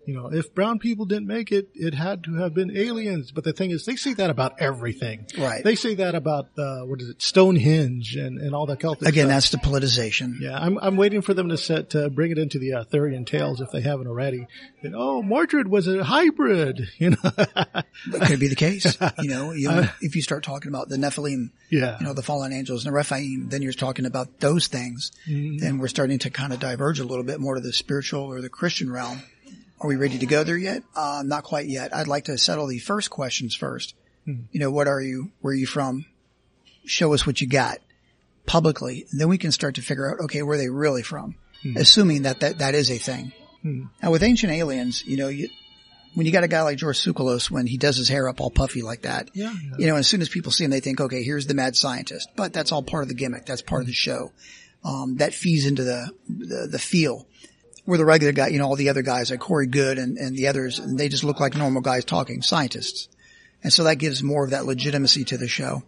you 0.06 0.14
know 0.14 0.32
if 0.32 0.54
brown 0.54 0.78
people 0.78 1.04
didn't 1.04 1.26
make 1.26 1.52
it, 1.52 1.68
it 1.74 1.94
had 1.94 2.24
to 2.24 2.34
have 2.36 2.54
been 2.54 2.76
aliens. 2.76 3.32
But 3.32 3.44
the 3.44 3.52
thing 3.52 3.70
is, 3.70 3.84
they 3.84 3.96
say 3.96 4.14
that 4.14 4.30
about 4.30 4.60
everything. 4.60 5.26
Right. 5.36 5.62
They 5.62 5.74
say 5.74 5.96
that 5.96 6.14
about 6.14 6.48
uh, 6.58 6.82
what 6.82 7.00
is 7.00 7.08
it, 7.10 7.22
Stonehenge 7.22 8.16
and 8.16 8.38
and 8.38 8.54
all 8.54 8.66
that 8.66 8.80
Celtic 8.80 9.08
Again, 9.08 9.26
stuff. 9.26 9.28
that's 9.28 9.50
the 9.50 9.58
politicization. 9.58 10.40
Yeah, 10.40 10.58
I'm 10.58 10.78
I'm 10.78 10.96
waiting 10.96 11.22
for 11.22 11.34
them 11.34 11.48
to 11.48 11.56
set 11.56 11.90
to 11.90 12.10
bring 12.10 12.30
it 12.30 12.38
into 12.38 12.58
the 12.58 12.74
uh, 12.74 12.84
Arthurian 12.84 13.24
tales 13.24 13.60
if 13.60 13.70
they 13.70 13.80
haven't 13.80 14.06
already. 14.06 14.46
And, 14.82 14.94
oh, 14.94 15.22
Mordred 15.22 15.68
was 15.68 15.88
a 15.88 16.04
hybrid, 16.04 16.88
you 16.98 17.10
know. 17.10 17.16
That 17.22 18.26
could 18.26 18.40
be 18.40 18.48
the 18.48 18.54
case. 18.54 18.96
You 19.18 19.28
know, 19.28 19.52
you 19.52 19.68
know, 19.68 19.88
if 20.00 20.14
you 20.14 20.22
start 20.22 20.44
talking 20.44 20.68
about 20.68 20.88
the 20.88 20.96
Nephilim, 20.96 21.50
yeah, 21.70 21.98
you 21.98 22.06
know, 22.06 22.12
the 22.12 22.22
fallen 22.22 22.52
angels 22.52 22.84
and 22.84 22.92
the 22.92 22.96
Rephaim, 22.96 23.48
then 23.48 23.62
you're 23.62 23.72
talking 23.72 24.06
about 24.06 24.40
those 24.40 24.68
things. 24.68 25.12
Mm-hmm. 25.28 25.58
Then 25.58 25.78
we're 25.78 25.88
starting 25.88 26.18
to 26.20 26.30
kind 26.30 26.52
of 26.52 26.60
diverge 26.60 27.00
a 27.00 27.04
little 27.04 27.24
bit 27.24 27.40
more 27.40 27.54
to 27.54 27.60
the 27.60 27.72
spiritual 27.72 28.22
or 28.22 28.40
the 28.40 28.48
Christian 28.48 28.92
realm. 28.92 29.22
Are 29.84 29.86
we 29.86 29.96
ready 29.96 30.16
to 30.18 30.24
go 30.26 30.44
there 30.44 30.56
yet? 30.56 30.82
Uh, 30.96 31.22
not 31.26 31.44
quite 31.44 31.66
yet. 31.66 31.94
I'd 31.94 32.08
like 32.08 32.24
to 32.24 32.38
settle 32.38 32.66
the 32.66 32.78
first 32.78 33.10
questions 33.10 33.54
first. 33.54 33.94
You 34.26 34.58
know, 34.60 34.70
what 34.70 34.88
are 34.88 35.02
you? 35.02 35.30
Where 35.42 35.52
are 35.52 35.54
you 35.56 35.66
from? 35.66 36.06
Show 36.86 37.12
us 37.12 37.26
what 37.26 37.42
you 37.42 37.46
got 37.46 37.80
publicly. 38.46 39.06
And 39.10 39.20
then 39.20 39.28
we 39.28 39.36
can 39.36 39.52
start 39.52 39.74
to 39.74 39.82
figure 39.82 40.10
out, 40.10 40.24
okay, 40.24 40.42
where 40.42 40.54
are 40.54 40.58
they 40.58 40.70
really 40.70 41.02
from? 41.02 41.34
Assuming 41.76 42.22
that, 42.22 42.40
that 42.40 42.58
that 42.58 42.74
is 42.74 42.90
a 42.90 42.96
thing. 42.96 43.32
Now 44.02 44.10
with 44.10 44.22
ancient 44.22 44.52
aliens, 44.52 45.02
you 45.06 45.18
know, 45.18 45.28
you, 45.28 45.48
when 46.14 46.24
you 46.24 46.32
got 46.32 46.44
a 46.44 46.48
guy 46.48 46.62
like 46.62 46.78
George 46.78 46.98
Tsoukalos, 47.02 47.50
when 47.50 47.66
he 47.66 47.76
does 47.76 47.96
his 47.98 48.08
hair 48.08 48.26
up 48.28 48.40
all 48.40 48.50
puffy 48.50 48.80
like 48.82 49.02
that, 49.02 49.30
Yeah, 49.34 49.52
yeah. 49.52 49.76
you 49.78 49.86
know, 49.86 49.96
as 49.96 50.06
soon 50.06 50.22
as 50.22 50.30
people 50.30 50.52
see 50.52 50.64
him, 50.64 50.70
they 50.70 50.80
think, 50.80 51.00
okay, 51.02 51.22
here's 51.22 51.46
the 51.46 51.54
mad 51.54 51.76
scientist. 51.76 52.30
But 52.36 52.54
that's 52.54 52.72
all 52.72 52.82
part 52.82 53.02
of 53.02 53.08
the 53.08 53.14
gimmick. 53.14 53.44
That's 53.44 53.62
part 53.62 53.82
of 53.82 53.86
the 53.86 53.92
show. 53.92 54.32
Um, 54.84 55.16
that 55.16 55.34
feeds 55.34 55.66
into 55.66 55.84
the, 55.84 56.10
the, 56.28 56.68
the 56.72 56.78
feel. 56.78 57.26
Where 57.84 57.98
the 57.98 58.04
regular 58.04 58.32
guy, 58.32 58.48
you 58.48 58.58
know, 58.58 58.66
all 58.66 58.76
the 58.76 58.88
other 58.88 59.02
guys 59.02 59.30
like 59.30 59.40
Corey 59.40 59.66
Goode 59.66 59.98
and, 59.98 60.16
and 60.16 60.36
the 60.36 60.46
others, 60.48 60.78
and 60.78 60.98
they 60.98 61.08
just 61.08 61.24
look 61.24 61.40
like 61.40 61.54
normal 61.54 61.82
guys 61.82 62.04
talking, 62.04 62.40
scientists. 62.40 63.08
And 63.62 63.72
so 63.72 63.84
that 63.84 63.96
gives 63.96 64.22
more 64.22 64.44
of 64.44 64.50
that 64.50 64.66
legitimacy 64.66 65.24
to 65.24 65.38
the 65.38 65.48
show. 65.48 65.82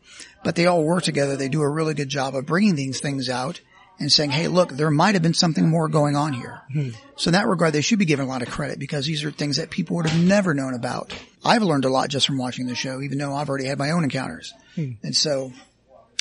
But 0.45 0.57
they 0.57 0.67
all 0.67 0.83
work 0.83 1.05
together. 1.05 1.37
They 1.37 1.49
do 1.49 1.63
a 1.63 1.69
really 1.69 1.95
good 1.95 2.09
job 2.09 2.35
of 2.35 2.47
bringing 2.47 2.75
these 2.75 3.01
things 3.01 3.29
out 3.29 3.61
and 3.99 4.13
saying, 4.13 4.31
hey, 4.31 4.49
look, 4.49 4.71
there 4.71 4.91
might 4.91 5.15
have 5.15 5.23
been 5.23 5.35
something 5.35 5.69
more 5.69 5.89
going 5.89 6.17
on 6.17 6.33
here. 6.33 6.61
Hmm. 6.73 6.91
So 7.17 7.29
in 7.29 7.33
that 7.33 7.47
regard, 7.47 7.73
they 7.73 7.81
should 7.81 7.99
be 7.99 8.05
given 8.05 8.27
a 8.27 8.29
lot 8.29 8.43
of 8.43 8.51
credit 8.51 8.79
because 8.79 9.07
these 9.07 9.25
are 9.25 9.31
things 9.31 9.57
that 9.57 9.71
people 9.71 9.97
would 9.97 10.07
have 10.07 10.23
never 10.23 10.55
known 10.55 10.75
about. 10.75 11.15
I've 11.45 11.63
learned 11.63 11.85
a 11.85 11.91
lot 11.91 12.09
just 12.09 12.27
from 12.27 12.39
watching 12.39 12.67
the 12.67 12.75
show, 12.75 13.01
even 13.01 13.19
though 13.19 13.35
I've 13.35 13.49
already 13.49 13.67
had 13.67 13.79
my 13.79 13.91
own 13.91 14.05
encounters. 14.05 14.53
Hmm. 14.75 14.93
And 15.03 15.17
so 15.17 15.53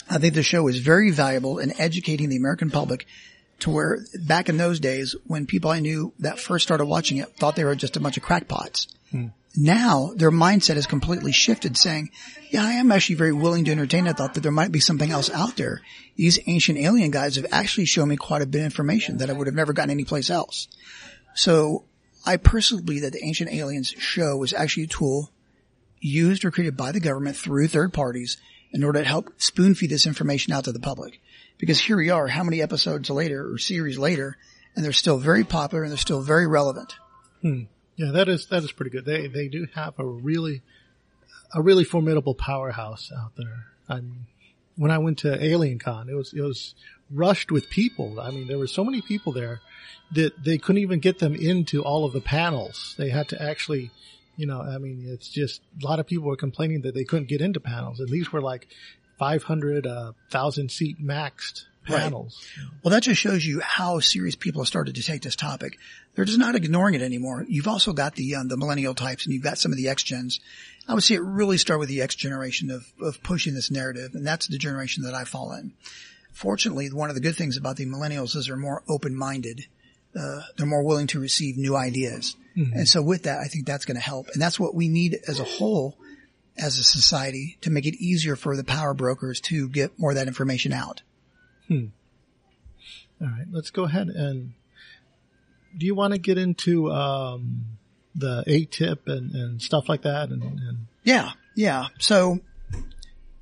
I 0.09 0.19
think 0.19 0.35
the 0.35 0.43
show 0.43 0.67
is 0.67 0.79
very 0.79 1.11
valuable 1.11 1.59
in 1.59 1.79
educating 1.79 2.29
the 2.29 2.37
American 2.37 2.69
public 2.69 3.05
to 3.59 3.69
where 3.69 3.99
back 4.19 4.49
in 4.49 4.57
those 4.57 4.79
days 4.79 5.15
when 5.25 5.45
people 5.45 5.71
I 5.71 5.79
knew 5.79 6.13
that 6.19 6.39
first 6.39 6.65
started 6.65 6.85
watching 6.85 7.17
it 7.17 7.35
thought 7.37 7.55
they 7.55 7.63
were 7.63 7.75
just 7.75 7.97
a 7.97 7.99
bunch 7.99 8.17
of 8.17 8.23
crackpots. 8.23 8.87
Hmm. 9.11 9.27
Now 9.57 10.11
their 10.15 10.31
mindset 10.31 10.75
has 10.75 10.87
completely 10.87 11.31
shifted 11.31 11.77
saying, 11.77 12.09
yeah, 12.49 12.63
I 12.63 12.73
am 12.73 12.91
actually 12.91 13.15
very 13.15 13.31
willing 13.31 13.65
to 13.65 13.71
entertain. 13.71 14.07
I 14.07 14.13
thought 14.13 14.33
that 14.33 14.41
there 14.41 14.51
might 14.51 14.71
be 14.71 14.81
something 14.81 15.09
else 15.09 15.29
out 15.29 15.55
there. 15.55 15.81
These 16.17 16.39
ancient 16.47 16.77
alien 16.77 17.11
guys 17.11 17.37
have 17.37 17.45
actually 17.51 17.85
shown 17.85 18.09
me 18.09 18.17
quite 18.17 18.41
a 18.41 18.45
bit 18.45 18.59
of 18.59 18.65
information 18.65 19.17
that 19.17 19.29
I 19.29 19.33
would 19.33 19.47
have 19.47 19.55
never 19.55 19.71
gotten 19.71 19.91
anyplace 19.91 20.29
else. 20.29 20.67
So 21.35 21.85
I 22.25 22.37
personally 22.37 22.83
believe 22.83 23.03
that 23.03 23.13
the 23.13 23.23
Ancient 23.23 23.51
Aliens 23.51 23.89
show 23.89 24.35
was 24.37 24.53
actually 24.53 24.83
a 24.83 24.87
tool 24.87 25.31
used 25.99 26.43
or 26.43 26.51
created 26.51 26.75
by 26.75 26.91
the 26.91 26.99
government 26.99 27.37
through 27.37 27.67
third 27.67 27.93
parties 27.93 28.37
in 28.71 28.83
order 28.83 28.99
to 28.99 29.07
help 29.07 29.31
spoon 29.37 29.75
feed 29.75 29.89
this 29.89 30.07
information 30.07 30.51
out 30.51 30.63
to 30.65 30.71
the 30.71 30.79
public. 30.79 31.21
Because 31.57 31.79
here 31.79 31.97
we 31.97 32.09
are, 32.09 32.27
how 32.27 32.43
many 32.43 32.61
episodes 32.61 33.09
later 33.09 33.51
or 33.51 33.57
series 33.57 33.97
later, 33.97 34.37
and 34.75 34.83
they're 34.83 34.91
still 34.91 35.17
very 35.17 35.43
popular 35.43 35.83
and 35.83 35.91
they're 35.91 35.97
still 35.97 36.21
very 36.21 36.47
relevant. 36.47 36.95
Hmm. 37.41 37.63
yeah, 37.95 38.11
that 38.11 38.27
is 38.27 38.47
that 38.47 38.63
is 38.63 38.71
pretty 38.71 38.91
good. 38.91 39.05
They 39.05 39.27
they 39.27 39.47
do 39.47 39.67
have 39.75 39.93
a 39.99 40.05
really 40.05 40.61
a 41.53 41.61
really 41.61 41.83
formidable 41.83 42.35
powerhouse 42.35 43.11
out 43.15 43.35
there. 43.37 43.67
I 43.87 43.95
mean, 43.95 44.25
when 44.75 44.91
I 44.91 44.97
went 44.97 45.19
to 45.19 45.43
Alien 45.43 45.79
Con, 45.79 46.09
it 46.09 46.15
was 46.15 46.33
it 46.33 46.41
was 46.41 46.75
rushed 47.09 47.51
with 47.51 47.69
people. 47.69 48.19
I 48.19 48.31
mean, 48.31 48.47
there 48.47 48.57
were 48.57 48.67
so 48.67 48.83
many 48.83 49.01
people 49.01 49.31
there 49.31 49.61
that 50.13 50.43
they 50.43 50.57
couldn't 50.57 50.81
even 50.81 50.99
get 50.99 51.19
them 51.19 51.35
into 51.35 51.83
all 51.83 52.05
of 52.05 52.13
the 52.13 52.21
panels. 52.21 52.95
They 52.97 53.09
had 53.09 53.29
to 53.29 53.41
actually, 53.41 53.91
you 54.37 54.45
know, 54.45 54.61
I 54.61 54.77
mean, 54.77 55.05
it's 55.07 55.29
just 55.29 55.61
a 55.81 55.85
lot 55.85 55.99
of 55.99 56.07
people 56.07 56.25
were 56.25 56.35
complaining 56.35 56.81
that 56.81 56.93
they 56.93 57.03
couldn't 57.03 57.27
get 57.27 57.41
into 57.41 57.59
panels, 57.59 57.99
and 57.99 58.09
these 58.09 58.31
were 58.31 58.41
like 58.41 58.67
500, 59.17 59.85
uh, 59.87 60.11
thousand 60.29 60.71
seat 60.71 60.97
maxed 61.01 61.63
Right. 61.87 61.99
panels. 62.01 62.43
Well, 62.83 62.91
that 62.93 63.03
just 63.03 63.21
shows 63.21 63.45
you 63.45 63.59
how 63.59 63.99
serious 63.99 64.35
people 64.35 64.61
have 64.63 64.67
started 64.67 64.95
to 64.95 65.03
take 65.03 65.21
this 65.21 65.35
topic. 65.35 65.77
They're 66.15 66.25
just 66.25 66.39
not 66.39 66.55
ignoring 66.55 66.95
it 66.95 67.03
anymore. 67.03 67.45
You've 67.47 67.67
also 67.67 67.93
got 67.93 68.15
the 68.15 68.33
um, 68.37 68.47
the 68.47 68.57
millennial 68.57 68.95
types, 68.95 69.25
and 69.25 69.33
you've 69.35 69.43
got 69.43 69.59
some 69.59 69.71
of 69.71 69.77
the 69.77 69.87
X 69.87 70.01
gens. 70.01 70.39
I 70.87 70.95
would 70.95 71.03
say 71.03 71.13
it 71.13 71.21
really 71.21 71.59
start 71.59 71.79
with 71.79 71.89
the 71.89 72.01
X 72.01 72.15
generation 72.15 72.71
of 72.71 72.91
of 72.99 73.21
pushing 73.21 73.53
this 73.53 73.69
narrative, 73.69 74.15
and 74.15 74.25
that's 74.25 74.47
the 74.47 74.57
generation 74.57 75.03
that 75.03 75.13
I 75.13 75.25
fall 75.25 75.53
in. 75.53 75.73
Fortunately, 76.33 76.87
one 76.91 77.09
of 77.09 77.15
the 77.15 77.21
good 77.21 77.35
things 77.35 77.55
about 77.55 77.77
the 77.77 77.85
millennials 77.85 78.35
is 78.35 78.47
they're 78.47 78.57
more 78.57 78.81
open 78.89 79.15
minded. 79.15 79.67
Uh, 80.19 80.41
they're 80.57 80.65
more 80.65 80.83
willing 80.83 81.07
to 81.07 81.19
receive 81.19 81.55
new 81.55 81.75
ideas, 81.75 82.35
and 82.55 82.87
so 82.87 83.03
with 83.03 83.23
that, 83.23 83.39
I 83.39 83.45
think 83.47 83.67
that's 83.67 83.85
going 83.85 83.95
to 83.97 84.01
help, 84.01 84.29
and 84.33 84.41
that's 84.41 84.59
what 84.59 84.73
we 84.73 84.87
need 84.87 85.19
as 85.27 85.39
a 85.39 85.43
whole, 85.43 85.97
as 86.57 86.79
a 86.79 86.83
society, 86.83 87.57
to 87.61 87.69
make 87.69 87.85
it 87.85 87.95
easier 87.95 88.35
for 88.35 88.55
the 88.55 88.63
power 88.63 88.93
brokers 88.93 89.41
to 89.41 89.67
get 89.69 89.97
more 89.99 90.11
of 90.11 90.15
that 90.15 90.27
information 90.27 90.71
out. 90.71 91.01
Hmm. 91.67 91.87
All 93.21 93.27
right, 93.27 93.47
let's 93.51 93.71
go 93.71 93.83
ahead 93.83 94.07
and 94.07 94.53
do 95.77 95.85
you 95.85 95.95
want 95.95 96.13
to 96.13 96.19
get 96.19 96.37
into 96.37 96.91
um, 96.91 97.65
the 98.13 98.43
AATIP 98.47 99.07
and, 99.07 99.31
and 99.31 99.61
stuff 99.61 99.89
like 99.89 100.03
that? 100.03 100.29
And, 100.29 100.41
and 100.41 100.87
Yeah, 101.03 101.31
yeah. 101.55 101.87
So 101.99 102.39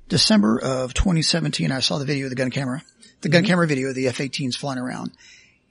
December 0.08 0.58
of 0.58 0.94
2017, 0.94 1.70
I 1.70 1.80
saw 1.80 1.98
the 1.98 2.04
video 2.04 2.26
of 2.26 2.30
the 2.30 2.36
gun 2.36 2.50
camera, 2.50 2.82
the 3.20 3.28
gun 3.28 3.44
camera 3.44 3.66
video 3.66 3.88
of 3.88 3.94
the 3.94 4.08
F-18s 4.08 4.56
flying 4.56 4.78
around. 4.78 5.12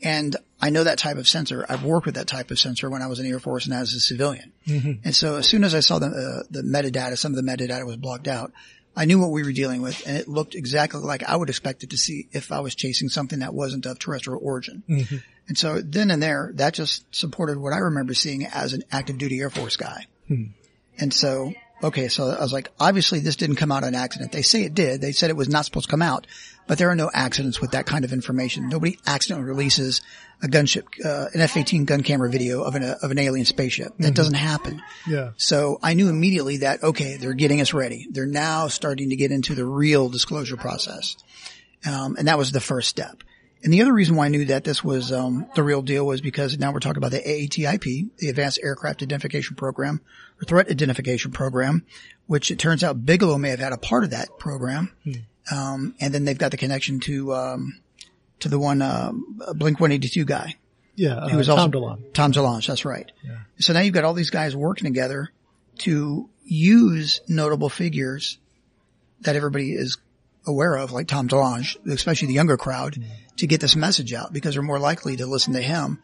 And 0.01 0.35
I 0.63 0.69
know 0.69 0.85
that 0.85 0.97
type 0.97 1.17
of 1.17 1.27
sensor. 1.27 1.65
I've 1.67 1.83
worked 1.83 2.05
with 2.05 2.15
that 2.15 2.27
type 2.27 2.49
of 2.49 2.57
sensor 2.57 2.89
when 2.89 3.01
I 3.01 3.07
was 3.07 3.19
in 3.19 3.25
the 3.25 3.31
Air 3.31 3.39
Force 3.41 3.65
and 3.65 3.73
as 3.73 3.93
a 3.93 3.99
civilian. 3.99 4.53
Mm-hmm. 4.65 4.91
And 5.03 5.13
so 5.13 5.35
as 5.35 5.45
soon 5.45 5.65
as 5.65 5.75
I 5.75 5.81
saw 5.81 5.99
the, 5.99 6.05
uh, 6.05 6.43
the 6.49 6.61
metadata, 6.61 7.17
some 7.17 7.33
of 7.33 7.35
the 7.35 7.51
metadata 7.51 7.85
was 7.85 7.97
blocked 7.97 8.29
out. 8.29 8.53
I 8.95 9.03
knew 9.03 9.19
what 9.19 9.31
we 9.31 9.43
were 9.43 9.51
dealing 9.51 9.81
with 9.81 10.07
and 10.07 10.15
it 10.15 10.29
looked 10.29 10.55
exactly 10.55 11.01
like 11.01 11.21
I 11.21 11.35
would 11.35 11.49
expect 11.49 11.83
it 11.83 11.89
to 11.89 11.97
see 11.97 12.29
if 12.31 12.53
I 12.53 12.61
was 12.61 12.75
chasing 12.75 13.09
something 13.09 13.39
that 13.39 13.53
wasn't 13.53 13.85
of 13.87 13.99
terrestrial 13.99 14.39
origin. 14.41 14.83
Mm-hmm. 14.87 15.17
And 15.49 15.57
so 15.57 15.81
then 15.81 16.11
and 16.11 16.23
there, 16.23 16.51
that 16.55 16.75
just 16.75 17.13
supported 17.13 17.57
what 17.57 17.73
I 17.73 17.79
remember 17.79 18.13
seeing 18.13 18.45
as 18.45 18.71
an 18.71 18.83
active 18.89 19.17
duty 19.17 19.41
Air 19.41 19.49
Force 19.49 19.75
guy. 19.75 20.05
Hmm. 20.29 20.43
And 20.97 21.13
so, 21.13 21.51
okay, 21.83 22.07
so 22.07 22.29
I 22.29 22.41
was 22.41 22.53
like, 22.53 22.71
obviously 22.79 23.19
this 23.19 23.35
didn't 23.35 23.57
come 23.57 23.71
out 23.71 23.83
on 23.83 23.93
accident. 23.93 24.31
They 24.31 24.41
say 24.41 24.63
it 24.63 24.73
did. 24.73 25.01
They 25.01 25.11
said 25.11 25.29
it 25.29 25.35
was 25.35 25.49
not 25.49 25.65
supposed 25.65 25.87
to 25.87 25.91
come 25.91 26.01
out, 26.01 26.25
but 26.67 26.77
there 26.77 26.89
are 26.89 26.95
no 26.95 27.11
accidents 27.13 27.59
with 27.59 27.71
that 27.71 27.85
kind 27.85 28.05
of 28.05 28.13
information. 28.13 28.69
Nobody 28.69 28.97
accidentally 29.05 29.47
releases 29.47 30.01
a 30.41 30.47
gunship, 30.47 30.83
uh, 31.05 31.27
an 31.33 31.41
F-18 31.41 31.85
gun 31.85 32.01
camera 32.01 32.29
video 32.29 32.63
of 32.63 32.75
an, 32.75 32.83
uh, 32.83 32.95
of 33.01 33.11
an 33.11 33.19
alien 33.19 33.45
spaceship. 33.45 33.93
That 33.99 34.15
doesn't 34.15 34.33
happen. 34.33 34.81
yeah, 35.07 35.31
So 35.37 35.79
I 35.83 35.93
knew 35.93 36.09
immediately 36.09 36.57
that, 36.57 36.83
okay, 36.83 37.17
they're 37.17 37.33
getting 37.33 37.61
us 37.61 37.73
ready. 37.73 38.07
They're 38.09 38.25
now 38.25 38.67
starting 38.67 39.09
to 39.09 39.15
get 39.15 39.31
into 39.31 39.53
the 39.55 39.65
real 39.65 40.09
disclosure 40.09 40.57
process. 40.57 41.15
Um, 41.85 42.15
and 42.17 42.27
that 42.27 42.37
was 42.37 42.51
the 42.51 42.61
first 42.61 42.89
step. 42.89 43.23
And 43.63 43.71
the 43.71 43.81
other 43.81 43.93
reason 43.93 44.17
why 44.17 44.25
I 44.25 44.29
knew 44.29 44.45
that 44.45 44.65
this 44.65 44.83
was 44.83 45.13
um, 45.13 45.47
the 45.55 45.63
real 45.63 45.81
deal 45.81 46.05
was 46.05 46.19
because 46.19 46.57
now 46.59 46.73
we're 46.73 46.79
talking 46.79 46.97
about 46.97 47.11
the 47.11 47.21
AATIP, 47.21 48.09
the 48.17 48.27
Advanced 48.27 48.59
Aircraft 48.61 49.01
Identification 49.01 49.55
Program, 49.55 50.01
Threat 50.43 50.69
Identification 50.69 51.31
Program, 51.31 51.85
which 52.27 52.51
it 52.51 52.59
turns 52.59 52.83
out 52.83 53.05
Bigelow 53.05 53.37
may 53.37 53.49
have 53.49 53.59
had 53.59 53.73
a 53.73 53.77
part 53.77 54.03
of 54.03 54.11
that 54.11 54.37
program. 54.37 54.91
Um, 55.51 55.95
and 55.99 56.13
then 56.13 56.25
they've 56.25 56.37
got 56.37 56.51
the 56.51 56.57
connection 56.57 56.99
to 57.01 57.33
um, 57.33 57.79
to 58.39 58.49
the 58.49 58.59
one, 58.59 58.81
uh, 58.81 59.11
Blink 59.55 59.79
182 59.79 60.25
guy. 60.25 60.55
Yeah, 60.95 61.15
uh, 61.15 61.27
He 61.27 61.35
was 61.35 61.47
Tom 61.47 61.59
also 61.59 61.71
DeLonge. 61.71 62.13
Tom 62.13 62.31
DeLonge, 62.31 62.67
that's 62.67 62.85
right. 62.85 63.11
So 63.59 63.73
now 63.73 63.79
you've 63.81 63.93
got 63.93 64.03
all 64.03 64.13
these 64.13 64.29
guys 64.29 64.55
working 64.55 64.85
together 64.85 65.29
to 65.79 66.29
use 66.43 67.21
notable 67.27 67.69
figures 67.69 68.37
that 69.21 69.35
everybody 69.35 69.73
is 69.73 69.97
aware 70.45 70.75
of, 70.75 70.91
like 70.91 71.07
Tom 71.07 71.27
DeLonge, 71.27 71.77
especially 71.87 72.27
the 72.27 72.33
younger 72.33 72.57
crowd, 72.57 72.97
to 73.37 73.47
get 73.47 73.61
this 73.61 73.75
message 73.75 74.13
out 74.13 74.31
because 74.33 74.53
they're 74.55 74.61
more 74.63 74.79
likely 74.79 75.15
to 75.17 75.25
listen 75.25 75.53
to 75.53 75.61
him. 75.61 76.01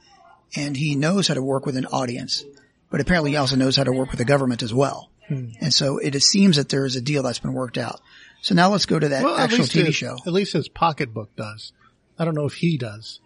And 0.56 0.76
he 0.76 0.96
knows 0.96 1.28
how 1.28 1.36
to 1.36 1.42
work 1.44 1.66
with 1.66 1.78
an 1.78 1.86
audience, 1.86 2.44
but 2.90 3.02
apparently 3.02 3.32
he 3.32 3.38
also 3.38 3.56
knows 3.56 3.76
how 3.76 3.84
to 3.84 3.92
work 3.92 4.10
with 4.12 4.18
the 4.20 4.26
government 4.26 4.64
as 4.64 4.74
well. 4.74 5.10
Hmm. 5.28 5.50
And 5.62 5.74
so 5.74 5.98
it 5.98 6.20
seems 6.22 6.56
that 6.58 6.70
there 6.70 6.86
is 6.86 6.96
a 6.96 7.02
deal 7.02 7.24
that's 7.24 7.40
been 7.40 7.54
worked 7.54 7.78
out. 7.78 8.02
So 8.42 8.56
now 8.56 8.70
let's 8.72 8.86
go 8.86 8.98
to 8.98 9.10
that 9.10 9.24
Well, 9.24 9.38
actual 9.38 9.66
TV 9.66 9.88
his- 9.88 9.96
show. 9.96 10.16
At 10.26 10.34
least 10.34 10.54
his 10.54 10.70
pocketbook 10.70 11.36
does. 11.36 11.72
I 12.18 12.26
don't 12.26 12.36
know 12.36 12.46
if 12.46 12.54
he 12.56 12.78
does. 12.78 13.20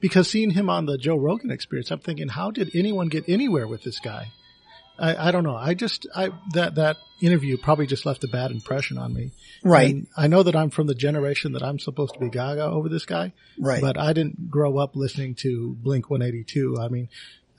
Because 0.00 0.30
seeing 0.30 0.50
him 0.50 0.70
on 0.70 0.86
the 0.86 0.96
Joe 0.96 1.16
Rogan 1.16 1.50
experience, 1.50 1.90
I'm 1.90 1.98
thinking, 1.98 2.28
how 2.28 2.50
did 2.50 2.70
anyone 2.74 3.08
get 3.08 3.24
anywhere 3.28 3.66
with 3.66 3.82
this 3.82 3.98
guy? 4.00 4.28
I, 4.98 5.28
I 5.28 5.30
don't 5.30 5.44
know. 5.44 5.54
I 5.54 5.74
just, 5.74 6.06
I, 6.14 6.30
that, 6.54 6.74
that 6.76 6.96
interview 7.20 7.56
probably 7.56 7.86
just 7.86 8.06
left 8.06 8.24
a 8.24 8.28
bad 8.28 8.50
impression 8.50 8.98
on 8.98 9.12
me. 9.14 9.32
Right. 9.62 9.94
And 9.94 10.06
I 10.16 10.26
know 10.26 10.42
that 10.42 10.56
I'm 10.56 10.70
from 10.70 10.86
the 10.86 10.94
generation 10.94 11.52
that 11.52 11.62
I'm 11.62 11.78
supposed 11.78 12.14
to 12.14 12.20
be 12.20 12.30
gaga 12.30 12.64
over 12.64 12.88
this 12.88 13.04
guy. 13.04 13.32
Right. 13.58 13.80
But 13.80 13.98
I 13.98 14.12
didn't 14.12 14.50
grow 14.50 14.78
up 14.78 14.96
listening 14.96 15.34
to 15.40 15.76
Blink 15.82 16.08
182. 16.10 16.78
I 16.80 16.88
mean, 16.88 17.08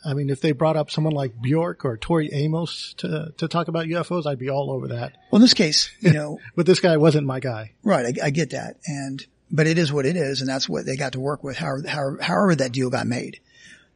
I 0.06 0.14
mean, 0.14 0.30
if 0.30 0.42
they 0.42 0.52
brought 0.52 0.78
up 0.78 0.92
someone 0.92 1.14
like 1.14 1.42
Bjork 1.42 1.86
or 1.86 1.98
Tori 1.98 2.32
Amos 2.32 2.94
to, 2.98 3.34
to 3.38 3.48
talk 3.48 3.68
about 3.68 3.86
UFOs, 3.86 4.26
I'd 4.26 4.40
be 4.40 4.50
all 4.50 4.72
over 4.72 4.90
that. 4.90 5.18
Well, 5.32 5.38
in 5.38 5.42
this 5.42 5.54
case, 5.54 5.92
you 6.00 6.14
know, 6.14 6.40
But 6.56 6.66
this 6.66 6.80
guy 6.80 6.98
wasn't 6.98 7.28
my 7.28 7.40
guy. 7.40 7.74
Right, 7.84 8.18
I, 8.22 8.28
I 8.28 8.30
get 8.30 8.52
that, 8.52 8.78
and 8.86 9.26
but 9.52 9.68
it 9.68 9.78
is 9.78 9.92
what 9.92 10.06
it 10.06 10.16
is, 10.16 10.42
and 10.42 10.50
that's 10.50 10.70
what 10.70 10.86
they 10.86 10.96
got 10.96 11.14
to 11.14 11.20
work 11.20 11.44
with. 11.44 11.58
However, 11.58 11.84
however, 11.88 12.20
however 12.22 12.56
that 12.56 12.72
deal 12.72 12.90
got 12.90 13.08
made. 13.08 13.40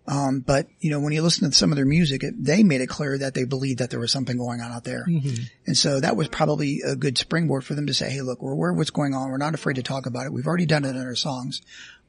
Um, 0.06 0.42
but 0.42 0.68
you 0.82 0.90
know, 0.92 1.00
when 1.00 1.14
you 1.14 1.22
listen 1.22 1.50
to 1.50 1.56
some 1.56 1.72
of 1.72 1.78
their 1.78 1.86
music, 1.86 2.24
it, 2.24 2.34
they 2.38 2.64
made 2.64 2.82
it 2.82 2.90
clear 2.90 3.18
that 3.18 3.34
they 3.34 3.46
believed 3.46 3.80
that 3.80 3.90
there 3.90 4.02
was 4.02 4.12
something 4.12 4.38
going 4.38 4.60
on 4.60 4.72
out 4.72 4.84
there, 4.84 5.06
and 5.66 5.78
so 5.78 6.02
that 6.02 6.18
was 6.18 6.28
probably 6.28 6.82
a 6.86 6.96
good 6.96 7.18
springboard 7.18 7.64
for 7.64 7.74
them 7.74 7.88
to 7.88 7.94
say, 7.94 8.10
"Hey, 8.10 8.22
look, 8.22 8.42
we're 8.42 8.52
aware 8.52 8.72
of 8.72 8.78
what's 8.78 8.90
going 8.90 9.14
on. 9.14 9.30
We're 9.30 9.38
not 9.38 9.54
afraid 9.54 9.78
to 9.78 9.84
talk 9.84 10.06
about 10.06 10.26
it. 10.26 10.34
We've 10.34 10.48
already 10.48 10.66
done 10.66 10.84
it 10.84 10.98
in 10.98 11.02
our 11.02 11.16
songs. 11.16 11.62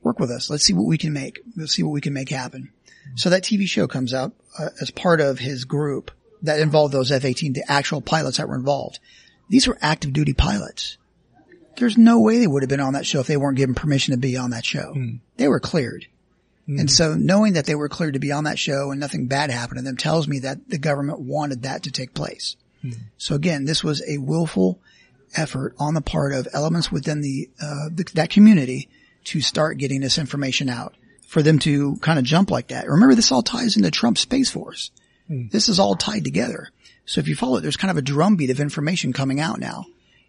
Work 0.03 0.19
with 0.19 0.31
us. 0.31 0.51
Let's 0.51 0.65
see 0.65 0.73
what 0.73 0.87
we 0.87 0.99
can 0.99 1.13
make. 1.13 1.41
Let's 1.57 1.73
see 1.75 1.85
what 1.85 1.93
we 1.93 2.01
can 2.01 2.13
make 2.13 2.31
happen." 2.31 2.73
So 3.17 3.31
that 3.31 3.43
TV 3.43 3.67
show 3.67 3.87
comes 3.87 4.13
out 4.15 4.33
uh, 4.59 4.69
as 4.81 4.91
part 4.91 5.21
of 5.21 5.39
his 5.39 5.65
group 5.65 6.11
that 6.43 6.61
involved 6.61 6.93
those 6.93 7.11
F-18, 7.13 7.55
the 7.55 7.71
actual 7.71 8.01
pilots 8.01 8.37
that 8.39 8.49
were 8.49 8.57
involved. 8.57 8.99
These 9.49 9.67
were 9.69 9.79
active 9.81 10.13
duty 10.13 10.35
pilots 10.35 10.99
there's 11.77 11.99
no 11.99 12.21
way 12.21 12.39
they 12.39 12.47
would 12.47 12.63
have 12.63 12.69
been 12.69 12.81
on 12.81 12.95
that 12.95 13.07
show 13.07 13.21
if 13.21 13.27
they 13.27 13.37
weren't 13.37 13.57
given 13.57 13.75
permission 13.75 14.13
to 14.13 14.19
be 14.19 14.37
on 14.37 14.51
that 14.51 14.65
show. 14.65 14.93
They 15.37 15.49
were 15.49 15.61
cleared. 15.61 16.07
And 16.81 16.91
so 16.91 17.15
knowing 17.15 17.55
that 17.55 17.67
they 17.67 17.75
were 17.75 17.91
cleared 17.91 18.15
to 18.15 18.21
be 18.21 18.33
on 18.33 18.45
that 18.45 18.59
show 18.59 18.91
and 18.91 18.99
nothing 18.99 19.27
bad 19.27 19.51
happened 19.51 19.79
to 19.79 19.85
them 19.85 19.97
tells 19.97 20.27
me 20.27 20.39
that 20.41 20.69
the 20.69 20.79
government 20.79 21.21
wanted 21.21 21.63
that 21.63 21.83
to 21.83 21.91
take 21.91 22.15
place. 22.15 22.57
So 23.19 23.35
again, 23.35 23.65
this 23.65 23.85
was 23.85 24.03
a 24.09 24.19
willful 24.19 24.81
effort 25.37 25.75
on 25.79 25.95
the 25.95 26.01
part 26.01 26.33
of 26.33 26.49
elements 26.53 26.93
within 26.93 27.21
the, 27.21 27.51
uh, 27.61 27.89
the, 27.93 28.05
that 28.15 28.31
community 28.31 28.89
to 29.25 29.41
start 29.41 29.79
getting 29.79 30.01
this 30.01 30.19
information 30.19 30.69
out 30.69 30.95
for 31.35 31.43
them 31.43 31.59
to 31.59 31.97
kind 31.97 32.19
of 32.19 32.25
jump 32.25 32.51
like 32.51 32.69
that. 32.69 32.89
Remember, 32.89 33.15
this 33.15 33.31
all 33.31 33.43
ties 33.43 33.77
into 33.77 33.91
Trump's 33.91 34.23
Space 34.23 34.51
Force. 34.51 34.91
This 35.51 35.69
is 35.69 35.79
all 35.79 35.97
tied 35.97 36.25
together. 36.25 36.71
So 37.05 37.21
if 37.21 37.29
you 37.29 37.35
follow 37.35 37.59
it, 37.59 37.61
there's 37.61 37.77
kind 37.77 37.91
of 37.91 37.99
a 37.99 38.03
drumbeat 38.03 38.49
of 38.49 38.61
information 38.61 39.13
coming 39.13 39.41
out 39.41 39.61
now 39.61 39.85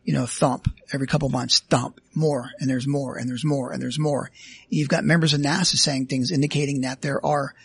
you 0.05 0.13
know, 0.13 0.27
thump 0.27 0.71
every 0.93 1.07
couple 1.07 1.27
months, 1.29 1.59
thump 1.59 1.99
more 2.13 2.51
and 2.59 2.69
there's 2.69 2.87
more 2.87 3.17
and 3.17 3.27
there's 3.27 3.43
more 3.43 3.71
and 3.71 3.81
there's 3.81 3.97
more. 3.97 4.29
You've 4.69 4.87
got 4.87 5.03
members 5.03 5.33
of 5.33 5.41
NASA 5.41 5.75
saying 5.75 6.05
things 6.05 6.31
indicating 6.31 6.81
that 6.81 7.01
there 7.01 7.25
are, 7.25 7.55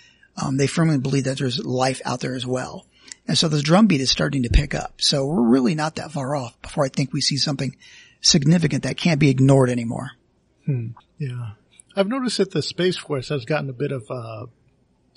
um, 0.42 0.56
they 0.56 0.66
firmly 0.66 0.98
believe 0.98 1.24
that 1.24 1.38
there's 1.38 1.62
life 1.64 2.00
out 2.04 2.20
there 2.20 2.34
as 2.34 2.46
well. 2.46 2.86
And 3.28 3.36
so 3.36 3.48
this 3.48 3.62
drumbeat 3.62 4.00
is 4.00 4.10
starting 4.10 4.44
to 4.44 4.48
pick 4.48 4.74
up. 4.74 4.94
So 5.02 5.26
we're 5.26 5.48
really 5.48 5.74
not 5.74 5.96
that 5.96 6.12
far 6.12 6.34
off 6.34 6.60
before 6.62 6.84
I 6.84 6.88
think 6.88 7.12
we 7.12 7.20
see 7.20 7.36
something 7.36 7.76
significant 8.22 8.84
that 8.84 8.96
can't 8.96 9.20
be 9.20 9.28
ignored 9.28 9.68
anymore. 9.68 10.12
Yeah. 11.18 11.50
I've 11.96 12.08
noticed 12.08 12.38
that 12.38 12.52
the 12.52 12.62
Space 12.62 12.96
Force 12.96 13.28
has 13.30 13.44
gotten 13.44 13.68
a 13.68 13.74
bit 13.74 13.92
of, 13.92 14.04
uh, 14.10 14.46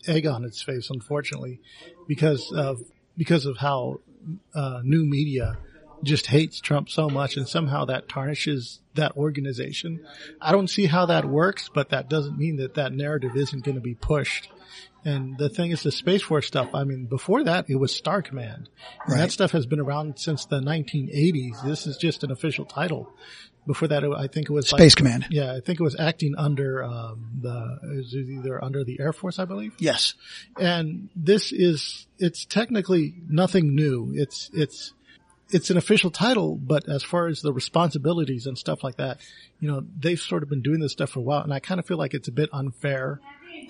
egg 0.08 0.26
on 0.26 0.44
its 0.44 0.62
face, 0.62 0.90
unfortunately, 0.90 1.60
because 2.08 2.52
of, 2.52 2.82
because 3.18 3.46
of 3.46 3.58
how, 3.58 4.00
uh, 4.56 4.82
new 4.84 5.06
media 5.06 5.58
just 6.04 6.28
hates 6.28 6.60
Trump 6.60 6.90
so 6.90 7.10
much 7.10 7.38
and 7.38 7.48
somehow 7.48 7.86
that 7.86 8.10
tarnishes 8.10 8.82
that 8.96 9.16
organization. 9.16 10.06
I 10.42 10.52
don't 10.52 10.70
see 10.70 10.86
how 10.88 11.06
that 11.06 11.26
works, 11.26 11.70
but 11.74 11.90
that 11.90 12.10
doesn't 12.10 12.38
mean 12.38 12.58
that 12.58 12.74
that 12.74 12.92
narrative 12.92 13.36
isn't 13.38 13.64
going 13.64 13.76
to 13.76 13.82
be 13.82 13.96
pushed. 13.96 14.50
And 15.06 15.38
the 15.38 15.50
thing 15.50 15.72
is 15.72 15.84
the 15.84 15.92
Space 15.92 16.22
Force 16.22 16.48
stuff, 16.48 16.70
I 16.74 16.84
mean, 16.84 17.06
before 17.06 17.44
that, 17.46 17.70
it 17.70 17.76
was 17.76 17.94
Star 17.96 18.22
Command. 18.22 18.70
And 19.06 19.14
Right. 19.14 19.18
that 19.20 19.32
stuff 19.32 19.52
has 19.52 19.66
been 19.66 19.80
around 19.80 20.18
since 20.20 20.46
the 20.46 20.60
1980s. 20.62 21.62
This 21.64 21.88
is 21.88 21.98
just 21.98 22.24
an 22.24 22.32
official 22.32 22.66
title. 22.66 23.14
Before 23.66 23.88
that, 23.88 24.04
I 24.04 24.28
think 24.28 24.50
it 24.50 24.54
was 24.54 24.72
like- 24.72 24.80
Space 24.80 24.96
Command. 24.96 25.28
yeah, 25.30 25.54
I 25.54 25.62
think 25.62 25.80
it 25.80 25.84
was 25.84 25.96
acting 25.98 26.36
under 26.38 26.84
um, 26.84 27.40
the 27.42 27.80
it 27.84 27.96
was 27.98 28.14
either 28.16 28.64
under 28.64 28.84
the 28.84 29.00
Air 29.00 29.14
Force, 29.14 29.40
I 29.40 29.46
believe. 29.46 29.74
Yes. 29.80 30.16
And 30.60 31.10
this 31.16 31.52
is 31.54 32.06
it's 32.20 32.44
technically 32.46 33.16
nothing 33.30 33.74
new. 33.76 34.12
It's 34.16 34.50
it's 34.54 34.94
it's 35.50 35.70
an 35.70 35.78
official 35.78 36.10
title, 36.12 36.56
but 36.56 36.90
as 36.90 37.04
far 37.04 37.28
as 37.28 37.42
the 37.42 37.54
responsibilities 37.54 38.48
and 38.48 38.58
stuff 38.58 38.84
like 38.84 38.98
that, 38.98 39.20
you 39.60 39.70
know, 39.72 39.84
they've 40.00 40.20
sort 40.20 40.42
of 40.44 40.50
been 40.50 40.62
doing 40.62 40.80
this 40.80 40.92
stuff 40.94 41.12
for 41.12 41.20
a 41.20 41.24
while, 41.24 41.42
and 41.44 41.54
I 41.54 41.60
kind 41.60 41.80
of 41.80 41.86
feel 41.86 41.98
like 41.98 42.14
it's 42.14 42.28
a 42.28 42.32
bit 42.32 42.50
unfair 42.52 43.20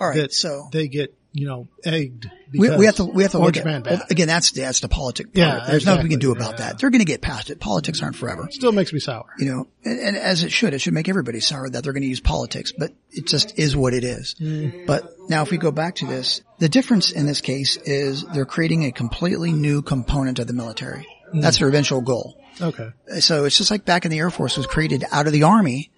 All 0.00 0.08
right. 0.08 0.16
that 0.16 0.32
So 0.32 0.68
they 0.72 0.88
get 0.88 1.14
you 1.34 1.46
know 1.46 1.66
egged. 1.84 2.30
we, 2.52 2.60
because 2.60 2.78
we 2.78 2.86
have 2.86 2.94
to 2.94 3.04
we 3.04 3.24
have 3.24 3.32
to 3.32 3.38
look 3.38 3.56
at 3.56 3.64
well, 3.64 4.02
again. 4.08 4.28
That's 4.28 4.52
that's 4.52 4.80
the 4.80 4.88
politic. 4.88 5.26
Part. 5.26 5.36
Yeah, 5.36 5.66
There's 5.68 5.84
nothing 5.84 6.04
we 6.04 6.10
can 6.10 6.20
do 6.20 6.30
about 6.30 6.52
Yeah. 6.52 6.68
that. 6.68 6.78
They're 6.78 6.90
going 6.90 7.00
to 7.00 7.04
get 7.04 7.20
past 7.20 7.50
it. 7.50 7.58
Politics 7.60 8.02
aren't 8.02 8.16
forever. 8.16 8.48
Still 8.52 8.72
makes 8.72 8.92
me 8.92 9.00
sour. 9.00 9.26
you 9.38 9.46
know, 9.46 9.66
and, 9.84 9.98
and 9.98 10.16
as 10.16 10.44
it 10.44 10.52
should, 10.52 10.72
it 10.72 10.78
should 10.78 10.94
make 10.94 11.08
everybody 11.08 11.40
sour 11.40 11.68
that 11.68 11.82
they're 11.82 11.92
going 11.92 12.04
to 12.04 12.08
use 12.08 12.20
politics, 12.20 12.72
but 12.72 12.92
it 13.10 13.26
just 13.26 13.58
is 13.58 13.76
what 13.76 13.92
it 13.94 14.04
is. 14.04 14.36
Mm-hmm. 14.40 14.86
But 14.86 15.12
now 15.28 15.42
if 15.42 15.50
we 15.50 15.58
go 15.58 15.72
back 15.72 15.96
to 15.96 16.06
this, 16.06 16.40
the 16.60 16.68
difference 16.68 17.10
in 17.10 17.26
this 17.26 17.40
case 17.40 17.76
is 17.76 18.24
they're 18.32 18.46
creating 18.46 18.84
a 18.84 18.92
completely 18.92 19.52
new 19.52 19.82
component 19.82 20.38
of 20.38 20.46
the 20.46 20.52
military. 20.54 21.06
That's 21.32 21.56
mm. 21.56 21.60
their 21.60 21.68
eventual 21.68 22.00
goal. 22.00 22.40
Okay. 22.60 22.90
So 23.18 23.44
it's 23.44 23.58
just 23.58 23.72
like 23.72 23.84
back 23.84 24.04
in 24.04 24.12
the 24.12 24.18
Air 24.18 24.30
Force 24.30 24.56
was 24.56 24.66
created 24.68 25.04
out 25.10 25.26
of 25.26 25.32
the 25.32 25.42
Army, 25.42 25.90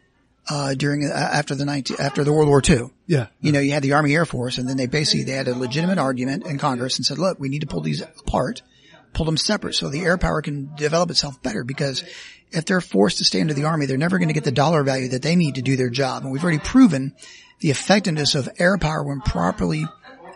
uh, 0.49 0.74
during, 0.74 1.11
uh, 1.11 1.14
after 1.14 1.55
the 1.55 1.64
19, 1.64 1.97
after 2.01 2.24
the 2.24 2.32
World 2.32 2.49
War 2.49 2.62
II. 2.66 2.90
Yeah. 3.07 3.26
You 3.40 3.53
know, 3.53 3.61
you 3.61 3.72
had 3.72 3.82
the 3.82 3.94
Army 3.94 4.14
Air 4.14 4.26
Force 4.26 4.59
and 4.59 4.68
then 4.68 4.76
they 4.76 4.86
basically, 4.86 5.24
they 5.24 5.32
had 5.32 5.49
a 5.49 5.57
legitimate 5.57 5.99
argument 5.99 6.47
in 6.47 6.59
Congress 6.59 6.97
and 6.97 7.07
said, 7.07 7.18
look, 7.18 7.38
we 7.38 7.49
need 7.49 7.61
to 7.61 7.66
pull 7.66 7.80
these 7.80 8.01
apart, 8.01 8.62
pull 9.12 9.26
them 9.26 9.36
separate 9.36 9.74
so 9.74 9.88
the 9.88 10.05
air 10.05 10.18
power 10.18 10.42
can 10.42 10.74
develop 10.76 11.11
itself 11.11 11.42
better 11.42 11.64
because 11.64 12.05
if 12.53 12.64
they're 12.64 12.80
forced 12.80 13.18
to 13.18 13.24
stay 13.24 13.40
under 13.40 13.55
the 13.55 13.64
Army, 13.64 13.86
they're 13.86 13.97
never 13.97 14.18
going 14.18 14.28
to 14.28 14.34
get 14.34 14.44
the 14.44 14.53
dollar 14.53 14.82
value 14.82 15.09
that 15.09 15.22
they 15.22 15.36
need 15.36 15.57
to 15.57 15.62
do 15.62 15.76
their 15.76 15.90
job. 15.90 16.22
And 16.22 16.32
we've 16.32 16.42
already 16.42 16.59
proven 16.59 17.14
the 17.61 17.70
effectiveness 17.70 18.34
of 18.34 18.49
air 18.59 18.78
power 18.78 19.03
when 19.03 19.20
properly 19.20 19.86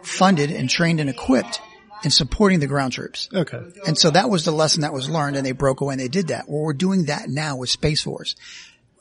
funded 0.02 0.50
and 0.50 0.68
trained 0.68 1.00
and 1.00 1.10
equipped 1.10 1.60
in 2.02 2.10
supporting 2.10 2.60
the 2.60 2.66
ground 2.66 2.92
troops. 2.92 3.28
Okay. 3.32 3.60
And 3.86 3.96
so 3.96 4.10
that 4.10 4.30
was 4.30 4.44
the 4.44 4.52
lesson 4.52 4.82
that 4.82 4.92
was 4.92 5.10
learned 5.10 5.36
and 5.36 5.44
they 5.44 5.52
broke 5.52 5.80
away 5.80 5.94
and 5.94 6.00
they 6.00 6.08
did 6.08 6.28
that. 6.28 6.48
Well, 6.48 6.62
we're 6.62 6.72
doing 6.72 7.06
that 7.06 7.28
now 7.28 7.56
with 7.56 7.70
Space 7.70 8.02
Force. 8.02 8.36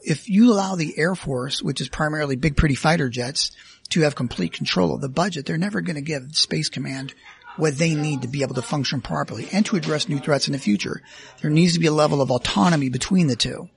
If 0.02 0.30
you 0.30 0.52
allow 0.52 0.76
the 0.76 0.98
Air 0.98 1.16
Force, 1.16 1.62
which 1.62 1.82
is 1.82 1.90
primarily 1.90 2.36
big 2.36 2.56
pretty 2.56 2.76
fighter 2.76 3.10
jets, 3.10 3.52
to 3.90 4.02
have 4.02 4.16
complete 4.16 4.54
control 4.54 4.94
of 4.94 5.02
the 5.02 5.10
budget, 5.10 5.46
they're 5.46 5.58
never 5.58 5.82
going 5.82 5.96
to 5.96 6.02
give 6.02 6.36
Space 6.36 6.70
Command 6.70 7.14
what 7.58 7.78
they 7.78 7.96
need 7.96 8.22
to 8.22 8.28
be 8.28 8.42
able 8.42 8.56
to 8.56 8.62
function 8.62 9.02
properly 9.02 9.48
and 9.52 9.66
to 9.66 9.76
address 9.76 10.08
new 10.08 10.20
threats 10.20 10.48
in 10.48 10.54
the 10.54 10.60
future. 10.60 11.02
There 11.42 11.52
needs 11.52 11.74
to 11.74 11.80
be 11.80 11.88
a 11.88 11.92
level 11.92 12.22
of 12.22 12.32
autonomy 12.32 12.90
between 12.90 13.28
the 13.28 13.36
two. 13.36 13.70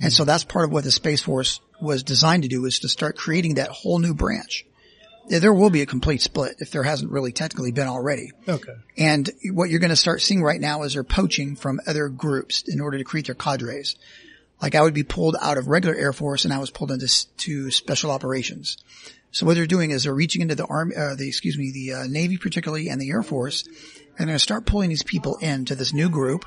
And 0.00 0.12
so 0.12 0.24
that's 0.24 0.44
part 0.44 0.66
of 0.66 0.72
what 0.72 0.84
the 0.84 0.90
Space 0.90 1.22
Force 1.22 1.60
was 1.80 2.02
designed 2.02 2.42
to 2.44 2.48
do 2.48 2.64
is 2.66 2.80
to 2.80 2.88
start 2.88 3.16
creating 3.16 3.54
that 3.54 3.70
whole 3.70 3.98
new 3.98 4.14
branch. 4.14 4.64
There 5.28 5.54
will 5.54 5.70
be 5.70 5.80
a 5.80 5.86
complete 5.86 6.20
split 6.20 6.56
if 6.58 6.70
there 6.70 6.82
hasn't 6.82 7.10
really 7.10 7.32
technically 7.32 7.72
been 7.72 7.88
already. 7.88 8.32
Okay. 8.46 8.74
And 8.98 9.30
what 9.52 9.70
you're 9.70 9.80
going 9.80 9.90
to 9.90 9.96
start 9.96 10.20
seeing 10.20 10.42
right 10.42 10.60
now 10.60 10.82
is 10.82 10.94
they're 10.94 11.02
poaching 11.04 11.56
from 11.56 11.80
other 11.86 12.08
groups 12.08 12.64
in 12.68 12.80
order 12.80 12.98
to 12.98 13.04
create 13.04 13.26
their 13.26 13.34
cadres. 13.34 13.96
Like 14.60 14.74
I 14.74 14.82
would 14.82 14.94
be 14.94 15.02
pulled 15.02 15.36
out 15.40 15.58
of 15.58 15.68
regular 15.68 15.94
Air 15.94 16.12
Force 16.12 16.44
and 16.44 16.54
I 16.54 16.58
was 16.58 16.70
pulled 16.70 16.90
into 16.90 17.08
to 17.38 17.70
special 17.70 18.10
operations. 18.10 18.78
So 19.32 19.46
what 19.46 19.54
they're 19.54 19.66
doing 19.66 19.90
is 19.90 20.04
they're 20.04 20.14
reaching 20.14 20.42
into 20.42 20.54
the 20.54 20.66
army, 20.66 20.94
uh, 20.94 21.16
the, 21.16 21.26
excuse 21.26 21.58
me, 21.58 21.72
the 21.72 21.94
uh, 21.94 22.06
Navy 22.06 22.36
particularly 22.36 22.88
and 22.88 23.00
the 23.00 23.10
Air 23.10 23.22
Force, 23.22 23.64
and 23.66 23.74
they're 24.18 24.26
going 24.26 24.36
to 24.36 24.38
start 24.38 24.64
pulling 24.66 24.90
these 24.90 25.02
people 25.02 25.36
into 25.38 25.74
this 25.74 25.92
new 25.92 26.08
group. 26.08 26.44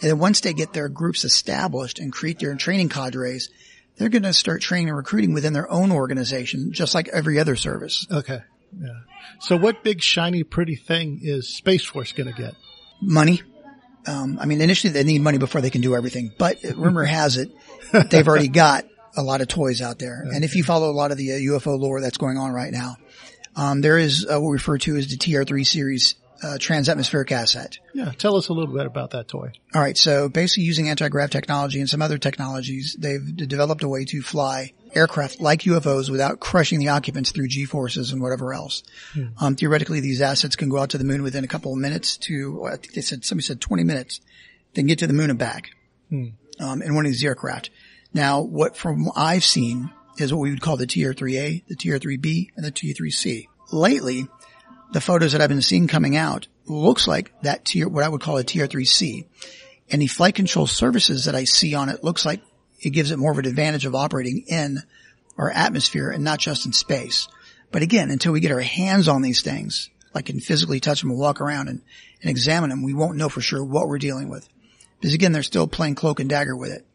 And 0.00 0.10
then 0.10 0.18
once 0.18 0.40
they 0.40 0.54
get 0.54 0.72
their 0.72 0.88
groups 0.88 1.24
established 1.24 1.98
and 1.98 2.10
create 2.10 2.38
their 2.38 2.54
training 2.54 2.88
cadres, 2.88 3.50
they're 3.96 4.08
going 4.08 4.22
to 4.22 4.32
start 4.32 4.62
training 4.62 4.88
and 4.88 4.96
recruiting 4.96 5.34
within 5.34 5.52
their 5.52 5.70
own 5.70 5.92
organization, 5.92 6.72
just 6.72 6.94
like 6.94 7.08
every 7.08 7.38
other 7.38 7.54
service. 7.54 8.06
Okay. 8.10 8.40
Yeah. 8.80 9.00
So 9.40 9.58
what 9.58 9.84
big 9.84 10.00
shiny 10.00 10.42
pretty 10.42 10.76
thing 10.76 11.20
is 11.22 11.54
Space 11.54 11.84
Force 11.84 12.12
going 12.12 12.32
to 12.32 12.40
get? 12.40 12.54
money. 13.02 13.42
Um, 14.06 14.38
I 14.40 14.46
mean, 14.46 14.60
initially 14.60 14.92
they 14.92 15.04
need 15.04 15.20
money 15.20 15.38
before 15.38 15.60
they 15.60 15.70
can 15.70 15.80
do 15.80 15.94
everything, 15.94 16.32
but 16.36 16.62
rumor 16.76 17.04
has 17.04 17.36
it 17.36 17.50
they've 18.10 18.26
already 18.26 18.48
got 18.62 18.84
a 19.16 19.22
lot 19.22 19.40
of 19.40 19.48
toys 19.48 19.80
out 19.80 19.98
there. 19.98 20.22
And 20.22 20.44
if 20.44 20.56
you 20.56 20.64
follow 20.64 20.90
a 20.90 20.92
lot 20.92 21.10
of 21.10 21.18
the 21.18 21.32
uh, 21.32 21.36
UFO 21.36 21.78
lore 21.78 22.00
that's 22.00 22.16
going 22.16 22.38
on 22.38 22.52
right 22.52 22.72
now, 22.72 22.96
um, 23.54 23.80
there 23.80 23.98
is 23.98 24.26
uh, 24.26 24.40
what 24.40 24.48
we 24.48 24.54
refer 24.54 24.78
to 24.78 24.96
as 24.96 25.08
the 25.08 25.16
TR3 25.16 25.66
series 25.66 26.14
uh, 26.42 26.58
trans-atmospheric 26.58 27.30
asset. 27.30 27.78
Yeah, 27.94 28.12
tell 28.18 28.36
us 28.36 28.48
a 28.48 28.52
little 28.52 28.74
bit 28.74 28.86
about 28.86 29.10
that 29.12 29.28
toy. 29.28 29.52
All 29.74 29.80
right, 29.80 29.96
so 29.96 30.28
basically 30.28 30.64
using 30.64 30.88
anti-grav 30.88 31.30
technology 31.30 31.78
and 31.78 31.88
some 31.88 32.02
other 32.02 32.18
technologies, 32.18 32.96
they've 32.98 33.36
developed 33.36 33.82
a 33.82 33.88
way 33.88 34.04
to 34.06 34.22
fly 34.22 34.72
aircraft 34.94 35.40
like 35.40 35.60
UFOs 35.62 36.10
without 36.10 36.40
crushing 36.40 36.78
the 36.78 36.88
occupants 36.88 37.30
through 37.32 37.48
G-forces 37.48 38.12
and 38.12 38.20
whatever 38.20 38.52
else. 38.52 38.82
Um, 39.40 39.56
theoretically, 39.56 40.00
these 40.00 40.20
assets 40.20 40.56
can 40.56 40.68
go 40.68 40.78
out 40.78 40.90
to 40.90 40.98
the 40.98 41.04
moon 41.04 41.22
within 41.22 41.44
a 41.44 41.48
couple 41.48 41.72
of 41.72 41.78
minutes 41.78 42.16
to, 42.18 42.64
I 42.66 42.76
think 42.76 42.94
they 42.94 43.00
said, 43.00 43.24
somebody 43.24 43.44
said 43.44 43.60
20 43.60 43.84
minutes. 43.84 44.20
They 44.74 44.82
can 44.82 44.88
get 44.88 44.98
to 44.98 45.06
the 45.06 45.12
moon 45.12 45.30
and 45.30 45.38
back 45.38 45.70
um, 46.60 46.82
in 46.82 46.94
one 46.94 47.06
of 47.06 47.12
these 47.12 47.24
aircraft. 47.24 47.70
Now, 48.14 48.42
what 48.42 48.76
from 48.76 49.06
what 49.06 49.14
I've 49.16 49.44
seen 49.44 49.90
is 50.18 50.32
what 50.32 50.40
we 50.40 50.50
would 50.50 50.60
call 50.60 50.76
the 50.76 50.86
TR-3A, 50.86 51.66
the 51.66 51.76
TR-3B, 51.76 52.48
and 52.56 52.64
the 52.64 52.70
TR-3C. 52.70 53.46
Lately, 53.72 54.26
the 54.92 55.00
photos 55.00 55.32
that 55.32 55.40
I've 55.40 55.48
been 55.48 55.62
seeing 55.62 55.88
coming 55.88 56.16
out 56.16 56.46
looks 56.66 57.08
like 57.08 57.32
that 57.42 57.64
tier, 57.64 57.88
what 57.88 58.04
I 58.04 58.08
would 58.08 58.20
call 58.20 58.36
a 58.36 58.44
tier 58.44 58.66
3C. 58.66 59.24
And 59.90 60.00
the 60.00 60.06
flight 60.06 60.34
control 60.34 60.66
services 60.66 61.24
that 61.24 61.34
I 61.34 61.44
see 61.44 61.74
on 61.74 61.88
it 61.88 62.04
looks 62.04 62.24
like 62.24 62.42
it 62.80 62.90
gives 62.90 63.10
it 63.10 63.18
more 63.18 63.32
of 63.32 63.38
an 63.38 63.46
advantage 63.46 63.84
of 63.84 63.94
operating 63.94 64.44
in 64.46 64.78
our 65.38 65.50
atmosphere 65.50 66.10
and 66.10 66.22
not 66.22 66.38
just 66.38 66.66
in 66.66 66.72
space. 66.72 67.28
But 67.70 67.82
again, 67.82 68.10
until 68.10 68.32
we 68.32 68.40
get 68.40 68.52
our 68.52 68.60
hands 68.60 69.08
on 69.08 69.22
these 69.22 69.40
things, 69.40 69.88
like 70.14 70.26
can 70.26 70.40
physically 70.40 70.80
touch 70.80 71.00
them 71.00 71.10
and 71.10 71.18
walk 71.18 71.40
around 71.40 71.68
and, 71.68 71.80
and 72.20 72.30
examine 72.30 72.70
them, 72.70 72.82
we 72.82 72.94
won't 72.94 73.16
know 73.16 73.30
for 73.30 73.40
sure 73.40 73.64
what 73.64 73.88
we're 73.88 73.98
dealing 73.98 74.28
with. 74.28 74.46
Because 75.00 75.14
again, 75.14 75.32
they're 75.32 75.42
still 75.42 75.66
playing 75.66 75.94
cloak 75.94 76.20
and 76.20 76.28
dagger 76.28 76.56
with 76.56 76.70
it. 76.70 76.86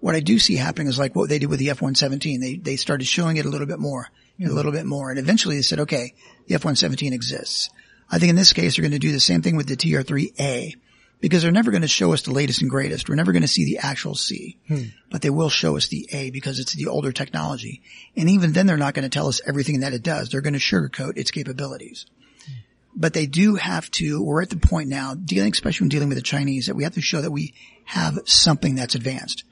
What 0.00 0.14
I 0.14 0.20
do 0.20 0.38
see 0.38 0.56
happening 0.56 0.88
is 0.88 0.98
like 0.98 1.16
what 1.16 1.30
they 1.30 1.38
did 1.38 1.48
with 1.48 1.58
the 1.58 1.70
F-117. 1.70 2.40
They, 2.40 2.56
they 2.56 2.76
started 2.76 3.06
showing 3.06 3.38
it 3.38 3.46
a 3.46 3.48
little 3.48 3.66
bit 3.66 3.78
more, 3.78 4.08
a 4.44 4.48
little 4.48 4.72
bit 4.72 4.86
more. 4.86 5.10
And 5.10 5.18
eventually 5.18 5.56
they 5.56 5.62
said, 5.62 5.80
okay, 5.80 6.14
the 6.46 6.54
F-117 6.56 7.12
exists. 7.12 7.70
I 8.10 8.18
think 8.18 8.30
in 8.30 8.36
this 8.36 8.52
case, 8.52 8.76
they're 8.76 8.82
going 8.82 8.92
to 8.92 8.98
do 8.98 9.12
the 9.12 9.20
same 9.20 9.42
thing 9.42 9.56
with 9.56 9.66
the 9.66 9.76
TR-3A 9.76 10.74
because 11.20 11.42
they're 11.42 11.52
never 11.52 11.70
going 11.70 11.82
to 11.82 11.88
show 11.88 12.12
us 12.12 12.22
the 12.22 12.32
latest 12.32 12.60
and 12.60 12.70
greatest. 12.70 13.08
We're 13.08 13.14
never 13.14 13.32
going 13.32 13.42
to 13.42 13.48
see 13.48 13.64
the 13.64 13.78
actual 13.78 14.14
C, 14.14 14.58
hmm. 14.68 14.84
but 15.10 15.22
they 15.22 15.30
will 15.30 15.48
show 15.48 15.76
us 15.76 15.88
the 15.88 16.08
A 16.12 16.30
because 16.30 16.58
it's 16.58 16.74
the 16.74 16.88
older 16.88 17.12
technology. 17.12 17.82
And 18.16 18.28
even 18.30 18.52
then 18.52 18.66
they're 18.66 18.76
not 18.76 18.94
going 18.94 19.04
to 19.04 19.08
tell 19.08 19.28
us 19.28 19.40
everything 19.46 19.80
that 19.80 19.94
it 19.94 20.02
does. 20.02 20.28
They're 20.28 20.40
going 20.40 20.52
to 20.52 20.58
sugarcoat 20.58 21.16
its 21.16 21.30
capabilities. 21.30 22.06
Hmm. 22.44 22.52
But 22.94 23.14
they 23.14 23.26
do 23.26 23.54
have 23.56 23.90
to, 23.92 24.22
we're 24.22 24.42
at 24.42 24.50
the 24.50 24.56
point 24.56 24.88
now, 24.88 25.14
dealing, 25.14 25.52
especially 25.52 25.84
when 25.84 25.90
dealing 25.90 26.08
with 26.08 26.18
the 26.18 26.22
Chinese, 26.22 26.66
that 26.66 26.76
we 26.76 26.84
have 26.84 26.94
to 26.94 27.00
show 27.00 27.22
that 27.22 27.30
we 27.30 27.54
have 27.84 28.18
something 28.26 28.74
that's 28.74 28.94
advanced. 28.94 29.44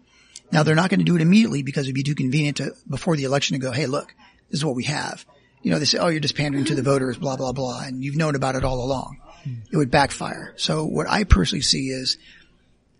Now 0.52 0.62
they're 0.62 0.74
not 0.74 0.90
going 0.90 1.00
to 1.00 1.04
do 1.04 1.16
it 1.16 1.22
immediately 1.22 1.62
because 1.62 1.86
it'd 1.86 1.94
be 1.94 2.02
too 2.02 2.14
convenient 2.14 2.58
to, 2.58 2.74
before 2.88 3.16
the 3.16 3.24
election 3.24 3.54
to 3.54 3.62
go, 3.62 3.72
hey, 3.72 3.86
look, 3.86 4.14
this 4.54 4.60
is 4.60 4.64
what 4.64 4.76
we 4.76 4.84
have. 4.84 5.26
You 5.62 5.72
know, 5.72 5.80
they 5.80 5.84
say, 5.84 5.98
oh, 5.98 6.06
you're 6.06 6.20
just 6.20 6.36
pandering 6.36 6.64
to 6.66 6.76
the 6.76 6.82
voters, 6.82 7.18
blah, 7.18 7.34
blah, 7.34 7.50
blah, 7.50 7.80
and 7.80 8.04
you've 8.04 8.14
known 8.14 8.36
about 8.36 8.54
it 8.54 8.62
all 8.62 8.84
along. 8.84 9.18
It 9.72 9.76
would 9.76 9.90
backfire. 9.90 10.54
So 10.56 10.84
what 10.84 11.10
I 11.10 11.24
personally 11.24 11.62
see 11.62 11.88
is, 11.88 12.18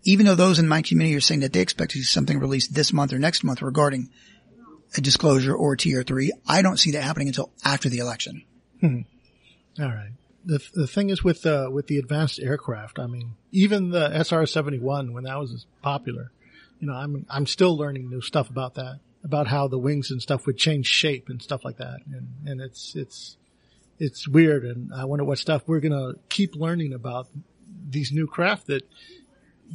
even 0.03 0.25
though 0.25 0.35
those 0.35 0.59
in 0.59 0.67
my 0.67 0.81
community 0.81 1.15
are 1.15 1.21
saying 1.21 1.39
that 1.39 1.53
they 1.53 1.61
expect 1.61 1.91
to 1.91 1.99
see 1.99 2.03
something 2.03 2.39
released 2.39 2.73
this 2.73 2.91
month 2.91 3.13
or 3.13 3.19
next 3.19 3.45
month 3.45 3.61
regarding 3.61 4.09
a 4.97 5.01
disclosure 5.01 5.55
or 5.55 5.77
tier 5.77 6.03
three, 6.03 6.33
I 6.45 6.61
don't 6.61 6.75
see 6.75 6.91
that 6.91 7.03
happening 7.03 7.29
until 7.29 7.51
after 7.63 7.87
the 7.87 7.99
election. 7.99 8.43
All 8.83 8.89
right. 9.79 10.11
The 10.43 10.59
the 10.73 10.87
thing 10.87 11.09
is 11.09 11.23
with 11.23 11.45
uh, 11.45 11.69
with 11.71 11.87
the 11.87 11.99
advanced 11.99 12.41
aircraft. 12.41 12.99
I 12.99 13.07
mean, 13.07 13.35
even 13.53 13.91
the 13.91 14.09
SR 14.25 14.45
seventy 14.45 14.79
one 14.79 15.13
when 15.13 15.23
that 15.23 15.39
was 15.39 15.65
popular, 15.81 16.31
you 16.81 16.87
know, 16.87 16.95
I'm 16.95 17.25
I'm 17.29 17.45
still 17.45 17.77
learning 17.77 18.09
new 18.09 18.19
stuff 18.21 18.49
about 18.49 18.75
that, 18.75 18.99
about 19.25 19.47
how 19.47 19.67
the 19.67 19.77
wings 19.77 20.11
and 20.11 20.21
stuff 20.21 20.45
would 20.45 20.57
change 20.57 20.85
shape 20.85 21.27
and 21.27 21.41
stuff 21.41 21.65
like 21.65 21.77
that, 21.77 21.99
and 22.05 22.27
and 22.45 22.61
it's 22.61 22.95
it's 22.95 23.35
it's 23.99 24.27
weird, 24.27 24.63
and 24.63 24.93
I 24.93 25.05
wonder 25.05 25.25
what 25.25 25.39
stuff 25.39 25.63
we're 25.67 25.81
gonna 25.81 26.13
keep 26.29 26.55
learning 26.55 26.93
about 26.93 27.27
these 27.89 28.11
new 28.11 28.27
craft 28.27 28.67
that 28.67 28.87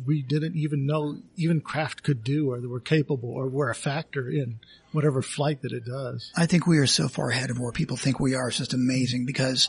we 0.07 0.23
didn't 0.23 0.57
even 0.57 0.87
know 0.87 1.17
even 1.37 1.61
craft 1.61 2.03
could 2.03 2.23
do 2.23 2.51
or 2.51 2.61
that 2.61 2.69
were 2.69 2.81
capable 2.81 3.31
or 3.31 3.49
were 3.49 3.71
a 3.71 3.75
factor 3.75 4.31
in 4.31 4.61
whatever 4.93 5.21
flight 5.21 5.63
that 5.63 5.73
it 5.73 5.85
does. 5.85 6.33
I 6.37 6.47
think 6.47 6.67
we 6.67 6.79
are 6.79 6.87
so 6.87 7.09
far 7.09 7.31
ahead 7.31 7.51
of 7.51 7.59
where 7.59 7.73
people 7.73 7.97
think 7.97 8.21
we 8.21 8.35
are. 8.35 8.49
It's 8.49 8.59
just 8.59 8.73
amazing 8.73 9.27
because 9.27 9.69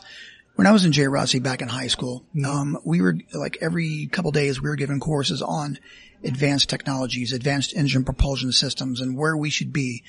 when 0.54 0.66
I 0.66 0.72
was 0.72 0.84
in 0.84 0.92
JROTC 0.92 1.42
back 1.42 1.62
in 1.62 1.68
high 1.68 1.86
school, 1.86 2.24
um, 2.46 2.78
we 2.84 3.00
were 3.00 3.16
like 3.32 3.58
every 3.60 4.06
couple 4.06 4.30
days 4.32 4.60
we 4.60 4.68
were 4.68 4.76
given 4.76 5.00
courses 5.00 5.42
on 5.42 5.78
advanced 6.24 6.68
technologies, 6.68 7.32
advanced 7.32 7.74
engine 7.76 8.04
propulsion 8.04 8.52
systems 8.52 9.00
and 9.00 9.16
where 9.16 9.36
we 9.36 9.50
should 9.50 9.72
be. 9.72 10.02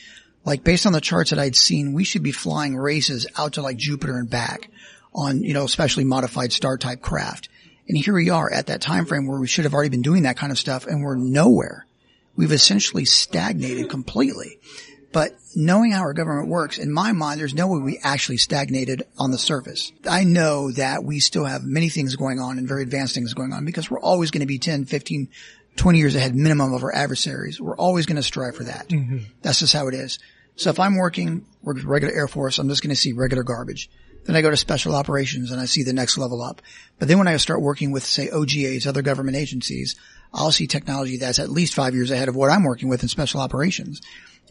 Like 0.46 0.64
based 0.64 0.86
on 0.86 0.94
the 0.94 1.02
charts 1.02 1.30
that 1.30 1.40
I'd 1.40 1.56
seen, 1.56 1.94
we 1.94 2.04
should 2.04 2.24
be 2.24 2.32
flying 2.32 2.76
races 2.76 3.28
out 3.38 3.54
to 3.54 3.62
like 3.62 3.78
Jupiter 3.78 4.18
and 4.18 4.30
back 4.30 4.70
on, 5.14 5.44
you 5.44 5.54
know, 5.54 5.68
specially 5.68 6.04
modified 6.04 6.52
star 6.52 6.78
type 6.78 7.02
craft. 7.02 7.50
And 7.88 7.98
here 7.98 8.14
we 8.14 8.30
are 8.30 8.52
at 8.52 8.68
that 8.68 8.82
time 8.82 9.06
frame 9.06 9.28
where 9.28 9.40
we 9.40 9.48
should 9.48 9.66
have 9.66 9.74
already 9.74 9.90
been 9.90 10.02
doing 10.02 10.24
that 10.24 10.38
kind 10.38 10.52
of 10.52 10.60
stuff 10.60 10.86
and 10.86 11.04
we're 11.04 11.16
nowhere. 11.16 11.86
We've 12.36 12.52
essentially 12.52 13.06
stagnated 13.06 13.90
completely. 13.90 14.60
But 15.14 15.38
knowing 15.56 15.92
how 15.92 16.02
our 16.02 16.14
government 16.14 16.50
works, 16.50 16.80
in 16.80 16.92
my 16.92 17.12
mind, 17.12 17.40
there's 17.40 17.54
no 17.54 17.68
way 17.68 17.80
we 17.80 18.00
actually 18.02 18.38
stagnated 18.38 19.04
on 19.20 19.30
the 19.30 19.38
surface. 19.38 19.92
I 20.10 20.24
know 20.24 20.72
that 20.72 21.04
we 21.04 21.20
still 21.20 21.46
have 21.46 21.64
many 21.64 21.90
things 21.90 22.16
going 22.16 22.40
on 22.40 22.58
and 22.58 22.68
very 22.68 22.82
advanced 22.82 23.14
things 23.14 23.36
going 23.36 23.54
on 23.54 23.64
because 23.64 23.92
we're 23.92 24.00
always 24.00 24.32
going 24.32 24.42
to 24.42 24.48
be 24.48 24.58
10, 24.58 24.86
15, 24.86 25.30
20 25.76 25.98
years 25.98 26.16
ahead 26.16 26.36
minimum 26.36 26.74
of 26.74 26.84
our 26.84 26.94
adversaries. 26.94 27.60
We're 27.60 27.78
always 27.78 28.06
going 28.06 28.18
to 28.18 28.24
strive 28.24 28.56
for 28.56 28.64
that. 28.66 28.90
Mm-hmm. 28.90 29.20
That's 29.42 29.60
just 29.60 29.74
how 29.74 29.88
it 29.88 29.94
is. 29.94 30.20
So 30.56 30.70
if 30.70 30.80
I'm 30.80 30.96
working 30.96 31.46
with 31.64 31.84
regular 31.84 32.14
Air 32.14 32.28
Force, 32.28 32.60
I'm 32.60 32.70
just 32.70 32.84
going 32.84 32.94
to 32.94 32.96
see 32.96 33.14
regular 33.14 33.44
garbage. 33.44 33.90
Then 34.26 34.36
I 34.36 34.42
go 34.42 34.50
to 34.50 34.58
special 34.58 34.96
operations 34.96 35.52
and 35.52 35.60
I 35.60 35.66
see 35.66 35.84
the 35.84 35.94
next 35.94 36.18
level 36.18 36.42
up. 36.42 36.62
But 37.00 37.08
then 37.08 37.18
when 37.18 37.28
I 37.28 37.36
start 37.38 37.62
working 37.62 37.92
with, 37.92 38.06
say, 38.06 38.30
OGAs, 38.30 38.88
other 38.88 39.02
government 39.02 39.36
agencies, 39.36 39.96
I'll 40.34 40.52
see 40.52 40.68
technology 40.68 41.18
that's 41.18 41.40
at 41.40 41.50
least 41.50 41.74
five 41.74 41.94
years 41.94 42.12
ahead 42.12 42.30
of 42.30 42.36
what 42.36 42.50
I'm 42.50 42.64
working 42.64 42.88
with 42.88 43.04
in 43.04 43.10
special 43.10 43.42
operations. 43.42 44.02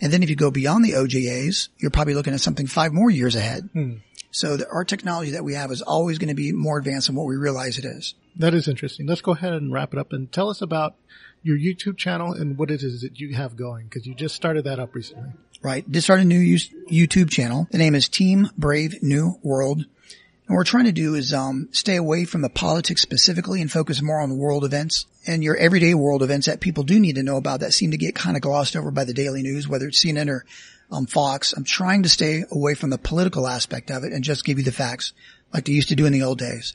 And 0.01 0.13
then 0.13 0.23
if 0.23 0.31
you 0.31 0.37
go 0.37 0.51
beyond 0.51 0.85
the 0.85 0.93
OGAs, 0.93 1.69
you're 1.79 1.91
probably 1.91 2.15
looking 2.15 2.35
at 2.35 2.41
something 2.41 2.67
five 2.67 2.93
more 2.93 3.11
years 3.11 3.37
ahead. 3.37 3.69
Hmm. 3.73 3.95
So 4.31 4.57
the, 4.57 4.69
our 4.71 4.85
technology 4.85 5.33
that 5.33 5.45
we 5.45 5.55
have 5.55 5.71
is 5.71 5.83
always 5.83 6.19
going 6.19 6.29
to 6.29 6.35
be 6.35 6.53
more 6.53 6.79
advanced 6.79 7.07
than 7.07 7.17
what 7.17 7.27
we 7.27 7.37
realize 7.37 7.79
it 7.79 7.85
is. 7.85 8.15
That 8.37 8.55
is 8.55 8.69
interesting. 8.69 9.07
Let's 9.07 9.21
go 9.21 9.33
ahead 9.33 9.53
and 9.53 9.73
wrap 9.73 9.93
it 9.93 9.99
up 9.99 10.13
and 10.13 10.31
tell 10.31 10.49
us 10.49 10.63
about 10.63 10.95
your 11.43 11.59
YouTube 11.59 11.97
channel 11.97 12.33
and 12.33 12.57
what 12.57 12.71
it 12.71 12.83
is 12.83 13.03
that 13.03 13.19
you 13.19 13.35
have 13.35 13.57
going 13.57 13.87
because 13.87 14.07
you 14.07 14.15
just 14.15 14.35
started 14.35 14.65
that 14.65 14.79
up 14.79 14.95
recently. 14.95 15.31
right? 15.63 15.89
Just 15.91 16.07
started 16.07 16.25
a 16.25 16.29
new 16.29 16.57
YouTube 16.91 17.31
channel. 17.31 17.69
The 17.71 17.79
name 17.79 17.95
is 17.95 18.09
Team 18.09 18.49
Brave 18.57 19.03
New 19.03 19.39
World. 19.43 19.79
And 19.79 20.57
what 20.57 20.57
we're 20.57 20.65
trying 20.65 20.87
to 20.87 20.93
do 20.93 21.15
is 21.15 21.33
um, 21.33 21.69
stay 21.73 21.97
away 21.97 22.25
from 22.25 22.43
the 22.43 22.49
politics 22.49 23.03
specifically 23.03 23.61
and 23.61 23.71
focus 23.71 24.03
more 24.03 24.21
on 24.21 24.39
world 24.39 24.65
events 24.65 25.07
and 25.27 25.43
your 25.43 25.57
everyday 25.57 25.95
world 25.95 26.23
events 26.23 26.47
that 26.47 26.61
people 26.61 26.83
do 26.83 26.99
need 26.99 27.17
to 27.17 27.23
know 27.23 27.37
about 27.37 27.61
that 27.61 27.73
seem 27.73 27.93
to 27.93 27.97
get 27.97 28.15
kind 28.15 28.37
of 28.37 28.43
glossed 28.43 28.77
over 28.77 28.91
by 28.91 29.05
the 29.05 29.15
daily 29.15 29.43
news, 29.43 29.69
whether 29.69 29.87
it's 29.87 30.05
CNN 30.05 30.29
or 30.29 30.45
um, 30.91 31.07
Fox. 31.07 31.53
I'm 31.53 31.65
trying 31.65 32.03
to 32.03 32.09
stay 32.09 32.45
away 32.51 32.75
from 32.75 32.91
the 32.91 32.99
political 32.99 33.47
aspect 33.47 33.91
of 33.91 34.05
it 34.05 34.13
and 34.13 34.25
just 34.25 34.45
give 34.45 34.59
you 34.59 34.65
the 34.65 34.73
facts 34.73 35.13
like 35.53 35.65
they 35.65 35.73
used 35.73 35.91
to 35.91 35.97
do 35.97 36.07
in 36.07 36.13
the 36.13 36.23
old 36.23 36.39
days. 36.39 36.75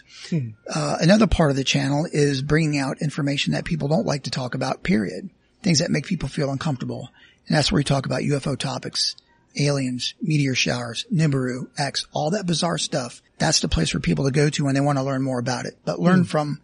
Uh, 0.69 0.97
another 0.99 1.27
part 1.27 1.49
of 1.49 1.55
the 1.55 1.63
channel 1.63 2.07
is 2.11 2.41
bringing 2.41 2.79
out 2.79 3.01
information 3.01 3.53
that 3.53 3.65
people 3.65 3.87
don't 3.87 4.05
like 4.05 4.23
to 4.23 4.31
talk 4.31 4.55
about, 4.55 4.83
period. 4.83 5.29
Things 5.63 5.79
that 5.79 5.91
make 5.91 6.05
people 6.05 6.29
feel 6.29 6.51
uncomfortable. 6.51 7.09
And 7.47 7.57
that's 7.57 7.71
where 7.71 7.79
we 7.79 7.83
talk 7.83 8.05
about 8.05 8.21
UFO 8.21 8.57
topics, 8.57 9.15
aliens, 9.59 10.13
meteor 10.21 10.55
showers, 10.55 11.05
Nibiru, 11.11 11.67
X, 11.77 12.07
all 12.11 12.31
that 12.31 12.45
bizarre 12.45 12.77
stuff. 12.77 13.21
That's 13.37 13.61
the 13.61 13.69
place 13.69 13.89
for 13.89 13.99
people 13.99 14.25
to 14.25 14.31
go 14.31 14.49
to 14.49 14.65
when 14.65 14.75
they 14.75 14.81
want 14.81 14.97
to 14.97 15.03
learn 15.03 15.23
more 15.23 15.39
about 15.39 15.65
it. 15.65 15.77
But 15.85 15.99
learn 15.99 16.25
from 16.25 16.61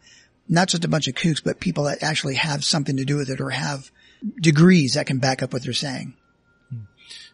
not 0.48 0.68
just 0.68 0.86
a 0.86 0.90
bunch 0.90 1.08
of 1.08 1.16
kooks, 1.16 1.44
but 1.44 1.60
people 1.60 1.86
that 1.86 2.04
actually 2.04 2.36
have 2.36 2.64
something 2.64 2.98
to 2.98 3.06
do 3.06 3.18
with 3.18 3.30
it 3.30 3.42
or 3.42 3.50
have 3.50 3.92
degrees 4.40 4.94
that 4.94 5.08
can 5.08 5.20
back 5.20 5.42
up 5.42 5.54
what 5.54 5.64
they're 5.64 5.74
saying. 5.74 6.16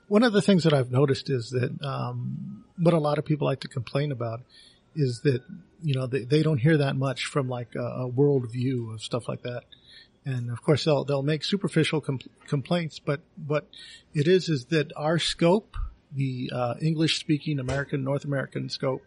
One 0.08 0.24
of 0.24 0.34
the 0.34 0.42
things 0.42 0.64
that 0.64 0.74
I've 0.74 0.92
noticed 0.92 1.30
is 1.30 1.52
that 1.52 1.84
um, 1.84 2.64
what 2.78 2.94
a 2.94 3.00
lot 3.00 3.20
of 3.20 3.26
people 3.26 3.46
like 3.46 3.60
to 3.62 3.68
complain 3.68 4.12
about 4.12 4.42
is 4.96 5.22
that 5.22 5.42
you 5.82 5.94
know 5.94 6.08
they, 6.08 6.24
they 6.24 6.44
don't 6.44 6.58
hear 6.58 6.78
that 6.78 6.96
much 6.96 7.26
from 7.26 7.48
like 7.50 7.76
a, 7.76 8.04
a 8.04 8.08
world 8.08 8.52
view 8.52 8.92
of 8.92 9.02
stuff 9.02 9.28
like 9.28 9.44
that. 9.44 9.64
And 10.26 10.52
of 10.52 10.62
course 10.62 10.84
they'll 10.84 11.06
they'll 11.06 11.24
make 11.24 11.44
superficial 11.44 12.02
com- 12.02 12.20
complaints, 12.48 13.00
but 13.00 13.22
what 13.48 13.68
it 14.14 14.28
is 14.28 14.50
is 14.50 14.66
that 14.66 14.92
our 14.96 15.18
scope, 15.18 15.78
the 16.12 16.52
uh, 16.54 16.76
English 16.82 17.20
speaking 17.20 17.60
American 17.60 18.04
North 18.04 18.26
American 18.26 18.70
scope, 18.70 19.04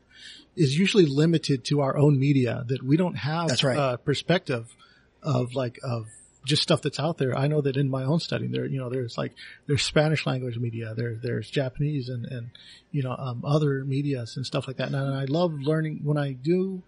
is 0.56 0.78
usually 0.78 1.06
limited 1.06 1.64
to 1.66 1.80
our 1.80 1.96
own 1.96 2.18
media. 2.18 2.64
That 2.66 2.82
we 2.82 2.96
don't 2.96 3.16
have 3.16 3.48
That's 3.48 3.64
right. 3.64 3.78
uh, 3.78 3.96
perspective 3.98 4.74
of 5.22 5.54
like 5.54 5.78
of 5.84 6.06
just 6.44 6.62
stuff 6.62 6.82
that's 6.82 6.98
out 6.98 7.18
there. 7.18 7.36
I 7.36 7.46
know 7.46 7.60
that 7.60 7.76
in 7.76 7.88
my 7.88 8.04
own 8.04 8.20
studying, 8.20 8.50
there, 8.52 8.66
you 8.66 8.78
know, 8.78 8.88
there's 8.90 9.16
like, 9.16 9.32
there's 9.66 9.82
Spanish 9.82 10.26
language 10.26 10.58
media, 10.58 10.94
there, 10.96 11.14
there's 11.22 11.48
Japanese 11.50 12.08
and, 12.08 12.24
and, 12.26 12.50
you 12.90 13.02
know, 13.02 13.14
um, 13.16 13.44
other 13.44 13.84
medias 13.84 14.36
and 14.36 14.44
stuff 14.44 14.66
like 14.66 14.76
that. 14.78 14.88
And 14.88 14.96
I 14.96 15.24
love 15.26 15.52
learning 15.54 16.00
when 16.02 16.18
I 16.18 16.32
do 16.32 16.82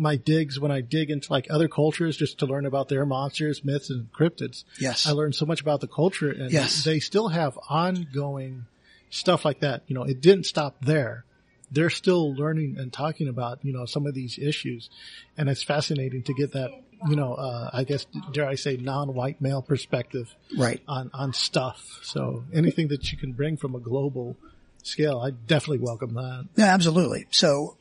my 0.00 0.14
digs 0.16 0.60
when 0.60 0.70
I 0.70 0.80
dig 0.80 1.10
into 1.10 1.32
like 1.32 1.48
other 1.50 1.66
cultures 1.66 2.16
just 2.16 2.38
to 2.38 2.46
learn 2.46 2.66
about 2.66 2.88
their 2.88 3.04
monsters, 3.04 3.64
myths, 3.64 3.90
and 3.90 4.12
cryptids. 4.12 4.62
Yes. 4.78 5.06
I 5.06 5.10
learned 5.10 5.34
so 5.34 5.44
much 5.44 5.60
about 5.60 5.80
the 5.80 5.88
culture, 5.88 6.30
and 6.30 6.52
Yes. 6.52 6.84
they 6.84 7.00
still 7.00 7.28
have 7.28 7.58
ongoing 7.68 8.66
stuff 9.10 9.44
like 9.44 9.60
that. 9.60 9.82
You 9.88 9.94
know, 9.94 10.04
it 10.04 10.20
didn't 10.20 10.44
stop 10.44 10.76
there. 10.84 11.24
They're 11.70 11.90
still 11.90 12.32
learning 12.34 12.76
and 12.78 12.92
talking 12.92 13.28
about 13.28 13.58
you 13.64 13.72
know 13.72 13.84
some 13.86 14.06
of 14.06 14.14
these 14.14 14.38
issues, 14.38 14.88
and 15.36 15.48
it's 15.48 15.62
fascinating 15.62 16.22
to 16.24 16.32
get 16.34 16.52
that 16.52 16.70
you 17.06 17.16
know 17.16 17.34
uh, 17.34 17.70
I 17.72 17.84
guess 17.84 18.06
dare 18.32 18.46
I 18.48 18.54
say 18.56 18.76
non-white 18.76 19.40
male 19.40 19.62
perspective 19.62 20.34
Right. 20.56 20.80
on 20.88 21.10
on 21.14 21.32
stuff. 21.32 22.00
So 22.02 22.44
anything 22.52 22.88
that 22.88 23.12
you 23.12 23.18
can 23.18 23.32
bring 23.32 23.56
from 23.56 23.74
a 23.74 23.80
global 23.80 24.36
scale, 24.82 25.18
I 25.20 25.30
definitely 25.30 25.78
welcome 25.84 26.14
that. 26.14 26.46
Yeah, 26.56 26.72
absolutely. 26.74 27.26
So 27.30 27.76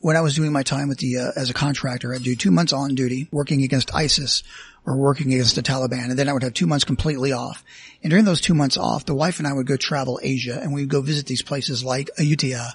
when 0.00 0.16
I 0.16 0.20
was 0.20 0.34
doing 0.34 0.50
my 0.52 0.64
time 0.64 0.88
with 0.88 0.98
the, 0.98 1.16
uh, 1.18 1.30
as 1.36 1.48
a 1.48 1.54
contractor, 1.54 2.12
I'd 2.12 2.24
do 2.24 2.34
two 2.34 2.50
months 2.50 2.72
on 2.72 2.96
duty 2.96 3.28
working 3.30 3.62
against 3.62 3.94
ISIS 3.94 4.42
or 4.84 4.96
working 4.96 5.32
against 5.32 5.54
the 5.54 5.62
Taliban. 5.62 6.10
And 6.10 6.18
then 6.18 6.28
I 6.28 6.32
would 6.32 6.42
have 6.42 6.54
two 6.54 6.66
months 6.66 6.84
completely 6.84 7.30
off. 7.30 7.62
And 8.02 8.10
during 8.10 8.24
those 8.24 8.40
two 8.40 8.54
months 8.54 8.76
off, 8.76 9.04
the 9.06 9.14
wife 9.14 9.38
and 9.38 9.46
I 9.46 9.52
would 9.52 9.68
go 9.68 9.76
travel 9.76 10.18
Asia 10.20 10.58
and 10.60 10.74
we'd 10.74 10.88
go 10.88 11.02
visit 11.02 11.26
these 11.26 11.42
places 11.42 11.84
like 11.84 12.10
Ayutthaya 12.18 12.72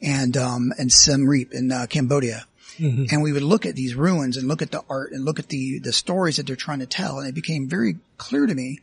and, 0.00 0.34
um, 0.38 0.72
and 0.78 0.90
Siem 0.90 1.26
Reap 1.28 1.52
in 1.52 1.70
uh, 1.70 1.84
Cambodia. 1.86 2.46
Mm-hmm. 2.78 3.04
And 3.10 3.22
we 3.22 3.32
would 3.32 3.42
look 3.42 3.66
at 3.66 3.76
these 3.76 3.94
ruins 3.94 4.36
and 4.36 4.48
look 4.48 4.62
at 4.62 4.70
the 4.70 4.82
art 4.88 5.12
and 5.12 5.24
look 5.24 5.38
at 5.38 5.48
the, 5.48 5.78
the 5.78 5.92
stories 5.92 6.36
that 6.36 6.46
they're 6.46 6.56
trying 6.56 6.80
to 6.80 6.86
tell. 6.86 7.18
And 7.18 7.28
it 7.28 7.34
became 7.34 7.68
very 7.68 7.96
clear 8.18 8.46
to 8.46 8.54
me 8.54 8.80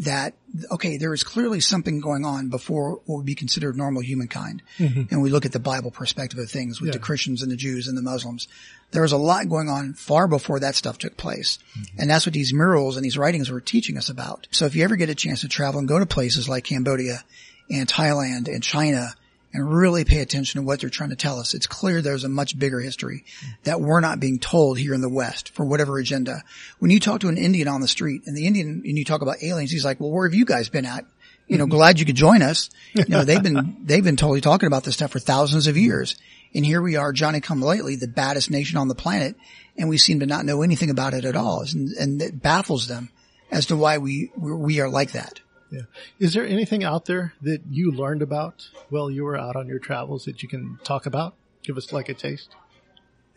that, 0.00 0.32
okay, 0.70 0.96
there 0.96 1.12
is 1.12 1.22
clearly 1.22 1.60
something 1.60 2.00
going 2.00 2.24
on 2.24 2.48
before 2.48 3.00
what 3.04 3.18
would 3.18 3.26
be 3.26 3.34
considered 3.34 3.76
normal 3.76 4.00
humankind. 4.00 4.62
Mm-hmm. 4.78 5.02
And 5.10 5.20
we 5.20 5.28
look 5.28 5.44
at 5.44 5.52
the 5.52 5.60
Bible 5.60 5.90
perspective 5.90 6.38
of 6.38 6.50
things 6.50 6.80
with 6.80 6.92
the 6.92 6.98
Christians 6.98 7.42
and 7.42 7.52
the 7.52 7.56
Jews 7.56 7.86
and 7.86 7.98
the 7.98 8.02
Muslims. 8.02 8.48
There 8.92 9.02
was 9.02 9.12
a 9.12 9.18
lot 9.18 9.50
going 9.50 9.68
on 9.68 9.92
far 9.92 10.26
before 10.26 10.60
that 10.60 10.74
stuff 10.74 10.96
took 10.96 11.18
place. 11.18 11.58
Mm-hmm. 11.78 12.00
And 12.00 12.10
that's 12.10 12.24
what 12.24 12.32
these 12.32 12.54
murals 12.54 12.96
and 12.96 13.04
these 13.04 13.18
writings 13.18 13.50
were 13.50 13.60
teaching 13.60 13.98
us 13.98 14.08
about. 14.08 14.46
So 14.52 14.64
if 14.64 14.74
you 14.74 14.84
ever 14.84 14.96
get 14.96 15.10
a 15.10 15.14
chance 15.14 15.42
to 15.42 15.48
travel 15.48 15.80
and 15.80 15.88
go 15.88 15.98
to 15.98 16.06
places 16.06 16.48
like 16.48 16.64
Cambodia 16.64 17.22
and 17.70 17.86
Thailand 17.86 18.48
and 18.48 18.62
China 18.62 19.14
and 19.52 19.72
really 19.72 20.04
pay 20.04 20.20
attention 20.20 20.60
to 20.60 20.66
what 20.66 20.80
they're 20.80 20.90
trying 20.90 21.10
to 21.10 21.16
tell 21.16 21.38
us. 21.38 21.54
It's 21.54 21.66
clear 21.66 22.00
there's 22.00 22.24
a 22.24 22.28
much 22.28 22.58
bigger 22.58 22.80
history 22.80 23.24
that 23.64 23.80
we're 23.80 24.00
not 24.00 24.20
being 24.20 24.38
told 24.38 24.78
here 24.78 24.94
in 24.94 25.00
the 25.00 25.08
West 25.08 25.50
for 25.50 25.64
whatever 25.64 25.98
agenda. 25.98 26.42
When 26.78 26.90
you 26.90 27.00
talk 27.00 27.20
to 27.20 27.28
an 27.28 27.36
Indian 27.36 27.68
on 27.68 27.80
the 27.80 27.88
street 27.88 28.22
and 28.26 28.36
the 28.36 28.46
Indian 28.46 28.82
and 28.84 28.98
you 28.98 29.04
talk 29.04 29.22
about 29.22 29.42
aliens, 29.42 29.70
he's 29.70 29.84
like, 29.84 29.98
well, 29.98 30.10
where 30.10 30.28
have 30.28 30.34
you 30.34 30.44
guys 30.44 30.68
been 30.68 30.86
at? 30.86 31.04
You 31.48 31.58
know, 31.58 31.64
mm-hmm. 31.64 31.72
glad 31.72 31.98
you 31.98 32.06
could 32.06 32.16
join 32.16 32.42
us. 32.42 32.70
You 32.94 33.06
know, 33.08 33.24
they've 33.24 33.42
been, 33.42 33.78
they've 33.84 34.04
been 34.04 34.16
totally 34.16 34.40
talking 34.40 34.68
about 34.68 34.84
this 34.84 34.94
stuff 34.94 35.10
for 35.10 35.18
thousands 35.18 35.66
of 35.66 35.76
years. 35.76 36.16
And 36.54 36.64
here 36.64 36.80
we 36.80 36.96
are, 36.96 37.12
Johnny 37.12 37.40
come 37.40 37.60
lately, 37.60 37.96
the 37.96 38.08
baddest 38.08 38.50
nation 38.50 38.78
on 38.78 38.88
the 38.88 38.94
planet. 38.94 39.36
And 39.76 39.88
we 39.88 39.98
seem 39.98 40.20
to 40.20 40.26
not 40.26 40.44
know 40.44 40.62
anything 40.62 40.90
about 40.90 41.14
it 41.14 41.24
at 41.24 41.36
all. 41.36 41.62
And, 41.62 41.90
and 41.90 42.22
it 42.22 42.40
baffles 42.40 42.86
them 42.86 43.10
as 43.50 43.66
to 43.66 43.76
why 43.76 43.98
we, 43.98 44.30
we 44.36 44.80
are 44.80 44.88
like 44.88 45.12
that. 45.12 45.40
Yeah. 45.70 45.82
Is 46.18 46.34
there 46.34 46.46
anything 46.46 46.82
out 46.82 47.04
there 47.04 47.34
that 47.42 47.62
you 47.70 47.92
learned 47.92 48.22
about 48.22 48.68
while 48.88 49.10
you 49.10 49.24
were 49.24 49.36
out 49.36 49.56
on 49.56 49.68
your 49.68 49.78
travels 49.78 50.24
that 50.24 50.42
you 50.42 50.48
can 50.48 50.78
talk 50.82 51.06
about? 51.06 51.34
Give 51.62 51.76
us 51.76 51.92
like 51.92 52.08
a 52.08 52.14
taste. 52.14 52.50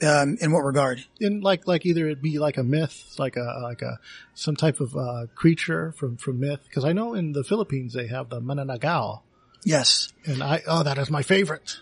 Um, 0.02 0.38
in 0.42 0.52
what 0.52 0.62
regard? 0.62 1.06
In 1.20 1.42
like, 1.42 1.68
like 1.68 1.86
either 1.86 2.08
it 2.10 2.22
be 2.22 2.40
like 2.40 2.58
a 2.58 2.64
myth, 2.64 3.16
like 3.20 3.36
a, 3.38 3.60
like 3.62 3.82
a, 3.82 4.00
some 4.34 4.56
type 4.56 4.80
of, 4.80 4.98
uh, 4.98 5.28
creature 5.36 5.92
from, 5.94 6.18
from 6.18 6.40
myth. 6.40 6.68
Cause 6.74 6.84
I 6.84 6.94
know 6.94 7.14
in 7.14 7.34
the 7.34 7.44
Philippines 7.44 7.94
they 7.94 8.08
have 8.08 8.30
the 8.30 8.42
manananggal. 8.42 9.22
Yes. 9.64 10.12
And 10.26 10.42
I, 10.42 10.62
oh, 10.68 10.84
that 10.84 10.98
is 10.98 11.10
my 11.10 11.22
favorite. 11.22 11.78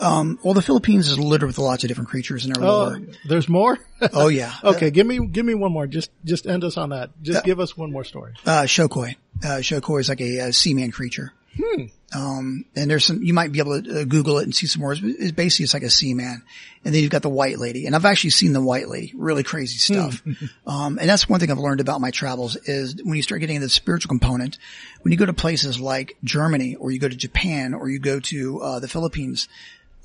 Um, 0.00 0.38
well, 0.42 0.54
the 0.54 0.62
Philippines 0.62 1.08
is 1.08 1.18
littered 1.18 1.46
with 1.46 1.58
lots 1.58 1.84
of 1.84 1.88
different 1.88 2.10
creatures 2.10 2.44
in 2.44 2.52
their 2.52 2.64
Oh, 2.64 2.88
lore. 2.88 3.00
there's 3.26 3.48
more? 3.48 3.78
Oh 4.12 4.28
yeah. 4.28 4.52
okay. 4.64 4.90
Give 4.90 5.06
me, 5.06 5.26
give 5.26 5.46
me 5.46 5.54
one 5.54 5.72
more. 5.72 5.86
Just, 5.86 6.10
just 6.24 6.46
end 6.46 6.62
us 6.64 6.76
on 6.76 6.90
that. 6.90 7.10
Just 7.22 7.44
give 7.44 7.58
us 7.60 7.74
one 7.76 7.90
more 7.90 8.04
story. 8.04 8.34
Uh, 8.44 8.62
Siyokoy. 8.62 9.16
Uh, 9.42 9.46
Siyokoy 9.60 10.00
is 10.00 10.08
like 10.10 10.20
a, 10.20 10.40
uh 10.40 10.52
seaman 10.52 10.90
creature. 10.90 11.32
Hmm. 11.56 11.84
Um, 12.14 12.64
and 12.76 12.90
there's 12.90 13.04
some, 13.06 13.22
you 13.22 13.32
might 13.32 13.50
be 13.50 13.60
able 13.60 13.80
to 13.80 14.00
uh, 14.00 14.04
Google 14.04 14.38
it 14.38 14.42
and 14.44 14.54
see 14.54 14.66
some 14.66 14.82
more. 14.82 14.92
It's, 14.92 15.02
it's 15.02 15.32
basically, 15.32 15.64
it's 15.64 15.74
like 15.74 15.82
a 15.84 15.90
seaman. 15.90 16.42
And 16.84 16.94
then 16.94 17.00
you've 17.02 17.10
got 17.10 17.22
the 17.22 17.28
white 17.30 17.58
lady. 17.58 17.86
And 17.86 17.94
I've 17.96 18.04
actually 18.04 18.30
seen 18.30 18.52
the 18.52 18.60
white 18.60 18.88
lady. 18.88 19.12
Really 19.16 19.42
crazy 19.42 19.78
stuff. 19.78 20.22
um, 20.66 20.98
and 20.98 21.08
that's 21.08 21.28
one 21.28 21.40
thing 21.40 21.50
I've 21.50 21.58
learned 21.58 21.80
about 21.80 22.00
my 22.00 22.10
travels 22.10 22.56
is 22.56 22.96
when 23.02 23.14
you 23.16 23.22
start 23.22 23.40
getting 23.40 23.56
into 23.56 23.66
the 23.66 23.70
spiritual 23.70 24.08
component, 24.10 24.58
when 25.02 25.12
you 25.12 25.18
go 25.18 25.26
to 25.26 25.32
places 25.32 25.80
like 25.80 26.16
Germany 26.24 26.74
or 26.74 26.90
you 26.90 26.98
go 26.98 27.08
to 27.08 27.16
Japan 27.16 27.72
or 27.74 27.88
you 27.88 27.98
go 28.00 28.20
to, 28.20 28.60
uh, 28.60 28.80
the 28.80 28.88
Philippines, 28.88 29.48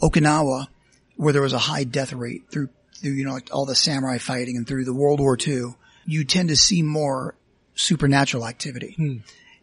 Okinawa, 0.01 0.67
where 1.15 1.33
there 1.33 1.41
was 1.41 1.53
a 1.53 1.59
high 1.59 1.83
death 1.83 2.13
rate 2.13 2.43
through, 2.49 2.69
through, 2.95 3.11
you 3.11 3.25
know, 3.25 3.33
like 3.33 3.49
all 3.53 3.65
the 3.65 3.75
samurai 3.75 4.17
fighting 4.17 4.57
and 4.57 4.67
through 4.67 4.85
the 4.85 4.93
World 4.93 5.19
War 5.19 5.37
II, 5.39 5.75
you 6.05 6.23
tend 6.23 6.49
to 6.49 6.55
see 6.55 6.81
more 6.81 7.35
supernatural 7.75 8.45
activity. 8.47 8.93
Hmm. 8.95 9.17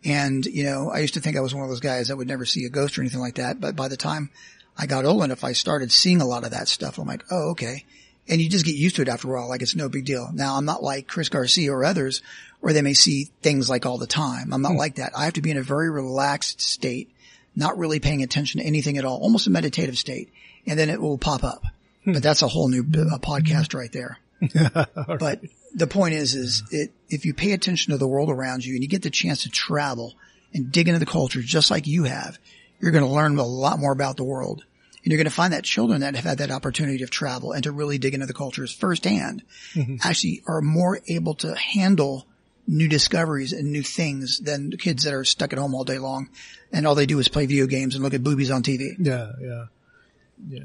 And, 0.04 0.46
you 0.46 0.64
know, 0.64 0.90
I 0.90 1.00
used 1.00 1.14
to 1.14 1.20
think 1.20 1.36
I 1.36 1.40
was 1.40 1.54
one 1.54 1.64
of 1.64 1.68
those 1.68 1.80
guys 1.80 2.08
that 2.08 2.16
would 2.16 2.28
never 2.28 2.44
see 2.44 2.64
a 2.64 2.70
ghost 2.70 2.96
or 2.96 3.02
anything 3.02 3.20
like 3.20 3.36
that. 3.36 3.60
But 3.60 3.74
by 3.74 3.88
the 3.88 3.96
time 3.96 4.30
I 4.76 4.86
got 4.86 5.04
old 5.04 5.24
enough, 5.24 5.42
I 5.42 5.52
started 5.52 5.90
seeing 5.90 6.20
a 6.20 6.26
lot 6.26 6.44
of 6.44 6.52
that 6.52 6.68
stuff. 6.68 6.98
I'm 6.98 7.08
like, 7.08 7.24
oh, 7.30 7.50
okay. 7.50 7.84
And 8.28 8.40
you 8.40 8.48
just 8.48 8.64
get 8.64 8.74
used 8.74 8.96
to 8.96 9.02
it 9.02 9.08
after 9.08 9.28
a 9.28 9.38
while. 9.38 9.48
Like 9.48 9.62
it's 9.62 9.76
no 9.76 9.88
big 9.88 10.04
deal. 10.04 10.30
Now 10.32 10.56
I'm 10.56 10.64
not 10.64 10.82
like 10.82 11.08
Chris 11.08 11.28
Garcia 11.28 11.72
or 11.72 11.84
others 11.84 12.22
where 12.60 12.72
they 12.72 12.82
may 12.82 12.94
see 12.94 13.30
things 13.42 13.70
like 13.70 13.86
all 13.86 13.98
the 13.98 14.06
time. 14.06 14.52
I'm 14.52 14.62
not 14.62 14.72
hmm. 14.72 14.78
like 14.78 14.96
that. 14.96 15.12
I 15.16 15.24
have 15.24 15.34
to 15.34 15.42
be 15.42 15.50
in 15.50 15.58
a 15.58 15.62
very 15.62 15.90
relaxed 15.90 16.60
state, 16.60 17.10
not 17.56 17.78
really 17.78 17.98
paying 17.98 18.22
attention 18.22 18.60
to 18.60 18.66
anything 18.66 18.98
at 18.98 19.04
all, 19.04 19.18
almost 19.18 19.46
a 19.46 19.50
meditative 19.50 19.98
state. 19.98 20.30
And 20.66 20.78
then 20.78 20.90
it 20.90 21.00
will 21.00 21.18
pop 21.18 21.42
up. 21.42 21.64
But 22.04 22.22
that's 22.22 22.42
a 22.42 22.48
whole 22.48 22.68
new 22.68 22.82
uh, 22.82 23.18
podcast 23.18 23.74
right 23.74 23.90
there. 23.90 24.18
But 25.18 25.40
the 25.74 25.86
point 25.86 26.14
is, 26.14 26.34
is 26.34 26.62
it, 26.70 26.92
if 27.08 27.24
you 27.24 27.34
pay 27.34 27.52
attention 27.52 27.92
to 27.92 27.98
the 27.98 28.06
world 28.06 28.30
around 28.30 28.64
you 28.64 28.74
and 28.74 28.82
you 28.82 28.88
get 28.88 29.02
the 29.02 29.10
chance 29.10 29.42
to 29.42 29.50
travel 29.50 30.14
and 30.54 30.70
dig 30.70 30.88
into 30.88 31.00
the 31.00 31.06
culture 31.06 31.40
just 31.40 31.70
like 31.70 31.86
you 31.86 32.04
have, 32.04 32.38
you're 32.80 32.92
going 32.92 33.04
to 33.04 33.10
learn 33.10 33.38
a 33.38 33.44
lot 33.44 33.78
more 33.78 33.92
about 33.92 34.16
the 34.16 34.24
world. 34.24 34.64
And 35.02 35.12
you're 35.12 35.18
going 35.18 35.30
to 35.30 35.34
find 35.34 35.52
that 35.52 35.64
children 35.64 36.00
that 36.00 36.16
have 36.16 36.24
had 36.24 36.38
that 36.38 36.50
opportunity 36.50 36.98
to 36.98 37.06
travel 37.06 37.52
and 37.52 37.62
to 37.64 37.72
really 37.72 37.98
dig 37.98 38.14
into 38.14 38.26
the 38.26 38.34
cultures 38.34 38.72
firsthand 38.72 39.42
actually 40.02 40.42
are 40.46 40.60
more 40.60 41.00
able 41.08 41.34
to 41.36 41.54
handle 41.54 42.26
new 42.66 42.88
discoveries 42.88 43.52
and 43.52 43.72
new 43.72 43.82
things 43.82 44.40
than 44.40 44.70
the 44.70 44.76
kids 44.76 45.04
that 45.04 45.14
are 45.14 45.24
stuck 45.24 45.52
at 45.52 45.58
home 45.58 45.74
all 45.74 45.84
day 45.84 45.98
long 45.98 46.28
and 46.72 46.86
all 46.86 46.94
they 46.94 47.06
do 47.06 47.18
is 47.18 47.28
play 47.28 47.46
video 47.46 47.66
games 47.66 47.94
and 47.94 48.04
look 48.04 48.14
at 48.14 48.22
boobies 48.22 48.50
on 48.50 48.62
TV. 48.62 48.94
Yeah, 48.98 49.32
yeah, 49.40 49.64
yeah. 50.48 50.60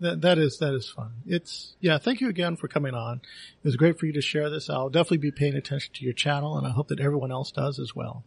That 0.00 0.20
that 0.20 0.38
is 0.38 0.58
that 0.58 0.74
is 0.74 0.88
fun. 0.90 1.10
It's 1.26 1.74
yeah. 1.80 1.98
Thank 1.98 2.20
you 2.20 2.28
again 2.28 2.56
for 2.56 2.68
coming 2.68 2.94
on. 2.94 3.16
It 3.16 3.66
was 3.66 3.76
great 3.76 3.98
for 3.98 4.06
you 4.06 4.12
to 4.12 4.20
share 4.20 4.50
this. 4.50 4.68
I'll 4.68 4.90
definitely 4.90 5.18
be 5.18 5.30
paying 5.30 5.54
attention 5.54 5.94
to 5.94 6.04
your 6.04 6.12
channel, 6.12 6.58
and 6.58 6.66
I 6.66 6.70
hope 6.70 6.88
that 6.88 7.00
everyone 7.00 7.32
else 7.32 7.50
does 7.50 7.78
as 7.78 7.94
well. 7.94 8.24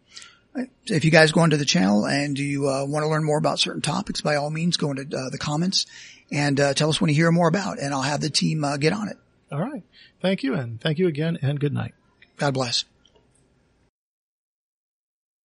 If 0.87 1.05
you 1.05 1.11
guys 1.11 1.31
go 1.31 1.43
into 1.43 1.57
the 1.57 1.65
channel 1.65 2.07
and 2.07 2.37
you 2.37 2.67
uh, 2.67 2.83
want 2.85 3.03
to 3.03 3.07
learn 3.07 3.23
more 3.23 3.37
about 3.37 3.59
certain 3.59 3.83
topics, 3.83 4.21
by 4.21 4.35
all 4.35 4.49
means, 4.49 4.77
go 4.77 4.89
into 4.89 5.03
uh, 5.15 5.29
the 5.29 5.37
comments 5.37 5.85
and 6.31 6.59
uh, 6.59 6.73
tell 6.73 6.89
us 6.89 6.99
when 6.99 7.09
you 7.09 7.15
hear 7.15 7.31
more 7.31 7.47
about, 7.47 7.77
and 7.79 7.93
I'll 7.93 8.01
have 8.01 8.19
the 8.19 8.31
team 8.31 8.63
uh, 8.63 8.77
get 8.77 8.91
on 8.91 9.09
it. 9.09 9.17
All 9.51 9.61
right. 9.61 9.83
Thank 10.21 10.41
you, 10.41 10.55
and 10.55 10.81
thank 10.81 10.97
you 10.97 11.07
again, 11.07 11.37
and 11.43 11.59
good 11.59 11.73
night. 11.73 11.93
God 12.37 12.55
bless. 12.55 12.83